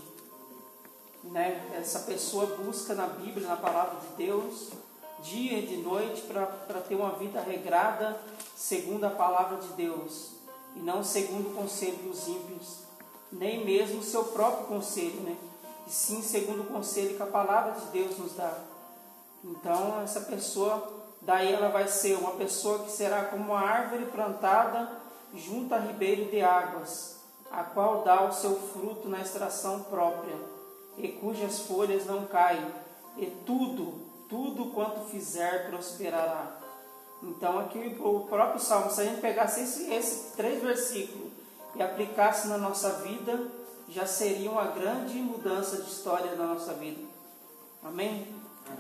Né? 1.24 1.70
Essa 1.74 2.00
pessoa 2.00 2.46
busca 2.46 2.94
na 2.94 3.06
Bíblia, 3.06 3.46
na 3.46 3.56
palavra 3.56 4.00
de 4.00 4.24
Deus, 4.24 4.70
dia 5.22 5.58
e 5.58 5.66
de 5.66 5.76
noite, 5.78 6.22
para 6.22 6.80
ter 6.80 6.94
uma 6.94 7.12
vida 7.12 7.40
regrada 7.40 8.18
segundo 8.56 9.04
a 9.04 9.10
palavra 9.10 9.58
de 9.58 9.68
Deus, 9.68 10.30
e 10.76 10.80
não 10.80 11.04
segundo 11.04 11.50
o 11.50 11.54
conselho 11.54 11.96
dos 11.98 12.26
ímpios, 12.28 12.78
nem 13.30 13.64
mesmo 13.64 14.00
o 14.00 14.04
seu 14.04 14.24
próprio 14.24 14.66
conselho, 14.66 15.20
né? 15.20 15.36
e 15.86 15.90
sim 15.90 16.22
segundo 16.22 16.62
o 16.62 16.66
conselho 16.66 17.16
que 17.16 17.22
a 17.22 17.26
palavra 17.26 17.80
de 17.80 17.86
Deus 17.86 18.18
nos 18.18 18.34
dá. 18.34 18.58
Então, 19.44 20.00
essa 20.02 20.22
pessoa 20.22 20.97
Daí 21.28 21.52
ela 21.52 21.68
vai 21.68 21.86
ser 21.86 22.16
uma 22.16 22.30
pessoa 22.30 22.78
que 22.78 22.90
será 22.90 23.26
como 23.26 23.52
uma 23.52 23.60
árvore 23.60 24.06
plantada 24.06 24.90
junto 25.34 25.74
a 25.74 25.78
ribeiro 25.78 26.30
de 26.30 26.40
águas, 26.40 27.18
a 27.50 27.62
qual 27.62 28.02
dá 28.02 28.24
o 28.24 28.32
seu 28.32 28.56
fruto 28.56 29.10
na 29.10 29.20
extração 29.20 29.82
própria, 29.82 30.34
e 30.96 31.08
cujas 31.08 31.60
folhas 31.60 32.06
não 32.06 32.24
caem, 32.24 32.64
e 33.18 33.26
tudo, 33.44 34.00
tudo 34.26 34.72
quanto 34.72 35.04
fizer 35.10 35.68
prosperará. 35.68 36.50
Então 37.22 37.58
aqui 37.58 37.94
o 38.00 38.20
próprio 38.20 38.58
Salmo, 38.58 38.90
se 38.90 39.02
a 39.02 39.04
gente 39.04 39.20
pegasse 39.20 39.60
esses 39.60 39.86
esse 39.86 40.34
três 40.34 40.62
versículos 40.62 41.30
e 41.74 41.82
aplicasse 41.82 42.48
na 42.48 42.56
nossa 42.56 43.02
vida, 43.02 43.38
já 43.86 44.06
seria 44.06 44.50
uma 44.50 44.68
grande 44.68 45.18
mudança 45.18 45.76
de 45.76 45.90
história 45.90 46.34
na 46.36 46.46
nossa 46.46 46.72
vida. 46.72 47.02
Amém? 47.84 48.26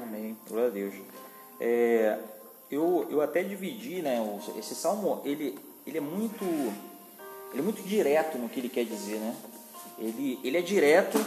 Amém. 0.02 0.34
Glória 0.48 0.68
a 0.68 0.72
Deus. 0.72 0.94
É, 1.60 2.18
eu, 2.70 3.06
eu 3.10 3.20
até 3.20 3.42
dividi, 3.42 4.02
né? 4.02 4.18
Esse 4.58 4.74
salmo 4.74 5.22
ele, 5.24 5.58
ele 5.86 5.98
é 5.98 6.00
muito 6.00 6.44
ele 7.50 7.60
é 7.60 7.62
muito 7.62 7.82
direto 7.82 8.36
no 8.36 8.48
que 8.48 8.60
ele 8.60 8.68
quer 8.68 8.84
dizer, 8.84 9.18
né? 9.18 9.34
Ele, 9.98 10.38
ele 10.44 10.56
é 10.56 10.60
direto 10.60 11.18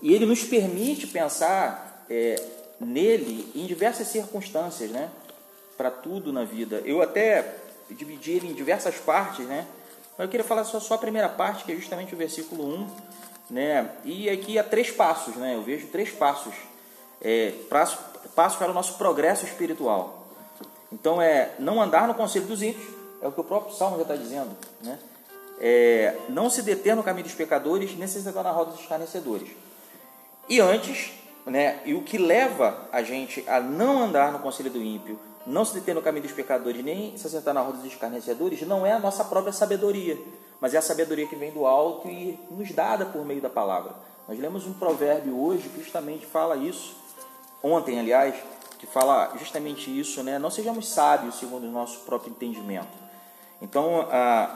e 0.00 0.14
ele 0.14 0.26
nos 0.26 0.42
permite 0.42 1.06
pensar 1.06 2.04
é, 2.08 2.42
nele 2.80 3.50
em 3.54 3.66
diversas 3.66 4.08
circunstâncias, 4.08 4.90
né? 4.90 5.10
Para 5.76 5.90
tudo 5.90 6.32
na 6.32 6.44
vida. 6.44 6.82
Eu 6.84 7.02
até 7.02 7.56
dividi 7.90 8.32
ele 8.32 8.48
em 8.48 8.54
diversas 8.54 8.96
partes, 8.96 9.46
né? 9.46 9.66
Mas 10.16 10.26
eu 10.26 10.28
queria 10.28 10.44
falar 10.44 10.64
só, 10.64 10.80
só 10.80 10.94
a 10.94 10.98
primeira 10.98 11.28
parte, 11.28 11.64
que 11.64 11.72
é 11.72 11.76
justamente 11.76 12.14
o 12.14 12.18
versículo 12.18 12.66
1, 12.66 12.88
né? 13.50 13.90
E 14.04 14.30
aqui 14.30 14.58
há 14.58 14.64
três 14.64 14.90
passos, 14.90 15.36
né? 15.36 15.54
Eu 15.54 15.62
vejo 15.62 15.88
três 15.88 16.10
passos. 16.10 16.54
É, 17.22 17.52
passos, 17.68 18.56
para 18.56 18.70
o 18.70 18.74
nosso 18.74 18.94
progresso 18.94 19.44
espiritual. 19.44 20.19
Então 20.92 21.20
é 21.20 21.54
não 21.58 21.80
andar 21.80 22.08
no 22.08 22.14
conselho 22.14 22.46
dos 22.46 22.62
ímpios, 22.62 22.86
é 23.22 23.28
o 23.28 23.32
que 23.32 23.40
o 23.40 23.44
próprio 23.44 23.74
Salmo 23.74 23.96
já 23.96 24.02
está 24.02 24.16
dizendo, 24.16 24.56
né? 24.82 24.98
É, 25.60 26.16
não 26.30 26.48
se 26.48 26.62
deter 26.62 26.96
no 26.96 27.02
caminho 27.02 27.24
dos 27.24 27.34
pecadores, 27.34 27.96
nem 27.96 28.08
se 28.08 28.22
sentar 28.22 28.42
na 28.42 28.50
roda 28.50 28.70
dos 28.70 28.80
escarnecedores. 28.80 29.50
E 30.48 30.58
antes, 30.58 31.12
né, 31.44 31.80
e 31.84 31.94
o 31.94 32.02
que 32.02 32.16
leva 32.16 32.88
a 32.90 33.02
gente 33.02 33.44
a 33.46 33.60
não 33.60 34.02
andar 34.02 34.32
no 34.32 34.38
conselho 34.38 34.70
do 34.70 34.82
ímpio, 34.82 35.18
não 35.46 35.64
se 35.64 35.74
deter 35.74 35.94
no 35.94 36.00
caminho 36.00 36.22
dos 36.22 36.32
pecadores, 36.32 36.82
nem 36.82 37.16
se 37.16 37.28
sentar 37.28 37.52
na 37.52 37.60
roda 37.60 37.76
dos 37.76 37.86
escarnecedores, 37.86 38.62
não 38.62 38.86
é 38.86 38.92
a 38.92 38.98
nossa 38.98 39.22
própria 39.22 39.52
sabedoria, 39.52 40.18
mas 40.60 40.72
é 40.72 40.78
a 40.78 40.82
sabedoria 40.82 41.26
que 41.26 41.36
vem 41.36 41.50
do 41.50 41.66
alto 41.66 42.08
e 42.08 42.38
nos 42.50 42.72
dada 42.72 43.04
por 43.04 43.24
meio 43.24 43.42
da 43.42 43.50
palavra. 43.50 43.94
Nós 44.26 44.38
lemos 44.38 44.66
um 44.66 44.72
provérbio 44.72 45.38
hoje 45.38 45.68
que 45.68 45.82
justamente 45.82 46.24
fala 46.24 46.56
isso, 46.56 46.96
ontem, 47.62 47.98
aliás, 47.98 48.34
que 48.80 48.86
fala 48.86 49.34
justamente 49.38 49.90
isso, 49.90 50.22
né? 50.22 50.38
Não 50.38 50.50
sejamos 50.50 50.88
sábios 50.88 51.38
segundo 51.38 51.64
o 51.64 51.70
nosso 51.70 52.00
próprio 52.00 52.30
entendimento. 52.30 52.88
Então, 53.60 54.08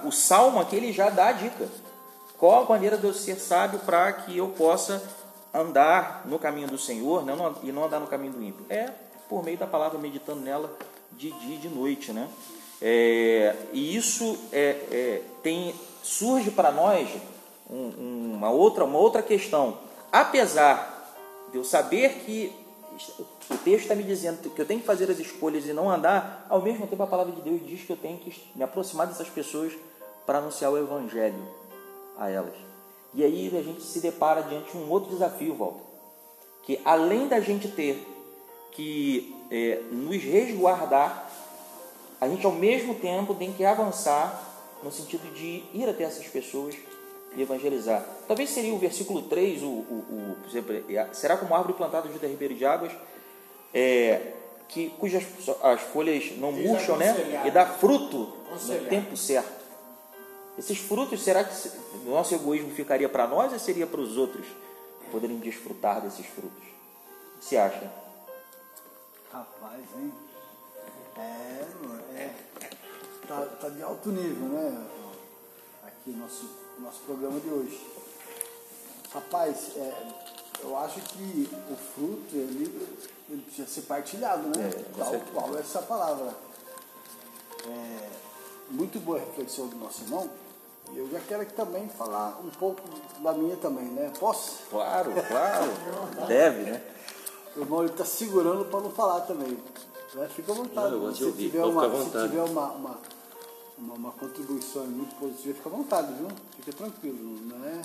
o 0.03 0.11
salmo 0.11 0.59
aqui 0.59 0.77
ele 0.77 0.95
já 0.95 1.11
dá 1.11 1.29
a 1.29 1.33
dica. 1.33 1.69
Qual 2.39 2.65
a 2.65 2.69
maneira 2.69 2.97
de 2.97 3.05
eu 3.05 3.13
ser 3.13 3.39
sábio 3.39 3.81
para 3.81 4.11
que 4.15 4.39
eu 4.39 4.49
possa 4.49 5.03
andar 5.53 6.23
no 6.25 6.39
caminho 6.39 6.69
do 6.69 6.79
Senhor 6.79 7.23
né? 7.23 7.35
e 7.63 7.71
não 7.71 7.85
andar 7.85 8.01
no 8.01 8.07
caminho 8.07 8.33
do 8.33 8.43
ímpio? 8.43 8.65
É 8.71 8.91
por 9.29 9.45
meio 9.45 9.59
da 9.59 9.67
palavra, 9.67 9.99
meditando 9.99 10.41
nela 10.41 10.75
de 11.13 11.31
dia 11.31 11.57
e 11.57 11.59
de 11.59 11.69
noite, 11.69 12.11
né? 12.11 12.27
É, 12.81 13.55
e 13.75 13.95
isso 13.95 14.39
é, 14.53 14.69
é, 14.91 15.23
tem, 15.43 15.75
surge 16.03 16.51
para 16.51 16.73
nós 16.73 17.09
um, 17.71 18.33
uma, 18.37 18.51
outra, 18.51 18.85
uma 18.85 18.99
outra 18.99 19.23
questão. 19.23 19.77
Apesar 20.11 21.13
de 21.53 21.59
eu 21.59 21.65
saber 21.65 22.23
que 22.25 22.65
o 23.51 23.59
texto 23.59 23.83
está 23.83 23.95
me 23.95 24.03
dizendo 24.03 24.51
que 24.51 24.61
eu 24.61 24.67
tenho 24.67 24.81
que 24.81 24.87
fazer 24.87 25.11
as 25.11 25.19
escolhas 25.19 25.67
e 25.67 25.73
não 25.73 25.91
andar, 25.91 26.47
ao 26.49 26.63
mesmo 26.63 26.87
tempo 26.87 27.03
a 27.03 27.07
palavra 27.07 27.33
de 27.33 27.43
Deus 27.43 27.61
diz 27.67 27.83
que 27.83 27.93
eu 27.93 27.97
tenho 27.97 28.19
que 28.19 28.35
me 28.55 28.63
aproximar 28.63 29.07
dessas 29.07 29.29
pessoas 29.29 29.73
para 30.25 30.39
anunciar 30.39 30.73
o 30.73 30.79
Evangelho 30.79 31.47
a 32.19 32.31
elas. 32.31 32.55
E 33.13 33.23
aí 33.23 33.55
a 33.57 33.63
gente 33.63 33.83
se 33.83 34.01
depara 34.01 34.43
diante 34.43 34.73
de 34.73 34.79
um 34.79 34.91
outro 34.91 35.11
desafio, 35.11 35.55
Walter, 35.55 35.83
que 36.65 36.81
além 36.85 37.29
da 37.29 37.39
gente 37.39 37.69
ter 37.69 38.05
que 38.73 39.37
é, 39.51 39.83
nos 39.91 40.23
resguardar, 40.23 41.31
a 42.21 42.29
gente 42.29 42.45
ao 42.45 42.53
mesmo 42.53 42.95
tempo 42.95 43.35
tem 43.35 43.53
que 43.53 43.65
avançar 43.65 44.43
no 44.83 44.91
sentido 44.91 45.33
de 45.35 45.63
ir 45.73 45.89
até 45.89 46.05
essas 46.05 46.27
pessoas 46.27 46.75
e 47.37 47.43
evangelizar. 47.43 48.05
Talvez 48.27 48.51
seria 48.51 48.75
o 48.75 48.79
versículo 48.79 49.23
3, 49.23 49.63
o, 49.63 49.67
o, 49.67 50.37
o, 50.47 50.93
é, 50.93 51.09
será 51.13 51.37
como 51.37 51.55
árvore 51.55 51.75
plantada 51.75 52.09
junto 52.09 52.25
a 52.25 52.29
ribeiro 52.29 52.55
de 52.55 52.65
águas, 52.65 52.93
é, 53.75 54.33
que, 54.69 54.91
cujas 54.91 55.25
as 55.63 55.81
folhas 55.81 56.37
não 56.39 56.53
murcham, 56.53 56.97
né? 56.97 57.43
E 57.45 57.51
dá 57.51 57.67
fruto 57.67 58.33
no 58.51 58.89
tempo 58.89 59.17
certo. 59.17 59.65
Esses 60.57 60.79
frutos, 60.79 61.23
será 61.23 61.43
que 61.43 61.69
o 62.07 62.11
nosso 62.11 62.35
egoísmo 62.35 62.71
ficaria 62.71 63.09
para 63.09 63.27
nós 63.27 63.53
ou 63.53 63.59
seria 63.59 63.87
para 63.87 64.01
os 64.01 64.17
outros 64.17 64.47
poderem 65.11 65.39
desfrutar 65.39 66.01
desses 66.01 66.27
frutos? 66.27 66.63
O 67.35 67.39
que 67.41 67.45
você 67.45 67.57
acha? 67.57 67.91
Rapaz, 69.33 69.83
hein? 69.97 70.13
É, 71.17 72.21
é. 72.21 72.31
Tá, 73.27 73.41
tá 73.61 73.69
de 73.69 73.83
alto 73.83 74.11
nível, 74.11 74.49
né? 74.49 74.87
Aqui 75.85 76.11
nosso, 76.11 76.49
nosso 76.79 77.01
programa 77.01 77.41
de 77.41 77.49
hoje. 77.49 77.81
Rapaz, 79.13 79.73
é, 79.77 79.93
eu 80.65 80.77
acho 80.79 81.01
que 81.01 81.49
o 81.71 81.77
fruto, 81.77 82.35
ele, 82.35 82.89
ele 83.29 83.43
precisa 83.43 83.69
ser 83.69 83.83
partilhado, 83.83 84.49
né? 84.49 84.71
Tal 84.97 85.15
qual 85.33 85.59
essa 85.59 85.83
palavra. 85.83 86.35
É, 87.67 88.09
muito 88.71 88.99
boa 88.99 89.19
a 89.19 89.21
reflexão 89.21 89.69
do 89.69 89.77
nosso 89.77 90.03
irmão. 90.03 90.29
E 90.93 90.99
eu 90.99 91.09
já 91.11 91.21
quero 91.21 91.43
aqui 91.43 91.53
também 91.55 91.89
falar 91.89 92.41
um 92.45 92.51
pouco 92.51 92.83
da 93.21 93.33
minha 93.33 93.57
também, 93.57 93.87
né? 93.87 94.11
Posso? 94.19 94.59
Claro, 94.71 95.13
claro. 95.29 96.27
Deve, 96.27 96.71
né? 96.71 96.83
O 97.57 97.61
irmão 97.61 97.83
ele 97.83 97.93
está 97.93 98.05
segurando 98.05 98.65
para 98.65 98.81
não 98.81 98.91
falar 98.91 99.21
também. 99.23 99.59
Né? 100.15 100.29
Fica 100.35 100.53
à 100.53 100.55
vontade. 100.55 100.95
Não, 100.95 101.15
se 101.15 101.25
ouvir, 101.25 101.51
tiver, 101.51 101.65
uma, 101.65 101.87
à 101.87 101.91
se 101.91 101.97
vontade. 101.97 102.29
tiver 102.29 102.43
uma, 102.43 102.73
uma, 102.73 102.99
uma, 103.79 103.95
uma 103.95 104.13
contribuição 104.13 104.87
muito 104.87 105.15
positiva, 105.17 105.55
fica 105.55 105.69
à 105.69 105.73
vontade, 105.73 106.13
viu? 106.15 106.29
Fica 106.57 106.73
tranquilo, 106.73 107.39
não 107.43 107.65
é? 107.67 107.83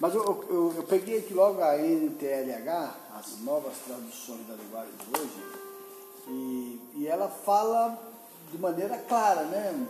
Mas 0.00 0.14
eu, 0.14 0.22
eu, 0.48 0.74
eu- 0.76 0.82
peguei 0.84 1.18
aqui 1.18 1.34
logo 1.34 1.60
a 1.60 1.76
NTLH, 1.76 2.94
as 3.18 3.40
novas 3.40 3.76
traduções 3.78 4.46
da 4.46 4.54
linguagem 4.54 4.92
de 4.92 5.20
hoje, 5.20 5.42
e, 6.28 6.80
e 6.96 7.06
ela 7.08 7.28
fala 7.28 7.98
de 8.52 8.58
maneira 8.58 8.96
clara, 9.08 9.42
né? 9.42 9.86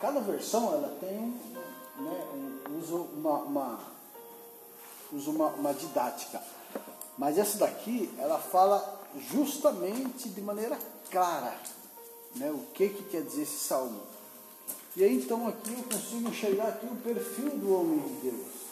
Cada 0.00 0.20
versão 0.20 0.72
ela 0.74 0.94
tem 1.00 1.18
né, 1.98 2.26
um, 2.34 2.78
usa 2.78 2.94
uma, 2.96 3.38
uma, 3.38 3.80
usa 5.12 5.30
uma, 5.30 5.46
uma 5.48 5.72
didática. 5.72 6.42
Mas 7.16 7.38
essa 7.38 7.56
daqui, 7.56 8.12
ela 8.18 8.38
fala 8.38 9.00
justamente 9.32 10.28
de 10.28 10.40
maneira 10.42 10.78
clara 11.10 11.54
né, 12.34 12.50
o 12.50 12.58
que, 12.74 12.90
que 12.90 13.04
quer 13.04 13.22
dizer 13.22 13.42
esse 13.42 13.58
salmo. 13.58 14.02
E 14.94 15.02
aí 15.02 15.16
então 15.16 15.48
aqui 15.48 15.72
eu 15.72 15.82
consigo 15.84 16.28
enxergar 16.28 16.68
aqui 16.68 16.86
o 16.86 16.96
perfil 16.96 17.50
do 17.50 17.74
homem 17.74 17.98
de 17.98 18.30
Deus. 18.30 18.65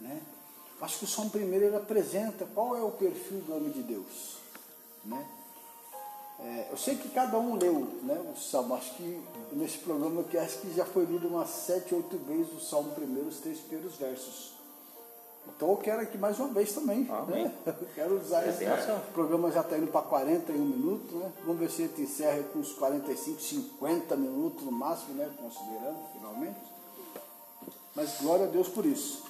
Né? 0.00 0.20
Acho 0.80 0.98
que 0.98 1.04
o 1.04 1.08
Salmo 1.08 1.30
primeiro 1.30 1.66
ele 1.66 1.76
apresenta 1.76 2.46
qual 2.54 2.76
é 2.76 2.82
o 2.82 2.90
perfil 2.90 3.40
do 3.40 3.54
homem 3.54 3.70
de 3.70 3.82
Deus. 3.82 4.38
Né? 5.04 5.26
É, 6.42 6.68
eu 6.70 6.76
sei 6.76 6.96
que 6.96 7.10
cada 7.10 7.38
um 7.38 7.56
leu 7.56 7.86
né, 8.02 8.18
o 8.34 8.38
Salmo, 8.38 8.74
acho 8.74 8.94
que 8.94 9.22
nesse 9.52 9.78
programa 9.78 10.22
que 10.22 10.38
acho 10.38 10.58
que 10.60 10.74
já 10.74 10.86
foi 10.86 11.04
lido 11.04 11.28
umas 11.28 11.50
sete, 11.50 11.94
oito 11.94 12.16
vezes 12.18 12.50
o 12.54 12.60
Salmo 12.60 12.94
primeiro, 12.94 13.28
os 13.28 13.40
três 13.40 13.60
primeiros 13.60 13.96
versos. 13.96 14.52
Então 15.56 15.70
eu 15.70 15.76
quero 15.76 16.00
aqui 16.00 16.16
mais 16.16 16.38
uma 16.38 16.48
vez 16.48 16.72
também. 16.72 17.06
Amém. 17.10 17.44
Né? 17.44 17.54
Eu 17.66 17.88
quero 17.94 18.20
usar 18.20 18.46
esse 18.46 18.64
benção. 18.64 18.98
o 18.98 19.12
programa 19.12 19.50
já 19.50 19.62
está 19.62 19.76
indo 19.76 19.90
para 19.90 20.02
41 20.02 20.58
minutos, 20.58 21.12
né? 21.12 21.32
Vamos 21.44 21.58
ver 21.58 21.70
se 21.70 21.82
a 21.82 21.86
gente 21.86 22.02
encerra 22.02 22.42
com 22.52 22.58
uns 22.58 22.72
45, 22.74 23.40
50 23.40 24.16
minutos 24.16 24.64
no 24.64 24.70
máximo, 24.70 25.14
né? 25.14 25.30
Considerando 25.38 25.98
finalmente. 26.12 26.60
Mas 27.96 28.20
glória 28.20 28.44
a 28.44 28.48
Deus 28.48 28.68
por 28.68 28.84
isso. 28.84 29.29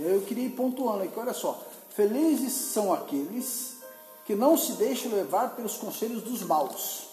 E 0.00 0.06
aí 0.06 0.14
eu 0.14 0.22
queria 0.22 0.46
ir 0.46 0.52
pontuando 0.52 1.02
aqui, 1.02 1.18
olha 1.18 1.34
só. 1.34 1.62
Felizes 1.90 2.54
são 2.54 2.90
aqueles 2.90 3.76
que 4.24 4.34
não 4.34 4.56
se 4.56 4.72
deixam 4.72 5.12
levar 5.12 5.54
pelos 5.54 5.76
conselhos 5.76 6.22
dos 6.22 6.42
maus. 6.42 7.10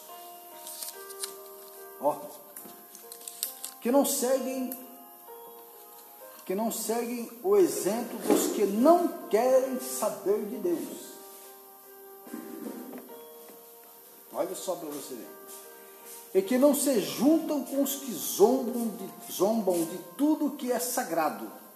Ó. 2.00 2.16
Que 3.82 3.92
não 3.92 4.06
seguem 4.06 4.72
que 6.46 6.56
não 6.56 6.72
seguem 6.72 7.30
o 7.44 7.58
exemplo 7.58 8.18
dos 8.20 8.54
que 8.56 8.66
não 8.66 9.10
querem 9.30 9.82
saber 9.82 10.46
de 10.46 10.56
Deus. 10.56 10.98
Olha 14.32 14.56
só 14.56 14.78
para 14.78 14.88
você 14.88 15.14
ver. 15.14 15.28
E 16.34 16.42
que 16.42 16.58
não 16.58 16.74
se 16.74 17.02
juntam 17.02 17.66
com 17.66 17.84
os 17.84 17.96
que 17.96 18.14
zombam 18.14 18.88
de, 18.88 19.34
zombam 19.34 19.84
de 19.84 19.98
tudo 20.18 20.52
que 20.52 20.72
é 20.72 20.80
sagrado. 20.80 21.67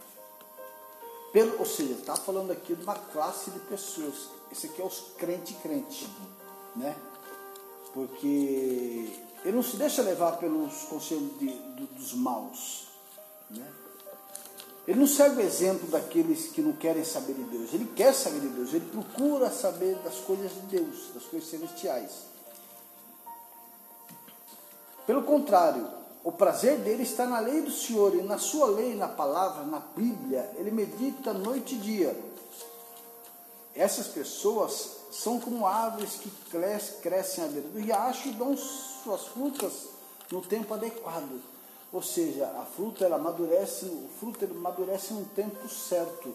Pelo, 1.31 1.59
ou 1.59 1.65
seja, 1.65 1.93
está 1.93 2.15
falando 2.15 2.51
aqui 2.51 2.75
de 2.75 2.83
uma 2.83 2.95
classe 2.95 3.51
de 3.51 3.59
pessoas. 3.59 4.29
Esse 4.51 4.67
aqui 4.67 4.81
é 4.81 4.85
os 4.85 4.99
crente-crente, 5.17 6.09
né? 6.75 6.95
Porque 7.93 9.17
ele 9.43 9.55
não 9.55 9.63
se 9.63 9.77
deixa 9.77 10.01
levar 10.01 10.37
pelos 10.37 10.83
conselhos 10.83 11.37
de- 11.39 11.47
do- 11.47 11.87
dos 11.95 12.13
maus, 12.13 12.87
né? 13.49 13.65
Ele 14.87 14.99
não 14.99 15.07
segue 15.07 15.37
o 15.37 15.41
exemplo 15.41 15.87
daqueles 15.89 16.47
que 16.51 16.61
não 16.61 16.73
querem 16.73 17.05
saber 17.05 17.33
de 17.33 17.43
Deus. 17.43 17.73
Ele 17.73 17.85
quer 17.95 18.13
saber 18.13 18.39
de 18.41 18.47
Deus. 18.47 18.73
Ele 18.73 18.89
procura 18.89 19.49
saber 19.51 19.95
das 20.03 20.15
coisas 20.17 20.51
de 20.51 20.59
Deus, 20.61 21.13
das 21.13 21.23
coisas 21.23 21.49
celestiais. 21.49 22.11
Pelo 25.05 25.23
contrário, 25.23 25.87
o 26.23 26.31
prazer 26.31 26.77
dele 26.79 27.03
está 27.03 27.25
na 27.25 27.39
lei 27.39 27.61
do 27.61 27.71
Senhor 27.71 28.13
e 28.15 28.21
na 28.21 28.37
sua 28.37 28.67
lei, 28.67 28.95
na 28.95 29.07
palavra, 29.07 29.63
na 29.63 29.79
Bíblia. 29.79 30.51
Ele 30.55 30.69
medita 30.71 31.33
noite 31.33 31.75
e 31.75 31.79
dia. 31.79 32.15
Essas 33.73 34.07
pessoas 34.07 34.97
são 35.11 35.39
como 35.39 35.65
árvores 35.65 36.15
que 36.15 36.29
cres- 36.49 36.97
crescem 37.01 37.43
à 37.43 37.47
beira 37.47 37.67
do 37.69 37.79
riacho 37.79 38.27
e 38.27 38.33
dão 38.33 38.55
suas 38.55 39.27
frutas 39.27 39.87
no 40.31 40.41
tempo 40.41 40.73
adequado. 40.73 41.41
Ou 41.91 42.01
seja, 42.01 42.45
a 42.47 42.65
fruta 42.65 43.03
ela 43.03 43.15
amadurece, 43.17 43.85
o 43.85 44.09
fruto 44.19 44.45
ele 44.45 44.53
amadurece 44.53 45.13
no 45.13 45.25
tempo 45.25 45.67
certo. 45.67 46.33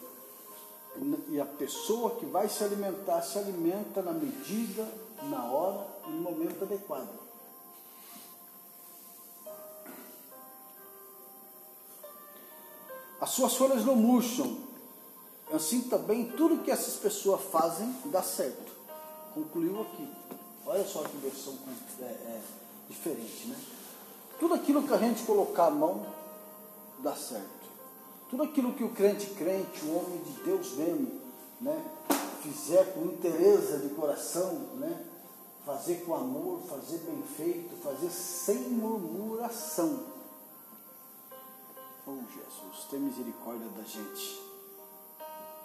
E 1.29 1.41
a 1.41 1.45
pessoa 1.45 2.11
que 2.17 2.27
vai 2.27 2.49
se 2.49 2.65
alimentar 2.65 3.23
se 3.23 3.39
alimenta 3.39 4.03
na 4.03 4.13
medida, 4.13 4.87
na 5.25 5.45
hora 5.45 5.87
e 6.07 6.11
no 6.11 6.21
momento 6.23 6.65
adequado. 6.65 7.26
As 13.21 13.31
suas 13.31 13.55
folhas 13.57 13.85
não 13.85 13.97
murcham. 13.97 14.59
Assim 15.53 15.83
também 15.83 16.27
tudo 16.33 16.63
que 16.63 16.71
essas 16.71 16.95
pessoas 16.95 17.41
fazem 17.53 17.95
dá 18.07 18.23
certo. 18.23 18.73
Concluiu 19.35 19.83
aqui. 19.83 20.09
Olha 20.67 20.85
só 20.85 21.03
que 21.05 21.17
versão 21.19 21.55
é, 22.01 22.05
é, 22.05 22.41
diferente, 22.89 23.47
né? 23.47 23.57
Tudo 24.39 24.55
aquilo 24.55 24.83
que 24.83 24.93
a 24.93 24.99
gente 24.99 25.23
colocar 25.23 25.67
a 25.67 25.71
mão 25.71 26.05
dá 26.99 27.15
certo. 27.15 27.47
Tudo 28.29 28.43
aquilo 28.43 28.75
que 28.75 28.83
o 28.83 28.91
crente 28.91 29.27
crente, 29.31 29.85
o 29.85 29.97
homem 29.97 30.19
de 30.19 30.33
Deus 30.43 30.73
mesmo, 30.73 31.21
né, 31.61 31.81
fizer 32.43 32.93
com 32.93 33.07
interesse 33.07 33.79
de 33.79 33.89
coração, 33.91 34.53
né, 34.75 35.05
fazer 35.65 36.05
com 36.05 36.15
amor, 36.15 36.61
fazer 36.69 36.99
bem 36.99 37.23
feito, 37.37 37.77
fazer 37.83 38.11
sem 38.11 38.59
murmuração. 38.71 40.16
Oh 42.07 42.19
Jesus, 42.33 42.85
tem 42.89 43.01
misericórdia 43.01 43.69
da 43.71 43.83
gente. 43.83 44.41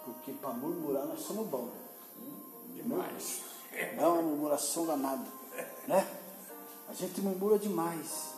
Porque 0.04 0.32
para 0.32 0.50
murmurar 0.50 1.06
nós 1.06 1.20
somos 1.20 1.46
bons. 1.46 1.70
Demais. 2.74 3.42
Dá 3.96 4.08
uma 4.08 4.22
murmuração 4.22 4.84
danada. 4.84 5.24
Né? 5.86 6.04
A 6.88 6.92
gente 6.92 7.20
murmura 7.20 7.58
demais. 7.60 8.32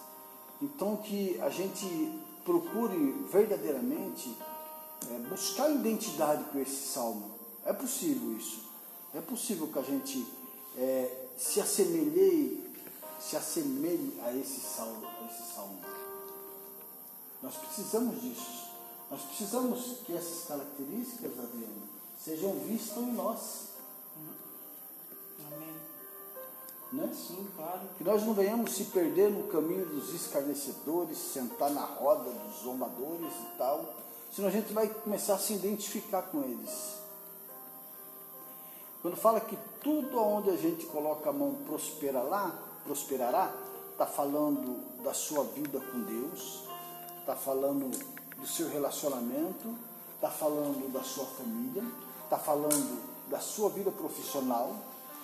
Então 0.61 0.98
que 0.98 1.40
a 1.40 1.48
gente 1.48 2.20
procure 2.44 3.12
verdadeiramente 3.32 4.36
é, 5.11 5.18
buscar 5.30 5.70
identidade 5.70 6.44
com 6.44 6.59
esse 6.61 6.92
salmo. 6.92 7.34
É 7.64 7.72
possível 7.72 8.36
isso. 8.36 8.64
É 9.14 9.20
possível 9.22 9.68
que 9.68 9.78
a 9.78 9.82
gente 9.82 10.26
é, 10.76 11.26
se 11.38 11.59
assemelhe, 11.59 12.62
se 13.18 13.34
assemelhe 13.34 14.20
a 14.22 14.36
esse 14.36 14.61
salmo, 14.61 15.07
a 15.07 15.26
esse 15.26 15.55
salmo. 15.55 15.93
Nós 17.45 17.57
precisamos 17.57 18.22
disso. 18.22 18.70
Nós 19.11 19.20
precisamos 19.20 19.99
que 20.07 20.16
essas 20.16 20.49
características, 20.49 21.30
Adriano, 21.38 21.82
sejam 22.18 22.53
vistas 22.61 22.97
em 22.97 23.12
nós. 23.12 23.68
Amém. 25.53 25.74
Né? 26.90 27.14
Sim, 27.14 27.47
claro. 27.55 27.82
Que 27.99 28.03
nós 28.03 28.22
não 28.22 28.32
venhamos 28.32 28.72
se 28.72 28.84
perder 28.84 29.30
no 29.30 29.47
caminho 29.49 29.84
dos 29.84 30.14
escarnecedores, 30.14 31.18
sentar 31.18 31.70
na 31.70 31.84
roda 31.84 32.30
dos 32.30 32.62
zombadores 32.62 33.34
e 33.34 33.59
tal, 33.59 33.95
senão 34.32 34.49
a 34.49 34.53
gente 34.53 34.72
vai 34.72 34.88
começar 34.88 35.34
a 35.34 35.38
se 35.38 35.53
identificar 35.53 36.22
com 36.22 36.42
eles. 36.45 36.95
Quando 39.03 39.18
fala 39.18 39.38
que 39.38 39.59
tudo 39.82 40.18
onde 40.18 40.49
a 40.49 40.57
gente 40.57 40.86
coloca 40.86 41.28
a 41.28 41.32
mão 41.32 41.57
prospera 41.66 42.22
lá, 42.22 42.59
prosperará, 42.84 43.55
está 43.92 44.07
falando 44.07 45.03
da 45.03 45.12
sua 45.12 45.45
vida 45.45 45.78
com 45.78 46.01
Deus, 46.05 46.64
está 47.24 47.34
falando 47.34 47.90
do 48.36 48.46
seu 48.46 48.68
relacionamento, 48.68 49.74
está 50.14 50.28
falando 50.28 50.92
da 50.92 51.02
sua 51.02 51.24
família, 51.24 51.82
está 52.22 52.36
falando 52.36 53.02
da 53.30 53.40
sua 53.40 53.70
vida 53.70 53.90
profissional, 53.90 54.76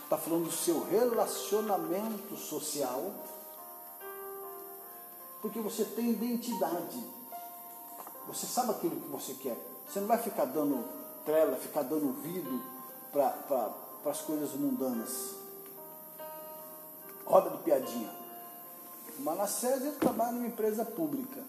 está 0.05 0.17
falando 0.17 0.45
do 0.45 0.51
seu 0.51 0.83
relacionamento 0.89 2.35
social, 2.39 3.13
porque 5.43 5.61
você 5.61 5.85
tem 5.85 6.11
identidade. 6.11 7.05
Você 8.29 8.47
sabe 8.47 8.71
aquilo 8.71 8.99
que 8.99 9.09
você 9.09 9.35
quer. 9.35 9.59
Você 9.87 10.01
não 10.01 10.09
vai 10.09 10.19
ficar 10.19 10.47
dando 10.47 10.83
trela, 11.27 11.57
ficar 11.57 11.83
dando 11.83 12.07
ouvido 12.07 12.63
para 13.13 13.75
as 14.07 14.21
coisas 14.23 14.53
mundanas. 14.55 15.35
Roda 17.27 17.51
de 17.51 17.59
piadinha. 17.59 18.11
O 19.19 19.23
Manassés 19.23 19.83
ele 19.83 19.97
trabalha 19.97 20.33
numa 20.33 20.47
empresa 20.47 20.83
pública. 20.83 21.43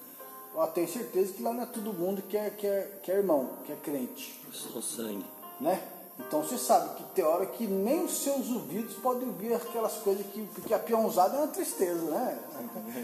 Eu 0.53 0.67
tenho 0.67 0.87
certeza 0.87 1.33
que 1.33 1.41
lá 1.41 1.53
não 1.53 1.63
é 1.63 1.65
todo 1.65 1.93
mundo 1.93 2.21
que 2.23 2.37
é, 2.37 2.49
que 2.49 2.67
é, 2.67 2.99
que 3.01 3.11
é 3.11 3.15
irmão, 3.15 3.49
que 3.65 3.71
é 3.71 3.75
crente. 3.75 4.39
Só 4.51 4.81
sangue. 4.81 5.25
Né? 5.59 5.81
Então 6.19 6.43
você 6.43 6.57
sabe 6.57 6.95
que 6.95 7.03
tem 7.15 7.23
hora 7.23 7.45
que 7.45 7.65
nem 7.65 8.03
os 8.03 8.23
seus 8.23 8.49
ouvidos 8.49 8.95
podem 8.95 9.27
ouvir 9.27 9.53
aquelas 9.53 9.93
coisas 9.97 10.25
que. 10.27 10.45
Porque 10.53 10.73
a 10.73 10.79
peãozada 10.79 11.37
é 11.37 11.39
uma 11.39 11.47
tristeza, 11.47 12.01
né? 12.01 12.39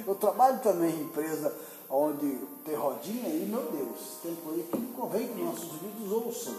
Eu 0.05 0.15
trabalho 0.15 0.59
também 0.59 0.93
em 0.93 1.03
empresa 1.03 1.53
onde 1.89 2.37
tem 2.65 2.75
rodinha 2.75 3.29
e, 3.29 3.45
meu 3.45 3.63
Deus, 3.71 4.17
tem 4.21 4.35
coisa 4.35 4.63
que 4.63 4.77
não 4.77 4.91
convém 4.91 5.27
que 5.27 5.41
nossos 5.41 5.71
ouvidos 5.71 6.11
ouçam. 6.11 6.55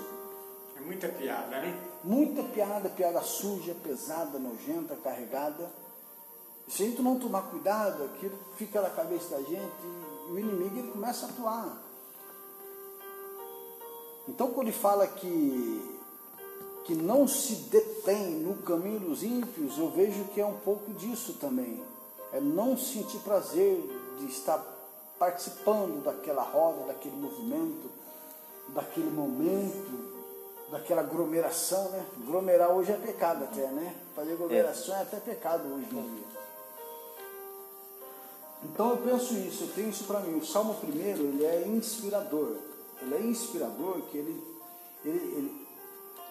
É 0.76 0.80
muita 0.80 1.08
piada, 1.08 1.60
né? 1.60 1.78
Muita 2.02 2.42
piada, 2.42 2.88
piada 2.88 3.20
suja, 3.20 3.74
pesada, 3.82 4.38
nojenta, 4.38 4.96
carregada. 4.96 5.70
E 6.66 6.72
se 6.72 6.82
a 6.82 6.86
gente 6.86 7.02
não 7.02 7.18
tomar 7.18 7.42
cuidado, 7.42 8.04
aquilo 8.04 8.38
fica 8.56 8.80
na 8.80 8.90
cabeça 8.90 9.30
da 9.30 9.42
gente 9.42 9.84
e 9.84 10.07
o 10.28 10.38
inimigo 10.38 10.78
ele 10.78 10.90
começa 10.90 11.26
a 11.26 11.28
atuar. 11.28 11.82
Então 14.28 14.50
quando 14.50 14.68
ele 14.68 14.76
fala 14.76 15.06
que, 15.06 15.98
que 16.84 16.94
não 16.94 17.26
se 17.26 17.54
detém 17.54 18.32
no 18.40 18.56
caminho 18.62 19.00
dos 19.00 19.22
ímpios, 19.22 19.78
eu 19.78 19.90
vejo 19.90 20.24
que 20.26 20.40
é 20.40 20.46
um 20.46 20.58
pouco 20.58 20.92
disso 20.92 21.34
também. 21.34 21.82
É 22.32 22.40
não 22.40 22.76
sentir 22.76 23.18
prazer 23.20 23.80
de 24.18 24.26
estar 24.26 24.62
participando 25.18 26.04
daquela 26.04 26.42
roda, 26.42 26.86
daquele 26.86 27.16
movimento, 27.16 27.90
daquele 28.68 29.10
momento, 29.10 30.18
daquela 30.70 31.00
aglomeração, 31.00 31.88
né? 31.90 32.04
Aglomerar 32.22 32.70
hoje 32.70 32.92
é 32.92 32.96
pecado 32.96 33.44
até, 33.44 33.66
né? 33.68 33.96
Fazer 34.14 34.32
aglomeração 34.32 34.94
é, 34.94 34.98
é 34.98 35.02
até 35.02 35.16
pecado 35.18 35.62
hoje 35.74 35.86
em 35.90 36.14
dia. 36.14 36.37
Então 38.64 38.90
eu 38.90 38.96
penso 38.98 39.34
isso, 39.34 39.64
eu 39.64 39.72
tenho 39.74 39.90
isso 39.90 40.04
para 40.04 40.20
mim. 40.20 40.38
O 40.38 40.44
Salmo 40.44 40.74
primeiro 40.74 41.22
ele 41.22 41.44
é 41.44 41.66
inspirador. 41.66 42.56
Ele 43.00 43.14
é 43.14 43.20
inspirador 43.20 44.02
que 44.10 44.18
ele, 44.18 44.42
ele, 45.04 45.18
ele 45.18 45.68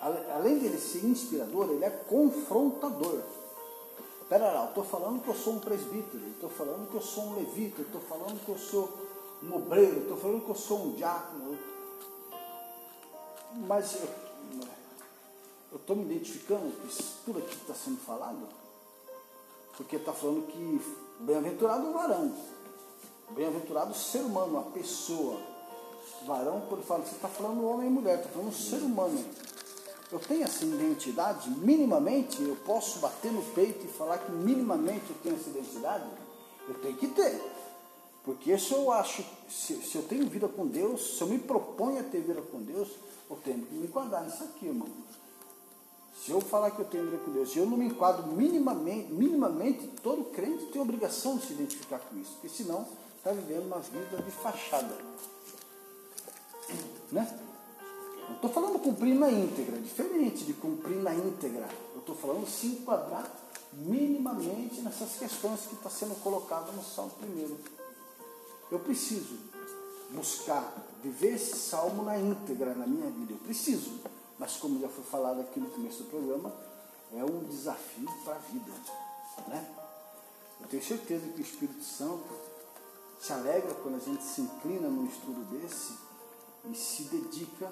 além 0.02 0.60
dele 0.60 0.78
ser 0.78 1.06
inspirador, 1.06 1.70
ele 1.70 1.86
é 1.86 1.90
confrontador. 1.90 3.22
Pera 4.30 4.52
lá, 4.52 4.64
eu 4.64 4.70
estou 4.70 4.84
falando 4.84 5.22
que 5.22 5.30
eu 5.30 5.36
sou 5.36 5.54
um 5.54 5.60
presbítero, 5.60 6.28
estou 6.28 6.50
falando 6.50 6.90
que 6.90 6.96
eu 6.96 7.02
sou 7.02 7.24
um 7.28 7.36
levita, 7.38 7.82
estou 7.82 8.02
falando 8.02 8.44
que 8.44 8.50
eu 8.50 8.58
sou 8.58 8.92
um 9.42 9.56
obreiro, 9.56 10.02
estou 10.02 10.18
falando 10.18 10.44
que 10.44 10.50
eu 10.50 10.56
sou 10.56 10.86
um 10.86 10.92
diácono. 10.92 11.58
Mas 13.66 14.02
eu 15.72 15.78
estou 15.78 15.96
me 15.96 16.04
identificando 16.04 16.72
com 16.76 16.88
tudo 17.26 17.40
aqui 17.40 17.56
que 17.56 17.62
está 17.62 17.74
sendo 17.74 18.00
falado, 18.00 18.48
porque 19.78 19.96
está 19.96 20.12
falando 20.12 20.46
que 20.48 21.07
bem-aventurado 21.20 21.88
o 21.88 21.94
varão, 21.94 22.34
bem-aventurado 23.32 23.92
o 23.92 23.96
ser 23.96 24.20
humano, 24.20 24.60
a 24.60 24.64
pessoa. 24.64 25.40
Varão, 26.26 26.64
quando 26.68 26.84
fala, 26.84 27.04
você 27.06 27.16
está 27.16 27.28
falando 27.28 27.66
homem 27.66 27.88
e 27.88 27.92
mulher, 27.92 28.18
está 28.18 28.30
falando 28.30 28.54
ser 28.54 28.78
humano 28.78 29.24
eu 30.12 30.20
tenho 30.20 30.44
essa 30.44 30.64
identidade, 30.64 31.50
minimamente 31.50 32.42
eu 32.42 32.56
posso 32.66 33.00
bater 33.00 33.32
no 33.32 33.42
peito 33.54 33.86
e 33.86 33.90
falar 33.90 34.20
que 34.20 34.32
minimamente 34.32 35.10
eu 35.10 35.16
tenho 35.22 35.36
essa 35.36 35.50
identidade? 35.50 36.06
Eu 36.68 36.76
tenho 36.76 36.96
que 36.96 37.08
ter. 37.08 37.42
Porque 38.24 38.58
se 38.58 38.74
eu 38.74 38.92
acho, 38.92 39.24
se, 39.50 39.76
se 39.76 39.96
eu 39.98 40.04
tenho 40.04 40.28
vida 40.28 40.48
com 40.48 40.66
Deus, 40.66 41.18
se 41.18 41.22
eu 41.22 41.28
me 41.28 41.38
proponho 41.38 42.00
a 42.00 42.04
ter 42.04 42.22
vida 42.22 42.42
com 42.42 42.62
Deus, 42.62 42.90
eu 43.30 43.36
tenho 43.38 43.66
que 43.66 43.74
me 43.74 43.88
enquadrar 43.88 44.24
nisso 44.24 44.44
aqui, 44.46 44.68
irmão. 44.68 44.88
Se 46.28 46.34
eu 46.34 46.42
falar 46.42 46.72
que 46.72 46.80
eu 46.80 46.86
tenho 46.86 47.06
vida 47.06 47.20
com 47.24 47.32
Deus, 47.32 47.50
se 47.50 47.58
eu 47.58 47.66
não 47.66 47.78
me 47.78 47.86
enquadro 47.86 48.28
minimamente, 48.28 49.14
minimamente, 49.14 49.88
todo 50.04 50.26
crente 50.26 50.66
tem 50.66 50.82
obrigação 50.82 51.38
de 51.38 51.46
se 51.46 51.54
identificar 51.54 52.00
com 52.00 52.20
isso, 52.20 52.32
porque 52.34 52.50
senão 52.50 52.86
está 53.16 53.32
vivendo 53.32 53.66
uma 53.68 53.80
vida 53.80 54.22
de 54.22 54.32
fachada. 54.32 54.94
Né? 57.14 57.40
Não 58.28 58.36
estou 58.36 58.50
falando 58.50 58.78
cumprir 58.78 59.16
na 59.16 59.32
íntegra, 59.32 59.80
diferente 59.80 60.44
de 60.44 60.52
cumprir 60.52 60.98
na 60.98 61.16
íntegra. 61.16 61.66
Eu 61.94 62.02
estou 62.02 62.14
falando 62.14 62.46
se 62.46 62.68
enquadrar 62.68 63.32
minimamente 63.72 64.82
nessas 64.82 65.16
questões 65.18 65.62
que 65.62 65.76
está 65.76 65.90
sendo 65.90 66.22
colocada 66.22 66.74
no 66.74 66.84
Salmo 66.84 67.12
primeiro. 67.22 67.58
Eu 68.70 68.80
preciso 68.80 69.38
buscar 70.10 70.76
viver 71.02 71.36
esse 71.36 71.56
salmo 71.56 72.04
na 72.04 72.20
íntegra 72.20 72.76
na 72.76 72.86
minha 72.86 73.10
vida. 73.12 73.32
Eu 73.32 73.38
preciso. 73.38 74.17
Mas 74.38 74.58
como 74.58 74.80
já 74.80 74.88
foi 74.88 75.04
falado 75.04 75.42
aqui 75.42 75.60
no 75.60 75.70
começo 75.70 76.04
do 76.04 76.10
programa, 76.10 76.54
é 77.14 77.24
um 77.24 77.44
desafio 77.46 78.10
para 78.24 78.36
a 78.36 78.40
vida. 78.40 78.72
Né? 79.48 79.76
Eu 80.62 80.68
tenho 80.68 80.84
certeza 80.84 81.28
que 81.28 81.40
o 81.40 81.44
Espírito 81.44 81.84
Santo 81.84 82.28
se 83.20 83.34
alegra 83.34 83.74
quando 83.76 83.96
a 83.96 84.00
gente 84.00 84.24
se 84.24 84.42
inclina 84.42 84.88
num 84.88 85.06
estudo 85.06 85.44
desse 85.52 85.98
e 86.66 86.76
se 86.76 87.04
dedica 87.04 87.70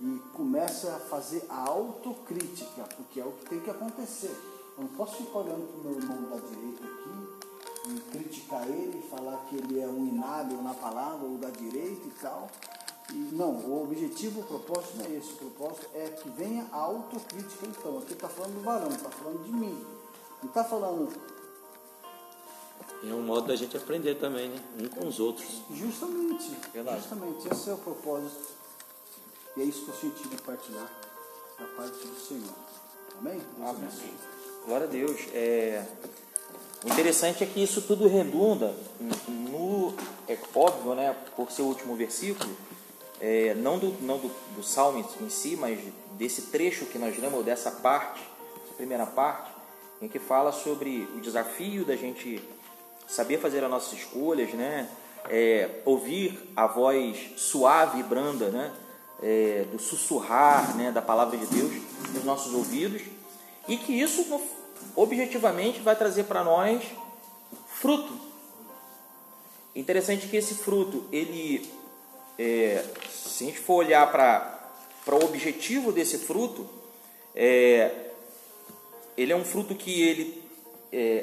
e 0.00 0.18
começa 0.34 0.96
a 0.96 0.98
fazer 0.98 1.44
a 1.48 1.68
autocrítica, 1.68 2.84
porque 2.96 3.20
é 3.20 3.24
o 3.24 3.32
que 3.32 3.46
tem 3.46 3.60
que 3.60 3.70
acontecer. 3.70 4.34
Eu 4.76 4.84
não 4.84 4.90
posso 4.90 5.16
ficar 5.16 5.38
olhando 5.38 5.66
para 5.68 5.80
o 5.80 5.84
meu 5.84 6.00
irmão 6.00 6.30
da 6.30 6.36
direita 6.36 6.84
aqui 6.84 7.90
e 7.90 8.00
criticar 8.10 8.68
ele, 8.68 9.06
falar 9.08 9.36
que 9.48 9.56
ele 9.56 9.80
é 9.80 9.86
um 9.86 10.06
inábil 10.06 10.60
na 10.62 10.74
palavra 10.74 11.26
ou 11.26 11.38
da 11.38 11.50
direita 11.50 12.06
e 12.06 12.12
tal. 12.20 12.50
Não, 13.12 13.50
o 13.50 13.84
objetivo, 13.84 14.40
o 14.40 14.44
propósito 14.44 14.96
não 14.96 15.04
é 15.04 15.10
esse. 15.10 15.32
O 15.32 15.36
propósito 15.36 15.86
é 15.94 16.08
que 16.08 16.28
venha 16.30 16.66
a 16.72 16.76
autocrítica 16.76 17.66
então. 17.66 17.98
Aqui 17.98 18.12
está 18.14 18.28
falando 18.28 18.54
do 18.54 18.62
varão, 18.62 18.88
está 18.88 19.10
falando 19.10 19.44
de 19.44 19.52
mim. 19.52 19.84
Não 20.42 20.48
está 20.48 20.64
falando. 20.64 21.12
É 23.02 23.12
um 23.12 23.22
modo 23.22 23.48
da 23.48 23.56
gente 23.56 23.76
aprender 23.76 24.14
também, 24.14 24.48
né? 24.48 24.58
Um 24.80 24.88
com 24.88 25.06
os 25.06 25.20
outros. 25.20 25.46
Justamente. 25.70 26.50
Verdade. 26.72 27.00
Justamente. 27.00 27.48
Esse 27.48 27.70
é 27.70 27.74
o 27.74 27.78
propósito 27.78 28.54
e 29.56 29.62
é 29.62 29.64
isso 29.64 29.84
que 29.84 29.90
eu 29.90 29.94
senti 29.94 30.28
de 30.28 30.36
partilhar 30.42 30.90
da 31.58 31.66
parte 31.76 31.98
do 32.06 32.18
Senhor. 32.18 32.54
Amém? 33.20 33.40
Deus 33.56 33.70
Amém. 33.70 34.14
Glória 34.66 34.86
a 34.86 34.90
Deus. 34.90 35.20
É... 35.32 35.86
O 36.84 36.88
interessante 36.88 37.44
é 37.44 37.46
que 37.46 37.62
isso 37.62 37.80
tudo 37.82 38.08
redunda 38.08 38.74
no. 39.28 39.94
É 40.26 40.36
óbvio, 40.54 40.94
né? 40.94 41.16
Por 41.36 41.50
ser 41.52 41.62
o 41.62 41.66
último 41.66 41.94
versículo, 41.94 42.54
é, 43.24 43.54
não, 43.54 43.78
do, 43.78 43.96
não 44.02 44.18
do, 44.18 44.30
do 44.56 44.62
salmo 44.62 45.04
em 45.20 45.30
si, 45.30 45.56
mas 45.56 45.78
desse 46.12 46.42
trecho 46.42 46.84
que 46.86 46.98
nós 46.98 47.18
lemos, 47.18 47.44
dessa 47.44 47.70
parte, 47.70 48.20
essa 48.64 48.74
primeira 48.74 49.06
parte, 49.06 49.50
em 50.02 50.08
que 50.08 50.18
fala 50.18 50.52
sobre 50.52 51.08
o 51.16 51.20
desafio 51.20 51.84
da 51.84 51.96
gente 51.96 52.42
saber 53.06 53.38
fazer 53.38 53.64
as 53.64 53.70
nossas 53.70 53.92
escolhas, 53.98 54.52
né? 54.52 54.88
É, 55.30 55.80
ouvir 55.86 56.50
a 56.54 56.66
voz 56.66 57.16
suave 57.36 58.00
e 58.00 58.02
branda, 58.02 58.50
né? 58.50 58.70
é, 59.22 59.64
do 59.70 59.78
sussurrar 59.78 60.76
né, 60.76 60.92
da 60.92 61.00
palavra 61.00 61.36
de 61.38 61.46
Deus 61.46 61.72
nos 62.12 62.24
nossos 62.24 62.52
ouvidos 62.52 63.02
e 63.66 63.78
que 63.78 63.98
isso 63.98 64.40
objetivamente 64.94 65.80
vai 65.80 65.96
trazer 65.96 66.24
para 66.24 66.44
nós 66.44 66.84
fruto. 67.66 68.12
Interessante 69.74 70.28
que 70.28 70.36
esse 70.36 70.54
fruto, 70.54 71.04
ele, 71.10 71.68
é, 72.38 72.84
se 73.10 73.44
a 73.44 73.46
gente 73.46 73.58
for 73.58 73.84
olhar 73.84 74.10
para 74.10 75.14
o 75.14 75.24
objetivo 75.24 75.92
desse 75.92 76.18
fruto, 76.18 76.68
é, 77.34 77.90
ele 79.16 79.32
é 79.32 79.36
um 79.36 79.44
fruto 79.44 79.74
que 79.74 80.02
ele 80.02 80.44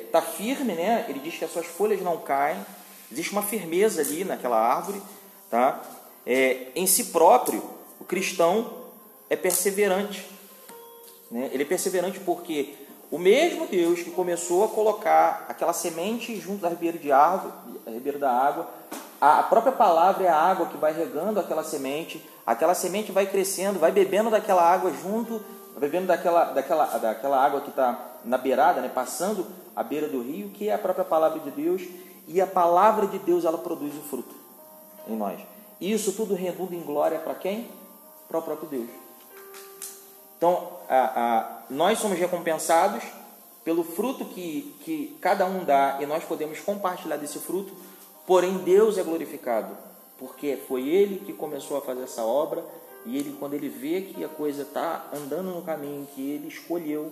está 0.06 0.20
é, 0.20 0.22
firme, 0.22 0.74
né? 0.74 1.06
Ele 1.08 1.20
diz 1.20 1.38
que 1.38 1.46
as 1.46 1.52
suas 1.52 1.66
folhas 1.66 2.02
não 2.02 2.18
caem, 2.18 2.64
existe 3.12 3.32
uma 3.32 3.44
firmeza 3.44 4.02
ali 4.02 4.24
naquela 4.24 4.58
árvore, 4.58 5.02
tá? 5.50 5.82
É, 6.26 6.68
em 6.76 6.86
si 6.86 7.06
próprio, 7.06 7.64
o 8.00 8.04
cristão 8.04 8.82
é 9.30 9.36
perseverante. 9.36 10.26
Né? 11.30 11.50
Ele 11.54 11.64
é 11.64 11.66
perseverante 11.66 12.20
porque 12.20 12.76
o 13.10 13.18
mesmo 13.18 13.68
Deus 13.68 14.02
que 14.04 14.12
começou 14.12 14.64
a 14.64 14.68
colocar 14.68 15.46
aquela 15.50 15.74
semente 15.74 16.40
junto 16.40 16.62
da 16.62 16.70
ribeira 16.70 16.98
de 16.98 17.12
árvore, 17.12 17.54
a 17.88 17.92
ribeira 17.92 18.20
da 18.20 18.32
água, 18.32 18.70
a 19.22 19.44
própria 19.44 19.72
palavra 19.72 20.24
é 20.24 20.28
a 20.28 20.36
água 20.36 20.66
que 20.66 20.78
vai 20.78 20.92
regando 20.92 21.40
aquela 21.40 21.64
semente, 21.64 22.28
aquela 22.44 22.74
semente 22.74 23.12
vai 23.12 23.28
crescendo, 23.28 23.78
vai 23.78 23.92
bebendo 23.92 24.32
daquela 24.32 24.64
água 24.64 24.92
junto, 24.92 25.40
bebendo 25.78 26.08
daquela, 26.08 26.46
daquela, 26.46 26.86
daquela 26.98 27.38
água 27.38 27.62
que 27.62 27.70
está 27.70 28.18
na 28.26 28.38
beirada, 28.38 28.82
né, 28.82 28.90
passando 28.90 29.46
a 29.76 29.84
beira 29.84 30.08
do 30.08 30.22
rio, 30.24 30.50
que 30.50 30.70
é 30.70 30.74
a 30.74 30.78
própria 30.80 31.06
palavra 31.06 31.40
de 31.40 31.52
Deus, 31.52 31.84
e 32.28 32.42
a 32.42 32.48
palavra 32.48 33.06
de 33.06 33.20
Deus 33.20 33.46
ela 33.46 33.60
produz 33.60 33.94
o 33.96 34.02
fruto. 34.02 34.34
em 35.08 35.16
nós. 35.16 35.40
Isso 35.80 36.14
tudo 36.14 36.34
redunda 36.34 36.76
em 36.76 36.82
glória 36.82 37.20
para 37.20 37.36
quem? 37.36 37.70
Para 38.28 38.40
o 38.40 38.42
próprio 38.42 38.70
Deus. 38.70 38.90
Então, 40.38 40.68
a, 40.90 40.98
a, 40.98 41.60
nós 41.70 42.00
somos 42.00 42.18
recompensados 42.18 43.04
pelo 43.64 43.84
fruto 43.84 44.26
que, 44.26 44.76
que 44.84 45.18
cada 45.22 45.46
um 45.46 45.64
dá 45.64 45.98
e 46.00 46.08
nós 46.08 46.24
podemos 46.24 46.60
compartilhar 46.60 47.18
desse 47.18 47.38
fruto, 47.38 47.74
porém 48.32 48.60
Deus 48.60 48.98
é 48.98 49.04
glorificado, 49.04 49.78
porque 50.18 50.56
foi 50.66 50.88
Ele 50.88 51.20
que 51.20 51.34
começou 51.34 51.76
a 51.76 51.82
fazer 51.82 52.04
essa 52.04 52.24
obra 52.24 52.64
e 53.06 53.18
Ele, 53.18 53.36
quando 53.38 53.56
Ele 53.56 53.68
vê 53.68 54.04
que 54.04 54.24
a 54.24 54.30
coisa 54.30 54.62
está 54.62 55.10
andando 55.14 55.54
no 55.54 55.62
caminho 55.64 56.08
que 56.16 56.32
Ele 56.32 56.48
escolheu, 56.48 57.12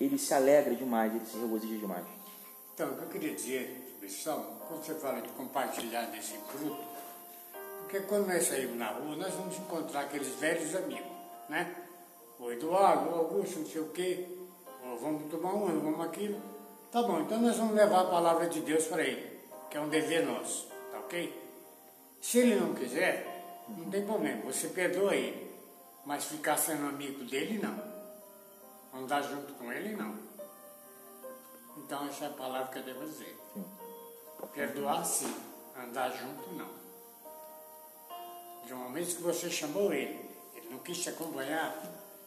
Ele 0.00 0.16
se 0.16 0.32
alegra 0.32 0.76
demais, 0.76 1.12
Ele 1.12 1.26
se 1.26 1.36
regozija 1.36 1.76
demais. 1.76 2.04
Então, 2.72 2.90
o 2.90 2.96
que 2.98 3.02
eu 3.02 3.08
queria 3.08 3.34
dizer, 3.34 3.98
pessoal, 4.00 4.62
quando 4.68 4.84
você 4.84 4.94
fala 4.94 5.20
de 5.22 5.28
compartilhar 5.30 6.02
desse 6.02 6.34
fruto, 6.34 6.84
porque 7.80 7.98
quando 8.02 8.28
nós 8.28 8.44
saímos 8.44 8.76
na 8.76 8.92
rua, 8.92 9.16
nós 9.16 9.34
vamos 9.34 9.58
encontrar 9.58 10.02
aqueles 10.02 10.28
velhos 10.36 10.76
amigos, 10.76 11.10
né? 11.48 11.74
O 12.38 12.48
Eduardo, 12.48 13.10
o 13.10 13.14
Augusto, 13.16 13.58
não 13.58 13.66
sei 13.66 13.80
o 13.80 13.88
quê, 13.88 14.28
vamos 15.00 15.28
tomar 15.28 15.52
um, 15.52 15.80
vamos 15.80 16.06
aquilo. 16.06 16.40
Tá 16.92 17.02
bom, 17.02 17.22
então 17.22 17.40
nós 17.40 17.56
vamos 17.56 17.74
levar 17.74 18.02
a 18.02 18.04
palavra 18.04 18.46
de 18.46 18.60
Deus 18.60 18.84
para 18.84 19.02
ele, 19.02 19.31
que 19.72 19.78
é 19.78 19.80
um 19.80 19.88
dever 19.88 20.26
nosso, 20.26 20.68
tá 20.90 20.98
ok? 20.98 21.32
Se 22.20 22.40
ele 22.40 22.56
não 22.56 22.74
quiser, 22.74 23.64
não 23.68 23.88
tem 23.88 24.04
problema, 24.04 24.42
você 24.42 24.68
perdoa 24.68 25.16
ele, 25.16 25.50
mas 26.04 26.26
ficar 26.26 26.58
sendo 26.58 26.88
amigo 26.88 27.24
dele, 27.24 27.58
não. 27.58 27.82
Andar 28.92 29.22
junto 29.22 29.54
com 29.54 29.72
ele, 29.72 29.96
não. 29.96 30.14
Então 31.78 32.06
essa 32.06 32.26
é 32.26 32.28
a 32.28 32.32
palavra 32.32 32.70
que 32.70 32.80
eu 32.80 32.82
devo 32.82 33.06
dizer. 33.06 33.34
Perdoar 34.52 35.06
sim, 35.06 35.34
andar 35.74 36.10
junto 36.10 36.52
não. 36.52 36.68
De 38.66 38.74
um 38.74 38.76
momento 38.76 39.16
que 39.16 39.22
você 39.22 39.48
chamou 39.48 39.90
ele, 39.90 40.20
ele 40.54 40.68
não 40.68 40.80
quis 40.80 40.98
te 40.98 41.08
acompanhar, 41.08 41.74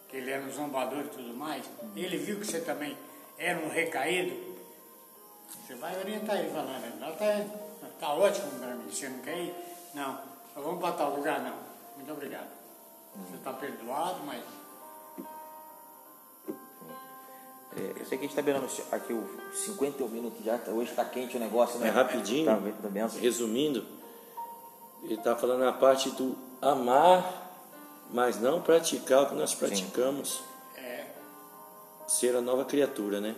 que 0.08 0.16
ele 0.16 0.32
era 0.32 0.44
um 0.44 0.50
zombador 0.50 1.04
e 1.04 1.10
tudo 1.10 1.32
mais, 1.32 1.64
ele 1.94 2.18
viu 2.18 2.40
que 2.40 2.46
você 2.46 2.60
também 2.60 2.98
era 3.38 3.64
um 3.64 3.68
recaído, 3.68 4.55
você 5.66 5.74
vai 5.74 5.96
orientar 5.98 6.36
ele 6.38 6.50
falando, 6.50 7.00
não, 7.00 7.12
tá, 7.16 7.44
tá 8.00 8.14
ótimo 8.14 8.50
para 8.58 8.74
mim, 8.74 8.90
você 8.90 9.08
não 9.08 9.18
quer 9.20 9.38
ir? 9.38 9.54
Não, 9.94 10.18
vamos 10.54 10.80
para 10.80 10.92
tal 10.92 11.16
lugar? 11.16 11.40
Não. 11.40 11.54
Muito 11.96 12.12
obrigado. 12.12 12.48
Você 13.28 13.36
está 13.36 13.52
perdoado, 13.52 14.20
mas 14.24 14.42
É, 17.78 17.92
eu 18.00 18.06
sei 18.06 18.16
que 18.16 18.24
a 18.24 18.28
gente 18.28 18.30
está 18.30 18.40
beirando 18.42 18.66
aqui 18.90 19.12
os 19.12 19.58
51 19.60 20.08
minutos 20.08 20.42
já, 20.42 20.56
tá- 20.56 20.70
hoje 20.70 20.90
está 20.90 21.04
quente 21.04 21.36
o 21.36 21.40
negócio, 21.40 21.78
né? 21.78 21.88
É 21.88 21.90
rapidinho. 21.90 22.46
Tá, 22.46 22.88
benção. 22.88 23.20
Resumindo, 23.20 23.84
ele 25.02 25.14
está 25.14 25.36
falando 25.36 25.62
a 25.64 25.72
parte 25.74 26.08
do 26.10 26.34
amar, 26.62 27.50
mas 28.10 28.40
não 28.40 28.62
praticar 28.62 29.24
o 29.24 29.26
que 29.28 29.34
nós 29.34 29.54
praticamos. 29.54 30.42
Ser 32.08 32.34
a 32.36 32.40
nova 32.40 32.64
criatura, 32.64 33.20
né? 33.20 33.34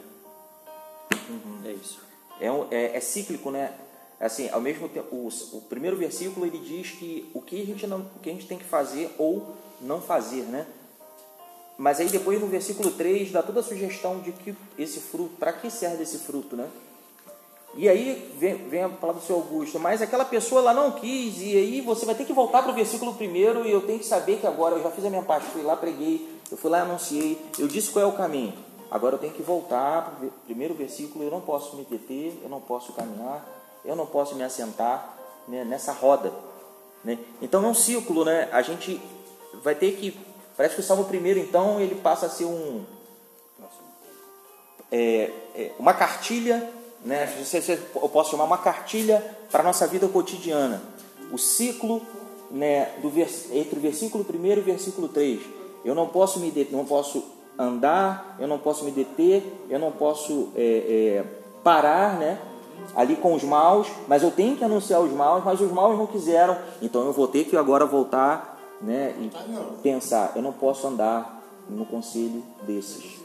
É 1.64 1.72
isso. 1.72 2.00
É, 2.40 2.46
é- 2.70 2.96
é 2.96 3.00
cíclico, 3.00 3.50
né? 3.50 3.72
Assim, 4.20 4.48
ao 4.50 4.60
mesmo 4.60 4.88
tempo, 4.88 5.14
o, 5.14 5.28
o 5.52 5.60
primeiro 5.62 5.96
versículo 5.96 6.44
ele 6.44 6.58
diz 6.58 6.90
que 6.90 7.30
o 7.34 7.40
que 7.40 7.62
a 7.62 7.66
gente 7.66 7.86
não, 7.86 8.00
o 8.00 8.18
que 8.20 8.30
a 8.30 8.32
gente 8.32 8.46
tem 8.46 8.58
que 8.58 8.64
fazer 8.64 9.14
ou 9.16 9.54
não 9.80 10.00
fazer, 10.00 10.42
né? 10.42 10.66
Mas 11.76 12.00
aí 12.00 12.08
depois 12.08 12.40
no 12.40 12.48
versículo 12.48 12.90
3 12.90 13.30
dá 13.30 13.40
toda 13.42 13.60
a 13.60 13.62
sugestão 13.62 14.18
de 14.18 14.32
que 14.32 14.56
esse 14.76 14.98
fruto, 14.98 15.36
para 15.38 15.52
que 15.52 15.70
serve 15.70 16.02
esse 16.02 16.18
fruto, 16.18 16.56
né? 16.56 16.68
E 17.76 17.88
aí 17.88 18.32
vem, 18.36 18.56
vem 18.68 18.82
a 18.82 18.88
palavra 18.88 19.20
do 19.20 19.26
seu 19.26 19.36
Augusto, 19.36 19.78
mas 19.78 20.02
aquela 20.02 20.24
pessoa 20.24 20.60
lá 20.60 20.74
não 20.74 20.90
quis, 20.92 21.40
e 21.40 21.56
aí 21.56 21.80
você 21.80 22.04
vai 22.04 22.14
ter 22.16 22.24
que 22.24 22.32
voltar 22.32 22.62
para 22.62 22.72
o 22.72 22.74
versículo 22.74 23.14
primeiro 23.14 23.64
e 23.64 23.70
eu 23.70 23.82
tenho 23.82 24.00
que 24.00 24.06
saber 24.06 24.40
que 24.40 24.46
agora 24.46 24.74
eu 24.74 24.82
já 24.82 24.90
fiz 24.90 25.04
a 25.04 25.10
minha 25.10 25.22
parte, 25.22 25.46
fui 25.46 25.62
lá, 25.62 25.76
preguei, 25.76 26.28
eu 26.50 26.56
fui 26.56 26.70
lá, 26.70 26.80
anunciei, 26.80 27.40
eu 27.58 27.68
disse 27.68 27.90
qual 27.90 28.04
é 28.04 28.08
o 28.08 28.16
caminho. 28.16 28.52
Agora 28.90 29.16
eu 29.16 29.18
tenho 29.18 29.32
que 29.32 29.42
voltar 29.42 30.02
para 30.02 30.26
o 30.26 30.30
primeiro 30.46 30.74
versículo, 30.74 31.24
eu 31.24 31.30
não 31.30 31.40
posso 31.40 31.76
me 31.76 31.84
deter, 31.84 32.38
eu 32.42 32.48
não 32.48 32.60
posso 32.60 32.92
caminhar, 32.92 33.46
eu 33.84 33.94
não 33.94 34.06
posso 34.06 34.34
me 34.34 34.42
assentar 34.42 35.16
né, 35.46 35.64
nessa 35.64 35.92
roda. 35.92 36.32
Né? 37.04 37.18
Então 37.42 37.64
é 37.64 37.68
um 37.68 37.74
ciclo, 37.74 38.24
né? 38.24 38.48
A 38.52 38.62
gente 38.62 39.00
vai 39.62 39.74
ter 39.74 39.92
que. 39.92 40.18
Parece 40.56 40.74
que 40.74 40.80
o 40.80 40.84
Salmo 40.84 41.04
primeiro, 41.04 41.38
então, 41.38 41.80
ele 41.80 41.94
passa 41.94 42.26
a 42.26 42.28
ser 42.30 42.44
um, 42.44 42.84
é, 44.90 45.30
é, 45.54 45.72
uma 45.78 45.94
cartilha, 45.94 46.68
né? 47.04 47.32
Eu 47.94 48.08
posso 48.08 48.30
chamar 48.30 48.44
uma 48.44 48.58
cartilha 48.58 49.36
para 49.50 49.60
a 49.60 49.64
nossa 49.64 49.86
vida 49.86 50.08
cotidiana. 50.08 50.82
O 51.30 51.38
ciclo 51.38 52.02
né, 52.50 52.96
do 53.02 53.10
vers, 53.10 53.50
entre 53.52 53.78
o 53.78 53.82
versículo 53.82 54.24
1 54.28 54.46
e 54.46 54.58
o 54.58 54.62
versículo 54.62 55.08
3. 55.08 55.40
Eu 55.84 55.94
não 55.94 56.08
posso 56.08 56.40
me 56.40 56.50
deter, 56.50 56.76
não 56.76 56.84
posso 56.84 57.37
andar, 57.58 58.36
eu 58.38 58.46
não 58.46 58.58
posso 58.58 58.84
me 58.84 58.90
deter, 58.90 59.42
eu 59.68 59.78
não 59.78 59.90
posso 59.90 60.50
é, 60.54 60.62
é, 60.62 61.24
parar 61.62 62.18
né, 62.18 62.38
ali 62.94 63.16
com 63.16 63.34
os 63.34 63.42
maus, 63.42 63.88
mas 64.06 64.22
eu 64.22 64.30
tenho 64.30 64.56
que 64.56 64.64
anunciar 64.64 65.00
os 65.00 65.12
maus, 65.12 65.44
mas 65.44 65.60
os 65.60 65.70
maus 65.72 65.98
não 65.98 66.06
quiseram, 66.06 66.56
então 66.80 67.04
eu 67.04 67.12
vou 67.12 67.26
ter 67.26 67.44
que 67.44 67.56
agora 67.56 67.84
voltar 67.84 68.58
né, 68.80 69.14
e 69.20 69.30
pensar, 69.82 70.32
eu 70.36 70.42
não 70.42 70.52
posso 70.52 70.86
andar 70.86 71.42
no 71.68 71.84
conselho 71.84 72.42
desses. 72.62 73.18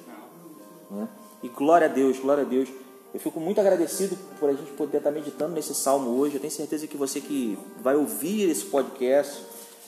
Né? 0.90 1.08
E 1.42 1.50
glória 1.50 1.88
a 1.88 1.90
Deus, 1.90 2.20
glória 2.20 2.44
a 2.44 2.48
Deus. 2.48 2.70
Eu 3.14 3.20
fico 3.20 3.40
muito 3.40 3.62
agradecido 3.62 4.18
por 4.40 4.50
a 4.50 4.54
gente 4.54 4.72
poder 4.72 4.98
estar 4.98 5.12
meditando 5.12 5.54
nesse 5.54 5.76
salmo 5.76 6.18
hoje. 6.18 6.36
Eu 6.36 6.42
tenho 6.42 6.52
certeza 6.52 6.88
que 6.88 6.98
você 6.98 7.22
que 7.22 7.58
vai 7.82 7.96
ouvir 7.96 8.50
esse 8.50 8.66
podcast, 8.66 9.44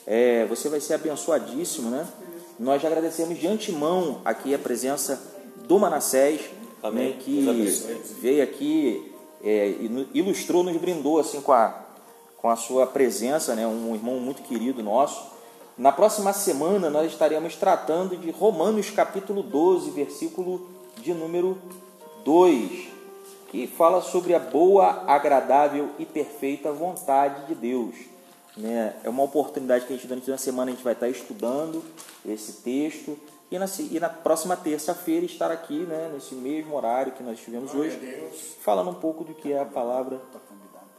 é, 0.06 0.46
você 0.46 0.68
vai 0.68 0.80
ser 0.80 0.94
abençoadíssimo, 0.94 1.90
né? 1.90 2.06
Nós 2.58 2.80
já 2.80 2.88
agradecemos 2.88 3.38
de 3.38 3.46
antemão 3.46 4.20
aqui 4.24 4.54
a 4.54 4.58
presença 4.58 5.22
do 5.68 5.78
Manassés, 5.78 6.40
Amém. 6.82 7.10
né, 7.10 7.16
que 7.18 7.44
veio 8.20 8.42
aqui, 8.42 9.12
é, 9.44 9.68
e 9.68 10.08
ilustrou, 10.14 10.62
nos 10.62 10.76
brindou 10.76 11.18
assim 11.18 11.40
com 11.40 11.52
a, 11.52 11.86
com 12.38 12.48
a 12.48 12.56
sua 12.56 12.86
presença, 12.86 13.54
né? 13.54 13.66
Um 13.66 13.94
irmão 13.94 14.18
muito 14.18 14.42
querido 14.42 14.82
nosso. 14.82 15.34
Na 15.76 15.92
próxima 15.92 16.32
semana 16.32 16.88
nós 16.88 17.12
estaremos 17.12 17.56
tratando 17.56 18.16
de 18.16 18.30
Romanos 18.30 18.90
capítulo 18.90 19.42
12, 19.42 19.90
versículo 19.90 20.66
de 21.02 21.12
número 21.12 21.58
2, 22.24 22.88
que 23.50 23.66
fala 23.66 24.00
sobre 24.00 24.34
a 24.34 24.38
boa, 24.38 25.04
agradável 25.06 25.90
e 25.98 26.06
perfeita 26.06 26.72
vontade 26.72 27.46
de 27.46 27.54
Deus. 27.54 27.94
Né? 28.56 28.94
É 29.04 29.08
uma 29.08 29.22
oportunidade 29.22 29.84
que 29.84 29.92
a 29.92 29.96
gente, 29.96 30.06
durante 30.06 30.30
uma 30.30 30.38
semana, 30.38 30.70
a 30.70 30.74
gente 30.74 30.84
vai 30.84 30.94
estar 30.94 31.08
estudando 31.08 31.84
esse 32.24 32.52
texto 32.62 33.18
e 33.50 33.58
na, 33.58 33.66
e 33.78 34.00
na 34.00 34.08
próxima 34.08 34.56
terça-feira 34.56 35.24
estar 35.24 35.50
aqui, 35.52 35.80
né, 35.80 36.10
nesse 36.12 36.34
mesmo 36.34 36.74
horário 36.74 37.12
que 37.12 37.22
nós 37.22 37.38
tivemos 37.38 37.74
hoje, 37.74 37.96
falando 38.60 38.90
um 38.90 38.94
pouco 38.94 39.22
do 39.22 39.34
que 39.34 39.52
é 39.52 39.60
a 39.60 39.64
palavra. 39.64 40.20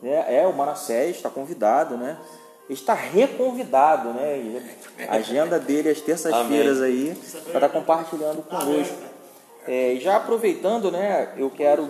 É, 0.02 0.38
é 0.38 0.48
o 0.48 0.56
Manassés 0.56 1.18
está 1.18 1.30
convidado, 1.30 1.98
né? 1.98 2.18
Ele 2.70 2.78
está 2.78 2.94
reconvidado, 2.94 4.14
né? 4.14 4.78
A 5.10 5.16
agenda 5.16 5.60
dele 5.60 5.90
às 5.90 6.00
terças-feiras 6.00 6.82
aí 6.82 7.18
para 7.46 7.66
estar 7.66 7.70
compartilhando 7.70 8.44
conosco. 8.44 8.98
É, 9.66 9.94
e 9.94 10.00
já 10.00 10.18
aproveitando, 10.18 10.92
né? 10.92 11.34
Eu 11.36 11.50
quero 11.50 11.90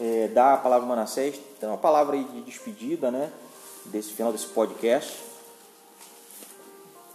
é, 0.00 0.28
dar 0.28 0.54
a 0.54 0.56
palavra 0.56 0.84
ao 0.84 0.88
Manassés, 0.88 1.40
tem 1.58 1.68
uma 1.68 1.78
palavra 1.78 2.16
aí 2.16 2.24
de 2.24 2.42
despedida, 2.42 3.10
né? 3.10 3.30
Desse 3.90 4.12
final 4.12 4.32
desse 4.32 4.46
podcast. 4.46 5.12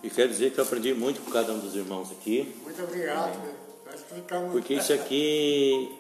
E 0.01 0.09
quero 0.09 0.29
dizer 0.29 0.51
que 0.51 0.59
eu 0.59 0.63
aprendi 0.63 0.93
muito 0.93 1.21
com 1.21 1.31
cada 1.31 1.53
um 1.53 1.59
dos 1.59 1.75
irmãos 1.75 2.11
aqui, 2.11 2.53
muito 2.63 2.83
obrigado. 2.83 3.39
Nós 3.85 4.01
ficamos 4.01 4.51
porque 4.51 4.73
isso 4.73 4.91
aqui 4.91 5.97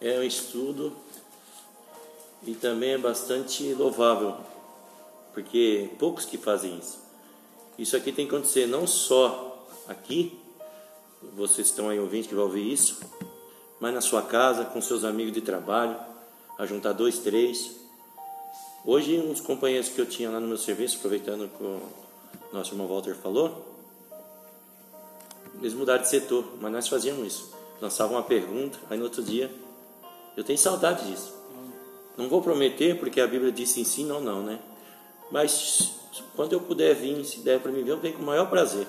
é 0.00 0.18
um 0.18 0.22
estudo 0.22 0.94
e 2.42 2.54
também 2.54 2.90
é 2.90 2.98
bastante 2.98 3.72
louvável, 3.72 4.36
porque 5.32 5.88
poucos 5.98 6.26
que 6.26 6.36
fazem 6.36 6.78
isso. 6.78 6.98
Isso 7.78 7.96
aqui 7.96 8.12
tem 8.12 8.26
que 8.26 8.34
acontecer 8.34 8.66
não 8.66 8.86
só 8.86 9.66
aqui, 9.88 10.38
vocês 11.34 11.68
estão 11.68 11.88
aí 11.88 11.98
ouvindo 11.98 12.28
que 12.28 12.34
vai 12.34 12.44
ouvir 12.44 12.70
isso, 12.70 13.00
mas 13.80 13.94
na 13.94 14.02
sua 14.02 14.22
casa, 14.22 14.64
com 14.66 14.82
seus 14.82 15.04
amigos 15.04 15.32
de 15.32 15.40
trabalho, 15.40 15.96
a 16.58 16.66
juntar 16.66 16.92
dois, 16.92 17.18
três. 17.18 17.83
Hoje, 18.86 19.18
uns 19.18 19.40
companheiros 19.40 19.88
que 19.88 19.98
eu 19.98 20.04
tinha 20.04 20.30
lá 20.30 20.38
no 20.38 20.46
meu 20.46 20.58
serviço, 20.58 20.98
aproveitando 20.98 21.48
que 21.48 21.62
o 21.62 21.80
nosso 22.52 22.74
irmão 22.74 22.86
Walter 22.86 23.14
falou, 23.14 23.64
eles 25.58 25.72
mudaram 25.72 26.02
de 26.02 26.08
setor, 26.10 26.44
mas 26.60 26.70
nós 26.70 26.86
fazíamos 26.86 27.26
isso. 27.26 27.54
Lançavam 27.80 28.16
uma 28.16 28.22
pergunta, 28.22 28.78
aí 28.90 28.98
no 28.98 29.04
outro 29.04 29.22
dia, 29.22 29.50
eu 30.36 30.44
tenho 30.44 30.58
saudade 30.58 31.10
disso. 31.10 31.32
Não 32.18 32.28
vou 32.28 32.42
prometer, 32.42 32.98
porque 32.98 33.22
a 33.22 33.26
Bíblia 33.26 33.50
diz 33.50 33.70
sim, 33.70 33.84
sim, 33.84 34.04
não, 34.04 34.20
não, 34.20 34.42
né? 34.42 34.60
Mas 35.30 35.94
quando 36.36 36.52
eu 36.52 36.60
puder 36.60 36.94
vir, 36.94 37.24
se 37.24 37.38
der 37.38 37.60
para 37.60 37.72
mim 37.72 37.82
vir, 37.82 37.90
eu 37.90 37.98
venho 37.98 38.14
com 38.14 38.22
o 38.22 38.26
maior 38.26 38.50
prazer. 38.50 38.86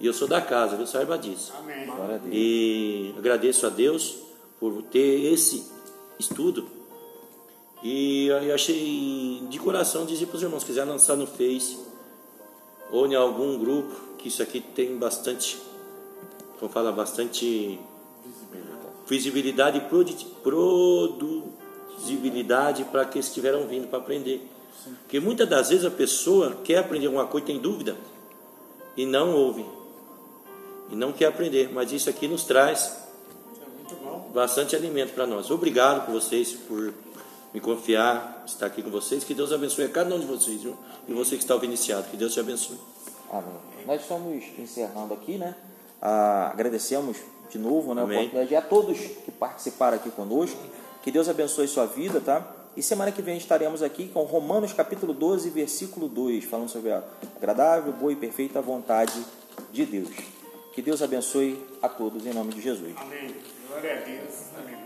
E 0.00 0.06
eu 0.06 0.14
sou 0.14 0.26
da 0.26 0.40
casa, 0.40 0.76
viu? 0.76 0.86
Saiba 0.86 1.18
disso. 1.18 1.52
Amém. 1.58 1.86
E 2.32 3.14
agradeço 3.18 3.66
a 3.66 3.68
Deus 3.68 4.16
por 4.58 4.82
ter 4.84 5.32
esse 5.32 5.70
estudo 6.18 6.75
E 7.82 8.26
eu 8.26 8.54
achei 8.54 9.42
de 9.48 9.58
coração 9.58 10.06
dizer 10.06 10.26
para 10.26 10.36
os 10.36 10.42
irmãos, 10.42 10.60
se 10.60 10.66
quiser 10.66 10.84
lançar 10.84 11.16
no 11.16 11.26
Face 11.26 11.78
ou 12.90 13.06
em 13.06 13.14
algum 13.14 13.58
grupo, 13.58 13.94
que 14.18 14.28
isso 14.28 14.42
aqui 14.42 14.60
tem 14.60 14.96
bastante, 14.96 15.58
como 16.58 16.72
fala, 16.72 16.90
bastante 16.90 17.78
visibilidade 19.06 19.76
e 19.78 19.82
produ- 19.82 20.24
produzibilidade 20.42 22.84
para 22.84 23.04
que 23.04 23.18
estiveram 23.18 23.66
vindo 23.66 23.88
para 23.88 23.98
aprender. 23.98 24.48
Porque 25.02 25.20
muitas 25.20 25.48
das 25.48 25.70
vezes 25.70 25.84
a 25.84 25.90
pessoa 25.90 26.58
quer 26.64 26.78
aprender 26.78 27.06
alguma 27.06 27.26
coisa, 27.26 27.46
tem 27.46 27.58
dúvida 27.58 27.96
e 28.96 29.04
não 29.04 29.34
ouve. 29.34 29.66
E 30.90 30.96
não 30.96 31.12
quer 31.12 31.26
aprender, 31.26 31.70
mas 31.72 31.92
isso 31.92 32.08
aqui 32.08 32.28
nos 32.28 32.44
traz 32.44 32.96
bastante 34.32 34.76
alimento 34.76 35.12
para 35.12 35.26
nós. 35.26 35.50
Obrigado 35.50 36.06
por 36.06 36.12
vocês, 36.12 36.52
por 36.52 36.94
me 37.52 37.60
confiar, 37.60 38.44
estar 38.46 38.66
aqui 38.66 38.82
com 38.82 38.90
vocês. 38.90 39.24
Que 39.24 39.34
Deus 39.34 39.52
abençoe 39.52 39.84
a 39.84 39.88
cada 39.88 40.14
um 40.14 40.18
de 40.18 40.26
vocês, 40.26 40.62
viu? 40.62 40.76
E 41.08 41.12
você 41.12 41.36
que 41.36 41.42
está 41.42 41.54
ouvindo 41.54 41.70
iniciado, 41.70 42.08
que 42.10 42.16
Deus 42.16 42.32
te 42.32 42.40
abençoe. 42.40 42.78
Amém. 43.30 43.54
Nós 43.86 44.00
estamos 44.00 44.44
encerrando 44.58 45.14
aqui, 45.14 45.38
né? 45.38 45.54
Ah, 46.00 46.50
agradecemos 46.52 47.16
de 47.50 47.58
novo 47.58 47.94
né, 47.94 48.02
a 48.02 48.04
oportunidade 48.04 48.56
a 48.56 48.62
todos 48.62 48.98
que 48.98 49.30
participaram 49.30 49.96
aqui 49.96 50.10
conosco. 50.10 50.58
Que 51.02 51.10
Deus 51.10 51.28
abençoe 51.28 51.68
sua 51.68 51.86
vida, 51.86 52.20
tá? 52.20 52.52
E 52.76 52.82
semana 52.82 53.10
que 53.10 53.22
vem 53.22 53.38
estaremos 53.38 53.82
aqui 53.82 54.08
com 54.08 54.22
Romanos 54.24 54.72
capítulo 54.72 55.14
12, 55.14 55.48
versículo 55.50 56.08
2, 56.08 56.44
falando 56.44 56.68
sobre 56.68 56.92
a 56.92 57.02
agradável, 57.36 57.92
boa 57.92 58.12
e 58.12 58.16
perfeita 58.16 58.60
vontade 58.60 59.24
de 59.72 59.86
Deus. 59.86 60.10
Que 60.74 60.82
Deus 60.82 61.00
abençoe 61.00 61.64
a 61.80 61.88
todos 61.88 62.26
em 62.26 62.34
nome 62.34 62.52
de 62.52 62.60
Jesus. 62.60 62.92
Amém. 62.96 63.34
Glória 63.68 63.92
a 63.92 64.00
Deus. 64.04 64.34
Amém. 64.58 64.74